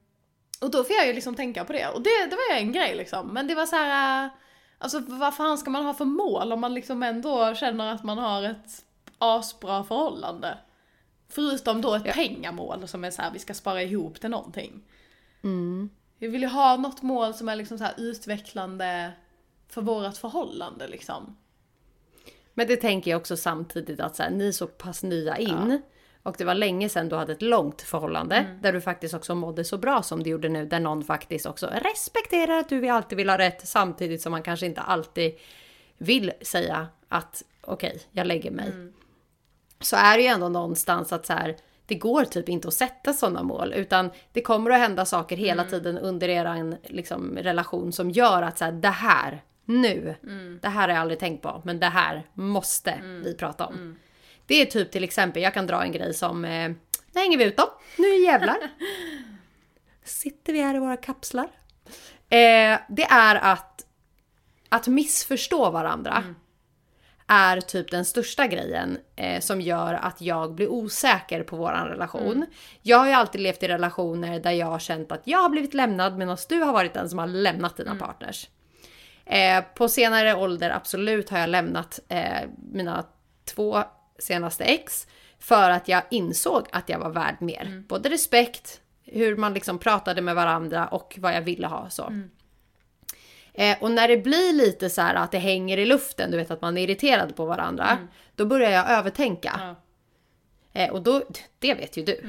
och 0.60 0.70
då 0.70 0.84
får 0.84 0.96
jag 0.96 1.06
ju 1.06 1.12
liksom 1.12 1.34
tänka 1.34 1.64
på 1.64 1.72
det 1.72 1.88
och 1.88 2.02
det, 2.02 2.26
det 2.30 2.36
var 2.36 2.56
ju 2.56 2.60
en 2.62 2.72
grej 2.72 2.94
liksom, 2.96 3.28
men 3.28 3.46
det 3.46 3.54
var 3.54 3.66
så 3.66 3.76
här. 3.76 4.24
äh, 4.24 4.30
Alltså 4.78 5.00
vad 5.06 5.36
fan 5.36 5.58
ska 5.58 5.70
man 5.70 5.84
ha 5.84 5.94
för 5.94 6.04
mål 6.04 6.52
om 6.52 6.60
man 6.60 6.74
liksom 6.74 7.02
ändå 7.02 7.54
känner 7.54 7.92
att 7.94 8.04
man 8.04 8.18
har 8.18 8.42
ett 8.42 8.84
asbra 9.18 9.84
förhållande? 9.84 10.58
Förutom 11.28 11.80
då 11.82 11.94
ett 11.94 12.12
pengamål 12.14 12.88
som 12.88 13.04
är 13.04 13.10
så 13.10 13.22
här, 13.22 13.30
vi 13.32 13.38
ska 13.38 13.54
spara 13.54 13.82
ihop 13.82 14.20
till 14.20 14.30
någonting. 14.30 14.82
Vi 16.18 16.28
vill 16.28 16.42
ju 16.42 16.48
ha 16.48 16.76
något 16.76 17.02
mål 17.02 17.34
som 17.34 17.48
är 17.48 17.56
liksom 17.56 17.78
så 17.78 17.86
utvecklande 17.96 19.12
för 19.68 19.82
vårt 19.82 20.16
förhållande 20.16 20.88
liksom. 20.88 21.36
Men 22.58 22.66
det 22.66 22.76
tänker 22.76 23.10
jag 23.10 23.18
också 23.18 23.36
samtidigt 23.36 24.00
att 24.00 24.16
så 24.16 24.22
här, 24.22 24.30
ni 24.30 24.52
så 24.52 24.66
pass 24.66 25.02
nya 25.02 25.36
in. 25.36 25.82
Och 26.22 26.34
det 26.38 26.44
var 26.44 26.54
länge 26.54 26.88
sedan 26.88 27.08
du 27.08 27.16
hade 27.16 27.32
ett 27.32 27.42
långt 27.42 27.82
förhållande. 27.82 28.46
Där 28.62 28.72
du 28.72 28.80
faktiskt 28.80 29.14
också 29.14 29.34
mådde 29.34 29.64
så 29.64 29.78
bra 29.78 30.02
som 30.02 30.22
du 30.22 30.30
gjorde 30.30 30.48
nu. 30.48 30.66
Där 30.66 30.80
någon 30.80 31.04
faktiskt 31.04 31.46
också 31.46 31.66
respekterar 31.66 32.58
att 32.58 32.68
du 32.68 32.88
alltid 32.88 33.18
vill 33.18 33.30
ha 33.30 33.38
rätt. 33.38 33.68
Samtidigt 33.68 34.22
som 34.22 34.32
man 34.32 34.42
kanske 34.42 34.66
inte 34.66 34.80
alltid 34.80 35.34
vill 35.98 36.32
säga 36.40 36.88
att 37.08 37.42
okej, 37.60 38.00
jag 38.10 38.26
lägger 38.26 38.50
mig. 38.50 38.72
Så 39.80 39.96
är 39.96 40.16
det 40.16 40.22
ju 40.22 40.28
ändå 40.28 40.48
någonstans 40.48 41.12
att 41.12 41.26
så 41.26 41.32
här, 41.32 41.56
det 41.86 41.94
går 41.94 42.24
typ 42.24 42.48
inte 42.48 42.68
att 42.68 42.74
sätta 42.74 43.12
sådana 43.12 43.42
mål. 43.42 43.72
Utan 43.72 44.10
det 44.32 44.42
kommer 44.42 44.70
att 44.70 44.78
hända 44.78 45.04
saker 45.04 45.36
hela 45.36 45.64
tiden 45.64 45.98
under 45.98 46.28
er 46.28 46.76
liksom, 46.82 47.36
relation 47.36 47.92
som 47.92 48.10
gör 48.10 48.42
att 48.42 48.58
så 48.58 48.64
här, 48.64 48.72
det 48.72 48.88
här, 48.88 49.42
nu, 49.66 50.14
det 50.62 50.68
här 50.68 50.80
har 50.80 50.94
jag 50.94 50.98
aldrig 50.98 51.18
tänkt 51.18 51.42
på. 51.42 51.62
Men 51.64 51.80
det 51.80 51.86
här 51.86 52.26
måste 52.34 53.00
vi 53.24 53.34
prata 53.34 53.66
om. 53.66 53.98
Det 54.46 54.54
är 54.54 54.66
typ 54.66 54.90
till 54.90 55.04
exempel, 55.04 55.42
jag 55.42 55.54
kan 55.54 55.66
dra 55.66 55.82
en 55.82 55.92
grej 55.92 56.14
som, 56.14 56.44
eh, 56.44 56.68
nu 57.12 57.20
hänger 57.20 57.38
vi 57.38 57.44
ut 57.44 57.56
dem, 57.56 57.68
nu 57.98 58.16
jävlar. 58.16 58.58
Sitter 60.04 60.52
vi 60.52 60.60
här 60.60 60.74
i 60.74 60.78
våra 60.78 60.96
kapslar. 60.96 61.48
Eh, 62.28 62.78
det 62.88 63.04
är 63.10 63.36
att, 63.36 63.86
att 64.68 64.86
missförstå 64.86 65.70
varandra 65.70 66.24
är 67.26 67.60
typ 67.60 67.90
den 67.90 68.04
största 68.04 68.46
grejen 68.46 68.98
eh, 69.16 69.40
som 69.40 69.60
gör 69.60 69.94
att 69.94 70.20
jag 70.20 70.54
blir 70.54 70.68
osäker 70.68 71.42
på 71.42 71.56
våran 71.56 71.88
relation. 71.88 72.46
Jag 72.82 72.98
har 72.98 73.06
ju 73.06 73.12
alltid 73.12 73.40
levt 73.40 73.62
i 73.62 73.68
relationer 73.68 74.40
där 74.40 74.50
jag 74.50 74.66
har 74.66 74.78
känt 74.78 75.12
att 75.12 75.22
jag 75.24 75.38
har 75.38 75.48
blivit 75.48 75.74
lämnad 75.74 76.18
medan 76.18 76.36
du 76.48 76.60
har 76.60 76.72
varit 76.72 76.94
den 76.94 77.08
som 77.08 77.18
har 77.18 77.26
lämnat 77.26 77.76
dina 77.76 77.96
partners. 77.96 78.48
Eh, 79.26 79.64
på 79.74 79.88
senare 79.88 80.34
ålder 80.34 80.70
absolut 80.70 81.30
har 81.30 81.38
jag 81.38 81.48
lämnat 81.48 82.00
eh, 82.08 82.48
mina 82.72 83.04
två 83.44 83.82
senaste 84.18 84.64
ex 84.64 85.06
för 85.38 85.70
att 85.70 85.88
jag 85.88 86.02
insåg 86.10 86.66
att 86.72 86.88
jag 86.88 86.98
var 86.98 87.10
värd 87.10 87.36
mer. 87.40 87.82
Både 87.88 88.08
respekt, 88.08 88.80
hur 89.04 89.36
man 89.36 89.54
liksom 89.54 89.78
pratade 89.78 90.22
med 90.22 90.34
varandra 90.34 90.86
och 90.88 91.14
vad 91.18 91.34
jag 91.34 91.42
ville 91.42 91.66
ha. 91.66 91.90
så. 91.90 92.12
Eh, 93.54 93.76
och 93.80 93.90
när 93.90 94.08
det 94.08 94.16
blir 94.16 94.52
lite 94.52 94.90
så 94.90 95.02
här 95.02 95.14
att 95.14 95.32
det 95.32 95.38
hänger 95.38 95.78
i 95.78 95.84
luften, 95.86 96.30
du 96.30 96.36
vet 96.36 96.50
att 96.50 96.60
man 96.62 96.78
är 96.78 96.82
irriterad 96.82 97.36
på 97.36 97.44
varandra, 97.46 97.98
då 98.34 98.46
börjar 98.46 98.70
jag 98.70 98.90
övertänka. 98.90 99.60
Ja. 99.60 99.74
Eh, 100.82 100.90
och 100.92 101.02
då, 101.02 101.22
det 101.58 101.74
vet 101.74 101.96
ju 101.96 102.04
du. 102.04 102.20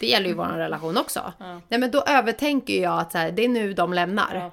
Det 0.00 0.06
gäller 0.06 0.28
ju 0.28 0.34
vår 0.34 0.44
relation 0.44 0.96
också. 0.96 1.32
Nej 1.68 1.80
men 1.80 1.90
då 1.90 2.02
övertänker 2.06 2.82
jag 2.82 3.00
att 3.00 3.12
så 3.12 3.18
här, 3.18 3.30
det 3.30 3.44
är 3.44 3.48
nu 3.48 3.72
de 3.74 3.92
lämnar. 3.92 4.34
Ja. 4.34 4.50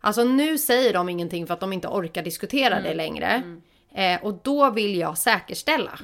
Alltså 0.00 0.24
nu 0.24 0.58
säger 0.58 0.92
de 0.92 1.08
ingenting 1.08 1.46
för 1.46 1.54
att 1.54 1.60
de 1.60 1.72
inte 1.72 1.88
orkar 1.88 2.22
diskutera 2.22 2.80
det 2.80 2.94
längre. 2.94 3.42
Eh, 3.94 4.24
och 4.24 4.34
då 4.42 4.70
vill 4.70 4.96
jag 4.96 5.18
säkerställa 5.18 5.98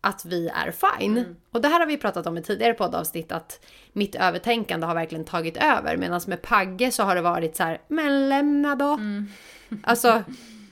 att 0.00 0.24
vi 0.24 0.48
är 0.48 0.70
fine. 0.70 1.36
Och 1.52 1.60
det 1.60 1.68
här 1.68 1.80
har 1.80 1.86
vi 1.86 1.96
pratat 1.96 2.26
om 2.26 2.38
i 2.38 2.42
tidigare 2.42 2.74
poddavsnitt 2.74 3.32
att 3.32 3.66
mitt 3.92 4.14
övertänkande 4.14 4.86
har 4.86 4.94
verkligen 4.94 5.24
tagit 5.24 5.56
över. 5.56 5.96
Medan 5.96 6.20
med 6.26 6.42
Pagge 6.42 6.90
så 6.90 7.02
har 7.02 7.14
det 7.14 7.22
varit 7.22 7.56
så 7.56 7.62
här, 7.62 7.80
men 7.88 8.28
lämna 8.28 8.76
då. 8.76 8.98
Alltså, 9.82 10.22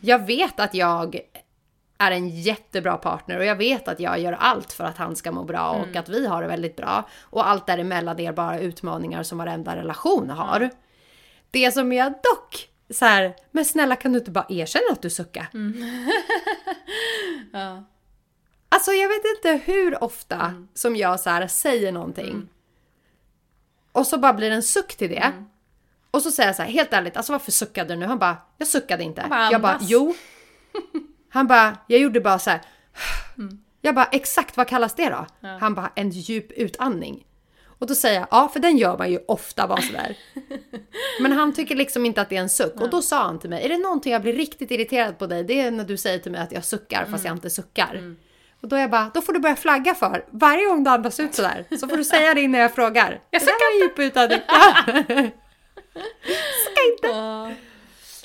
jag 0.01 0.27
vet 0.27 0.61
att 0.61 0.75
jag 0.75 1.21
är 1.99 2.11
en 2.11 2.29
jättebra 2.29 2.97
partner 2.97 3.39
och 3.39 3.45
jag 3.45 3.57
vet 3.57 3.89
att 3.89 4.01
jag 4.01 4.21
gör 4.21 4.33
allt 4.33 4.73
för 4.73 4.85
att 4.85 4.97
han 4.97 5.17
ska 5.17 5.33
må 5.33 5.45
bra 5.45 5.71
och 5.71 5.97
att 5.97 6.09
vi 6.09 6.27
har 6.27 6.43
det 6.43 6.49
väldigt 6.49 6.77
bra. 6.77 7.09
Och 7.23 7.49
allt 7.49 7.67
däremellan 7.67 8.21
är 8.21 8.33
bara 8.33 8.61
utmaningar 8.61 9.23
som 9.23 9.39
varenda 9.39 9.77
relation 9.77 10.31
har. 10.31 10.71
Det 11.51 11.73
som 11.73 11.93
jag 11.93 12.13
dock 12.13 12.69
så 12.91 13.05
här, 13.05 13.37
men 13.51 13.65
snälla 13.65 13.97
kan 13.97 14.13
du 14.13 14.19
inte 14.19 14.31
bara 14.31 14.47
erkänna 14.49 14.85
att 14.93 15.03
du 15.03 15.11
suckar? 15.11 15.49
Ja. 17.53 17.85
Alltså 18.69 18.93
jag 18.93 19.09
vet 19.09 19.23
inte 19.37 19.73
hur 19.73 20.05
ofta 20.05 20.67
som 20.75 20.97
jag 20.97 21.21
så 21.21 21.31
här 21.31 21.47
säger 21.47 21.93
någonting. 21.93 22.49
Och 23.93 24.07
så 24.07 24.19
bara 24.19 24.33
blir 24.33 24.51
det 24.51 24.57
en 24.57 24.63
suck 24.63 24.95
till 24.97 25.11
det. 25.11 25.33
Och 26.11 26.23
så 26.23 26.31
säger 26.31 26.49
jag 26.49 26.57
så 26.57 26.63
här, 26.63 26.71
helt 26.71 26.93
ärligt, 26.93 27.17
alltså 27.17 27.33
varför 27.33 27.53
suckade 27.53 27.95
du 27.95 28.01
nu? 28.01 28.07
Han 28.07 28.19
bara, 28.19 28.37
jag 28.59 28.69
suckade 28.69 29.03
inte. 29.05 29.27
bara, 29.31 29.51
jag 29.53 29.61
bara, 29.61 29.79
jo. 29.81 30.15
Han 31.31 31.47
bara, 31.47 31.77
jag 31.87 32.01
gjorde 32.01 32.21
bara 32.21 32.39
så 32.39 32.51
här. 32.51 32.61
Jag 33.81 33.95
bara, 33.95 34.05
exakt 34.13 34.57
vad 34.57 34.69
kallas 34.69 34.95
det 34.95 35.09
då? 35.09 35.27
Han 35.61 35.75
bara, 35.75 35.93
en 35.95 36.11
djup 36.11 36.53
utandning. 36.53 37.27
Och 37.79 37.87
då 37.87 37.95
säger 37.95 38.19
jag, 38.21 38.29
ja 38.31 38.49
för 38.53 38.61
den 38.61 38.79
gör 38.79 38.99
man 38.99 39.11
ju 39.11 39.19
ofta 39.29 39.67
bara 39.67 39.83
sådär. 39.83 40.17
Men 41.21 41.33
han 41.33 41.53
tycker 41.55 41.77
liksom 41.77 42.07
inte 42.07 42.21
att 42.21 42.29
det 42.29 42.37
är 42.37 42.41
en 42.41 42.49
suck. 42.49 42.81
Och 42.81 42.91
då 42.91 43.03
sa 43.03 43.23
han 43.23 43.39
till 43.39 43.51
mig, 43.51 43.65
är 43.65 43.69
det 43.69 43.77
någonting 43.79 44.13
jag 44.13 44.23
blir 44.23 44.33
riktigt 44.33 44.71
irriterad 44.71 45.19
på 45.19 45.27
dig, 45.27 45.45
det 45.45 45.61
är 45.61 45.71
när 45.71 45.85
du 45.85 45.97
säger 45.97 46.19
till 46.19 46.33
mig 46.33 46.41
att 46.41 46.53
jag 46.53 46.65
suckar 46.65 47.05
fast 47.11 47.25
jag 47.25 47.35
inte 47.37 47.51
suckar. 47.51 48.17
Och 48.63 48.69
då 48.69 48.77
är 48.77 48.81
jag 48.81 48.91
bara, 48.91 49.11
då 49.15 49.23
får 49.23 49.33
du 49.33 49.39
börja 49.39 49.57
flagga 49.57 49.95
för, 49.95 50.25
varje 50.31 50.67
gång 50.67 50.85
du 50.85 50.91
andas 50.91 51.21
ut 51.21 51.35
sådär, 51.35 51.65
så 51.81 51.89
får 51.89 51.97
du 51.97 52.05
säga 52.05 52.35
det 52.35 52.41
innan 52.41 52.61
jag 52.61 52.75
frågar. 52.75 53.21
Jag 53.31 53.43
suckar 53.43 53.85
inte! 53.85 54.03
Utandning. 54.03 54.41
Ja. 54.49 56.03
Sucka 56.65 56.81
inte! 56.93 57.09
Ja. 57.09 57.51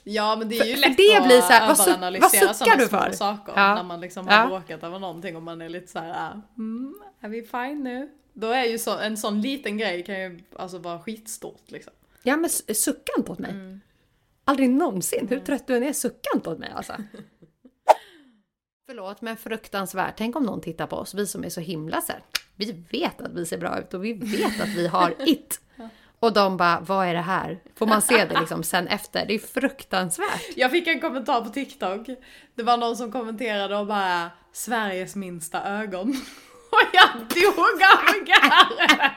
Ja 0.03 0.35
men 0.35 0.49
det 0.49 0.59
är 0.59 0.65
ju 0.65 0.73
För- 0.75 0.81
lätt 0.89 0.97
det 0.97 1.17
att 1.17 1.25
blir 1.25 1.41
så 1.41 1.47
här, 1.53 1.67
vad 1.67 1.77
vad 2.21 2.55
suckar 2.55 2.77
du 2.77 2.87
för? 2.87 3.11
saker 3.11 3.53
Ja. 3.55 3.75
när 3.75 3.83
man 3.83 4.01
liksom 4.01 4.27
Ja. 4.29 4.33
har 4.35 4.47
bråkat 4.47 4.83
över 4.83 4.99
någonting 4.99 5.35
och 5.35 5.41
man 5.43 5.61
är 5.61 5.69
lite 5.69 5.87
så 5.91 5.99
här, 5.99 6.09
ah, 6.11 6.41
mm, 6.57 6.95
är 7.21 7.29
vi 7.29 7.41
fine 7.43 7.83
nu? 7.83 8.09
Då 8.33 8.47
är 8.47 8.63
ju 8.65 8.79
så, 8.79 8.97
en 8.97 9.17
sån 9.17 9.41
liten 9.41 9.77
grej 9.77 10.03
kan 10.03 10.21
ju 10.21 10.39
alltså 10.55 10.77
vara 10.77 10.99
skitstort 10.99 11.63
liksom. 11.71 11.93
Ja 12.23 12.35
men 12.35 12.45
s- 12.45 12.83
sucka 12.83 13.11
inte 13.17 13.31
åt 13.31 13.39
mig. 13.39 13.79
Aldrig 14.45 14.69
någonsin, 14.69 15.27
hur 15.29 15.39
trött 15.39 15.67
du 15.67 15.75
än 15.77 15.83
är, 15.83 15.93
sucka 15.93 16.29
inte 16.35 16.49
åt 16.49 16.59
mig 16.59 16.71
alltså. 16.75 16.93
Förlåt 18.87 19.21
men 19.21 19.37
fruktansvärt. 19.37 20.13
Tänk 20.17 20.35
om 20.35 20.43
någon 20.43 20.61
tittar 20.61 20.87
på 20.87 20.95
oss, 20.95 21.13
vi 21.13 21.27
som 21.27 21.43
är 21.43 21.49
så 21.49 21.61
himla 21.61 22.01
så 22.01 22.11
här. 22.11 22.23
Vi 22.55 22.71
vet 22.91 23.21
att 23.21 23.33
vi 23.33 23.45
ser 23.45 23.57
bra 23.57 23.79
ut 23.79 23.93
och 23.93 24.05
vi 24.05 24.13
vet 24.13 24.61
att 24.61 24.69
vi 24.75 24.87
har 24.87 25.13
it. 25.29 25.59
Och 26.19 26.33
de 26.33 26.57
bara, 26.57 26.79
vad 26.79 27.07
är 27.07 27.13
det 27.13 27.19
här? 27.21 27.59
Får 27.75 27.87
man 27.87 28.01
se 28.01 28.25
det 28.25 28.39
liksom 28.39 28.63
sen 28.63 28.87
efter? 28.87 29.25
Det 29.25 29.33
är 29.33 29.39
fruktansvärt. 29.39 30.41
Jag 30.55 30.71
fick 30.71 30.87
en 30.87 30.99
kommentar 31.01 31.41
på 31.41 31.49
TikTok. 31.49 32.07
Det 32.55 32.63
var 32.63 32.77
någon 32.77 32.97
som 32.97 33.11
kommenterade 33.11 33.75
och 33.77 33.87
bara 33.87 34.31
Sveriges 34.53 35.15
minsta 35.15 35.63
ögon. 35.63 36.15
Och 36.73 36.87
jag 36.93 37.09
dog 37.15 37.59
av 37.93 38.23
garv! 38.25 39.11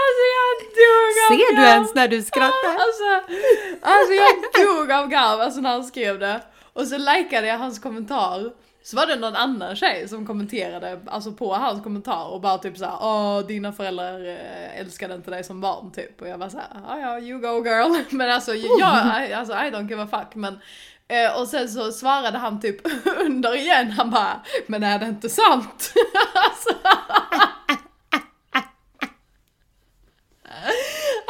Alltså 0.00 0.24
jag 0.38 0.52
dog 0.78 1.14
av 1.24 1.36
Ser 1.36 1.56
du 1.56 1.62
garv. 1.62 1.66
ens 1.66 1.94
när 1.94 2.08
du 2.08 2.22
skrattar? 2.22 2.68
Alltså, 2.68 3.34
alltså 3.82 4.12
jag 4.12 4.66
dog 4.66 4.92
av 4.92 5.08
garv 5.08 5.40
alltså 5.40 5.60
när 5.60 5.70
han 5.70 5.84
skrev 5.84 6.18
det. 6.18 6.42
Och 6.72 6.86
så 6.86 6.98
likade 6.98 7.46
jag 7.46 7.58
hans 7.58 7.78
kommentar. 7.78 8.52
Så 8.82 8.96
var 8.96 9.06
det 9.06 9.16
någon 9.16 9.36
annan 9.36 9.76
tjej 9.76 10.08
som 10.08 10.26
kommenterade 10.26 11.00
alltså 11.06 11.32
på 11.32 11.54
hans 11.54 11.82
kommentar 11.82 12.28
och 12.28 12.40
bara 12.40 12.58
typ 12.58 12.78
såhär 12.78 12.98
Åh 13.00 13.38
dina 13.40 13.72
föräldrar 13.72 14.26
eh, 14.26 14.80
älskade 14.80 15.14
inte 15.14 15.30
dig 15.30 15.44
som 15.44 15.60
barn 15.60 15.92
typ. 15.92 16.22
Och 16.22 16.28
jag 16.28 16.38
var 16.38 16.48
såhär 16.48 16.66
ja 16.88 16.98
ja 16.98 17.18
you 17.20 17.40
go 17.40 17.64
girl. 17.64 18.02
Men 18.16 18.30
alltså 18.30 18.54
jag, 18.54 19.28
I, 19.28 19.32
alltså, 19.32 19.54
I 19.54 19.70
don't 19.70 19.88
give 19.90 20.02
a 20.02 20.06
fuck. 20.10 20.34
Men, 20.34 20.60
eh, 21.08 21.40
och 21.40 21.48
sen 21.48 21.68
så 21.68 21.92
svarade 21.92 22.38
han 22.38 22.60
typ 22.60 23.06
under 23.18 23.56
igen, 23.56 23.90
han 23.90 24.10
bara 24.10 24.40
men 24.66 24.82
är 24.82 24.98
det 24.98 25.06
inte 25.06 25.28
sant? 25.28 25.92
alltså, 26.34 26.70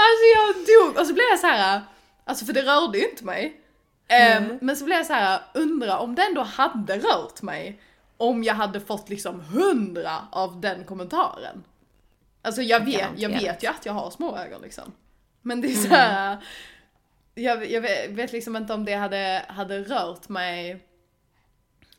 Alltså 0.00 0.24
jag 0.34 0.54
dog 0.66 1.00
och 1.00 1.06
så 1.06 1.14
blev 1.14 1.26
jag 1.30 1.38
så 1.38 1.46
här. 1.46 1.80
alltså 2.24 2.44
för 2.44 2.52
det 2.52 2.62
rörde 2.62 2.98
ju 2.98 3.08
inte 3.08 3.24
mig. 3.24 3.60
Ehm, 4.08 4.58
men 4.60 4.76
så 4.76 4.84
blev 4.84 4.96
jag 4.96 5.06
så 5.06 5.12
här. 5.12 5.40
undra 5.54 5.98
om 5.98 6.14
det 6.14 6.22
ändå 6.22 6.42
hade 6.42 6.98
rört 6.98 7.42
mig. 7.42 7.80
Om 8.16 8.44
jag 8.44 8.54
hade 8.54 8.80
fått 8.80 9.08
liksom 9.08 9.40
hundra 9.40 10.28
av 10.32 10.60
den 10.60 10.84
kommentaren. 10.84 11.64
Alltså 12.42 12.62
jag 12.62 12.84
vet, 12.84 13.08
jag 13.16 13.28
vet 13.30 13.62
ju 13.62 13.66
att 13.68 13.86
jag 13.86 13.92
har 13.92 14.10
små 14.10 14.36
ögon 14.36 14.62
liksom. 14.62 14.92
Men 15.42 15.60
det 15.60 15.68
är 15.68 15.74
så 15.74 15.88
här. 15.88 16.38
Jag, 17.38 17.70
jag 17.70 17.80
vet, 17.80 18.10
vet 18.10 18.32
liksom 18.32 18.56
inte 18.56 18.74
om 18.74 18.84
det 18.84 18.94
hade, 18.94 19.44
hade 19.48 19.82
rört 19.82 20.28
mig 20.28 20.84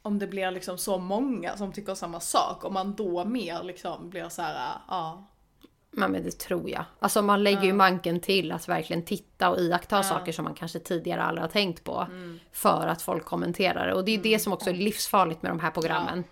om 0.02 0.20
det 0.20 0.28
blir 0.28 0.52
liksom 0.52 0.78
så 0.78 0.98
många 0.98 1.58
som 1.58 1.74
tycker 1.74 1.96
samma 1.96 2.20
sak, 2.20 2.66
om 2.66 2.74
man 2.74 2.96
då 2.96 3.26
mer 3.26 3.64
liksom 3.64 4.10
blir 4.10 4.30
så 4.30 4.42
här, 4.42 4.72
ja. 4.88 5.26
Ja, 5.92 6.08
men 6.08 6.24
det 6.24 6.40
tror 6.40 6.70
jag. 6.70 6.86
Alltså 7.00 7.22
man 7.22 7.44
lägger 7.44 7.64
ju 7.64 7.74
manken 7.74 8.20
till 8.20 8.52
att 8.52 8.68
verkligen 8.68 9.06
titta 9.06 9.50
och 9.50 9.60
iaktta 9.60 10.04
saker 10.04 10.32
som 10.32 10.46
man 10.46 10.54
kanske 10.54 10.80
tidigare 10.80 11.24
aldrig 11.24 11.44
har 11.44 11.50
tänkt 11.50 11.84
på. 11.84 12.08
För 12.52 12.88
att 12.88 13.02
folk 13.02 13.26
kommenterar 13.26 13.88
det. 13.88 13.94
Och 13.94 14.06
det 14.06 14.12
är 14.12 14.18
det 14.18 14.40
som 14.40 14.54
också 14.54 14.70
är 14.70 14.74
livsfarligt 14.74 15.42
med 15.42 15.52
de 15.52 15.60
här 15.60 15.72
programmen. 15.72 16.24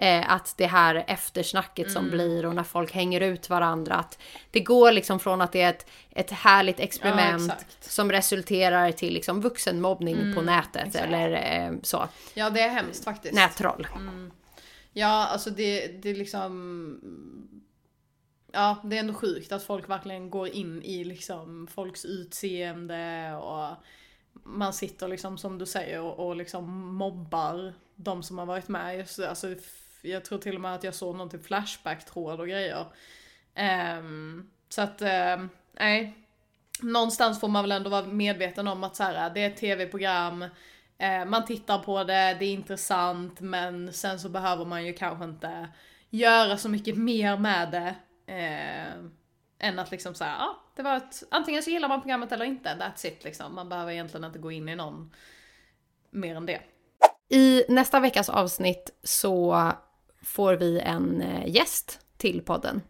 Eh, 0.00 0.32
att 0.32 0.54
det 0.56 0.66
här 0.66 1.04
eftersnacket 1.06 1.92
som 1.92 2.10
blir 2.10 2.46
och 2.46 2.54
när 2.54 2.62
folk 2.62 2.92
hänger 2.92 3.20
ut 3.20 3.50
varandra. 3.50 3.94
Att 3.94 4.18
det 4.50 4.60
går 4.60 4.92
liksom 4.92 5.20
från 5.20 5.40
att 5.40 5.52
det 5.52 5.62
är 5.62 5.70
ett, 5.70 5.86
ett 6.10 6.30
härligt 6.30 6.80
experiment 6.80 7.52
exakt. 7.52 7.92
som 7.92 8.12
resulterar 8.12 8.92
till 8.92 9.14
liksom 9.14 9.40
vuxenmobbning 9.40 10.34
på 10.34 10.42
nätet. 10.42 10.94
Eller 10.94 11.32
eh, 11.32 11.72
så. 11.82 12.08
Ja 12.34 12.50
det 12.50 12.60
är 12.60 12.68
hemskt 12.68 13.04
faktiskt. 13.04 13.34
Nättroll. 13.34 13.86
Ja 14.92 15.26
alltså 15.26 15.50
det, 15.50 15.86
det 16.02 16.10
är 16.10 16.14
liksom 16.14 17.00
Ja 18.52 18.76
det 18.84 18.96
är 18.96 19.00
ändå 19.00 19.14
sjukt 19.14 19.52
att 19.52 19.62
folk 19.62 19.88
verkligen 19.88 20.30
går 20.30 20.48
in 20.48 20.82
i 20.82 21.04
liksom 21.04 21.68
folks 21.74 22.04
utseende 22.04 23.34
och 23.34 23.76
man 24.32 24.72
sitter 24.72 25.08
liksom 25.08 25.38
som 25.38 25.58
du 25.58 25.66
säger 25.66 26.00
och, 26.00 26.26
och 26.26 26.36
liksom 26.36 26.94
mobbar 26.94 27.74
de 27.96 28.22
som 28.22 28.38
har 28.38 28.46
varit 28.46 28.68
med. 28.68 28.98
Just, 28.98 29.18
alltså, 29.18 29.54
jag 30.02 30.24
tror 30.24 30.38
till 30.38 30.54
och 30.54 30.60
med 30.60 30.74
att 30.74 30.84
jag 30.84 30.94
såg 30.94 31.16
någon 31.16 31.30
typ 31.30 31.46
flashback-tråd 31.46 32.40
och 32.40 32.48
grejer. 32.48 32.86
Um, 33.98 34.50
så 34.68 34.82
att, 34.82 35.02
um, 35.02 35.50
nej. 35.72 36.16
Någonstans 36.82 37.40
får 37.40 37.48
man 37.48 37.64
väl 37.64 37.72
ändå 37.72 37.90
vara 37.90 38.06
medveten 38.06 38.68
om 38.68 38.84
att 38.84 38.96
så 38.96 39.02
här, 39.02 39.30
det 39.30 39.40
är 39.40 39.50
ett 39.50 39.56
tv-program, 39.56 40.44
eh, 40.98 41.24
man 41.24 41.44
tittar 41.44 41.78
på 41.78 42.04
det, 42.04 42.36
det 42.38 42.44
är 42.44 42.52
intressant 42.52 43.40
men 43.40 43.92
sen 43.92 44.20
så 44.20 44.28
behöver 44.28 44.64
man 44.64 44.86
ju 44.86 44.92
kanske 44.92 45.24
inte 45.24 45.68
göra 46.10 46.56
så 46.56 46.68
mycket 46.68 46.96
mer 46.96 47.36
med 47.36 47.70
det. 47.70 47.94
Eh, 48.32 49.04
än 49.58 49.78
att 49.78 49.90
liksom 49.90 50.14
såhär, 50.14 50.38
ja 50.38 50.56
det 50.76 50.82
var 50.82 50.96
ett, 50.96 51.22
antingen 51.30 51.62
så 51.62 51.70
gillar 51.70 51.88
man 51.88 52.00
programmet 52.00 52.32
eller 52.32 52.44
inte, 52.44 52.68
that's 52.68 53.06
it 53.06 53.24
liksom. 53.24 53.54
Man 53.54 53.68
behöver 53.68 53.92
egentligen 53.92 54.24
inte 54.24 54.38
gå 54.38 54.52
in 54.52 54.68
i 54.68 54.76
någon 54.76 55.14
mer 56.10 56.36
än 56.36 56.46
det. 56.46 56.60
I 57.28 57.64
nästa 57.68 58.00
veckas 58.00 58.28
avsnitt 58.28 58.90
så 59.02 59.72
får 60.22 60.54
vi 60.54 60.80
en 60.80 61.22
eh, 61.22 61.46
gäst 61.46 62.00
till 62.16 62.42
podden. 62.42 62.82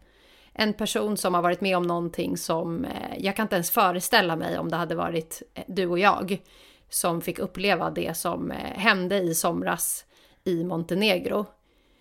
En 0.53 0.73
person 0.73 1.17
som 1.17 1.33
har 1.33 1.41
varit 1.41 1.61
med 1.61 1.77
om 1.77 1.83
någonting 1.83 2.37
som 2.37 2.85
eh, 2.85 3.17
jag 3.17 3.35
kan 3.35 3.43
inte 3.43 3.55
ens 3.55 3.71
föreställa 3.71 4.35
mig 4.35 4.57
om 4.57 4.69
det 4.69 4.77
hade 4.77 4.95
varit 4.95 5.41
eh, 5.53 5.63
du 5.67 5.87
och 5.87 5.99
jag. 5.99 6.41
som 6.89 7.21
fick 7.21 7.39
uppleva 7.39 7.89
det 7.89 8.17
som 8.17 8.51
hände 8.61 9.17
i 9.17 9.35
somras 9.35 10.05
i 10.43 10.63
Montenegro. 10.63 11.45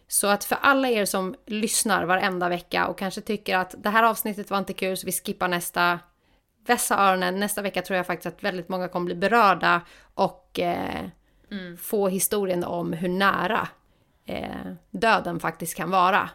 Så 0.08 0.26
att 0.26 0.44
för 0.44 0.58
alla 0.60 0.88
er 0.88 1.04
som 1.04 1.34
lyssnar 1.46 2.04
varenda 2.04 2.48
vecka 2.48 2.86
och 2.86 2.98
kanske 2.98 3.20
tycker 3.20 3.56
att 3.56 3.74
det 3.78 3.90
här 3.90 4.02
avsnittet 4.02 4.50
var 4.50 4.58
inte 4.58 4.72
kul 4.72 4.96
så 4.96 5.06
vi 5.06 5.12
skippar 5.12 5.48
nästa, 5.48 5.98
vässa 6.66 6.98
öronen. 6.98 7.40
Nästa 7.40 7.62
vecka 7.62 7.82
tror 7.82 7.96
jag 7.96 8.06
faktiskt 8.06 8.34
att 8.34 8.44
väldigt 8.44 8.68
många 8.68 8.88
kommer 8.88 9.06
bli 9.06 9.14
berörda 9.14 9.80
och 10.14 10.60
eh, 10.60 11.04
få 11.78 12.08
historien 12.08 12.64
om 12.64 12.92
hur 12.92 13.08
nära 13.08 13.68
eh, 14.32 14.72
döden 14.90 15.40
faktiskt 15.40 15.76
kan 15.76 15.90
vara 15.90 16.30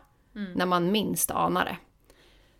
när 0.56 0.66
man 0.66 0.92
minst 0.92 1.32
anar 1.32 1.66
det. 1.66 1.78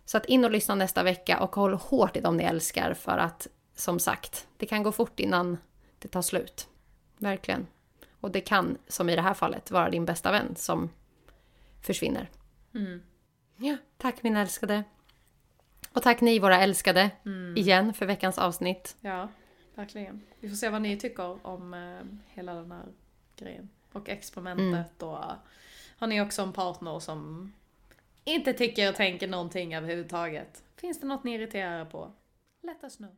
Så 0.04 0.16
att 0.16 0.26
in 0.26 0.44
och 0.44 0.50
lyssna 0.50 0.74
nästa 0.74 1.02
vecka 1.02 1.40
och 1.40 1.56
håll 1.56 1.74
hårt 1.74 2.16
i 2.16 2.20
dem 2.20 2.36
ni 2.36 2.44
älskar 2.44 2.94
för 2.94 3.18
att 3.18 3.46
som 3.74 3.98
sagt, 3.98 4.48
det 4.56 4.66
kan 4.66 4.82
gå 4.82 4.92
fort 4.92 5.20
innan 5.20 5.58
det 5.98 6.08
tar 6.08 6.22
slut. 6.22 6.68
Verkligen. 7.18 7.66
Och 8.20 8.30
det 8.30 8.40
kan, 8.40 8.78
som 8.88 9.08
i 9.08 9.16
det 9.16 9.22
här 9.22 9.34
fallet, 9.34 9.70
vara 9.70 9.90
din 9.90 10.04
bästa 10.04 10.32
vän 10.32 10.56
som 10.56 10.90
försvinner. 11.82 12.30
Ja, 13.56 13.76
tack 13.96 14.22
min 14.22 14.36
älskade. 14.36 14.84
Och 15.92 16.02
tack 16.02 16.20
ni 16.20 16.38
våra 16.38 16.58
älskade 16.60 17.10
igen 17.56 17.94
för 17.94 18.06
veckans 18.06 18.38
avsnitt. 18.38 18.96
Ja, 19.00 19.28
verkligen. 19.74 20.22
Vi 20.40 20.48
får 20.48 20.56
se 20.56 20.68
vad 20.68 20.82
ni 20.82 20.96
tycker 20.96 21.46
om 21.46 21.74
eh, 21.74 22.34
hela 22.34 22.54
den 22.54 22.72
här 22.72 22.84
grejen. 23.36 23.68
Och 23.96 24.08
experimentet 24.08 25.02
och 25.02 25.18
har 25.98 26.06
ni 26.06 26.20
också 26.20 26.42
en 26.42 26.52
partner 26.52 27.00
som 27.00 27.52
inte 28.24 28.52
tycker 28.52 28.88
och 28.88 28.94
tänker 28.94 29.28
någonting 29.28 29.74
överhuvudtaget? 29.74 30.62
Finns 30.76 31.00
det 31.00 31.06
något 31.06 31.24
ni 31.24 31.34
irriterar 31.34 31.80
er 31.80 31.84
på? 31.84 32.12
Let 32.62 32.84
us 32.84 32.96
know. 32.96 33.10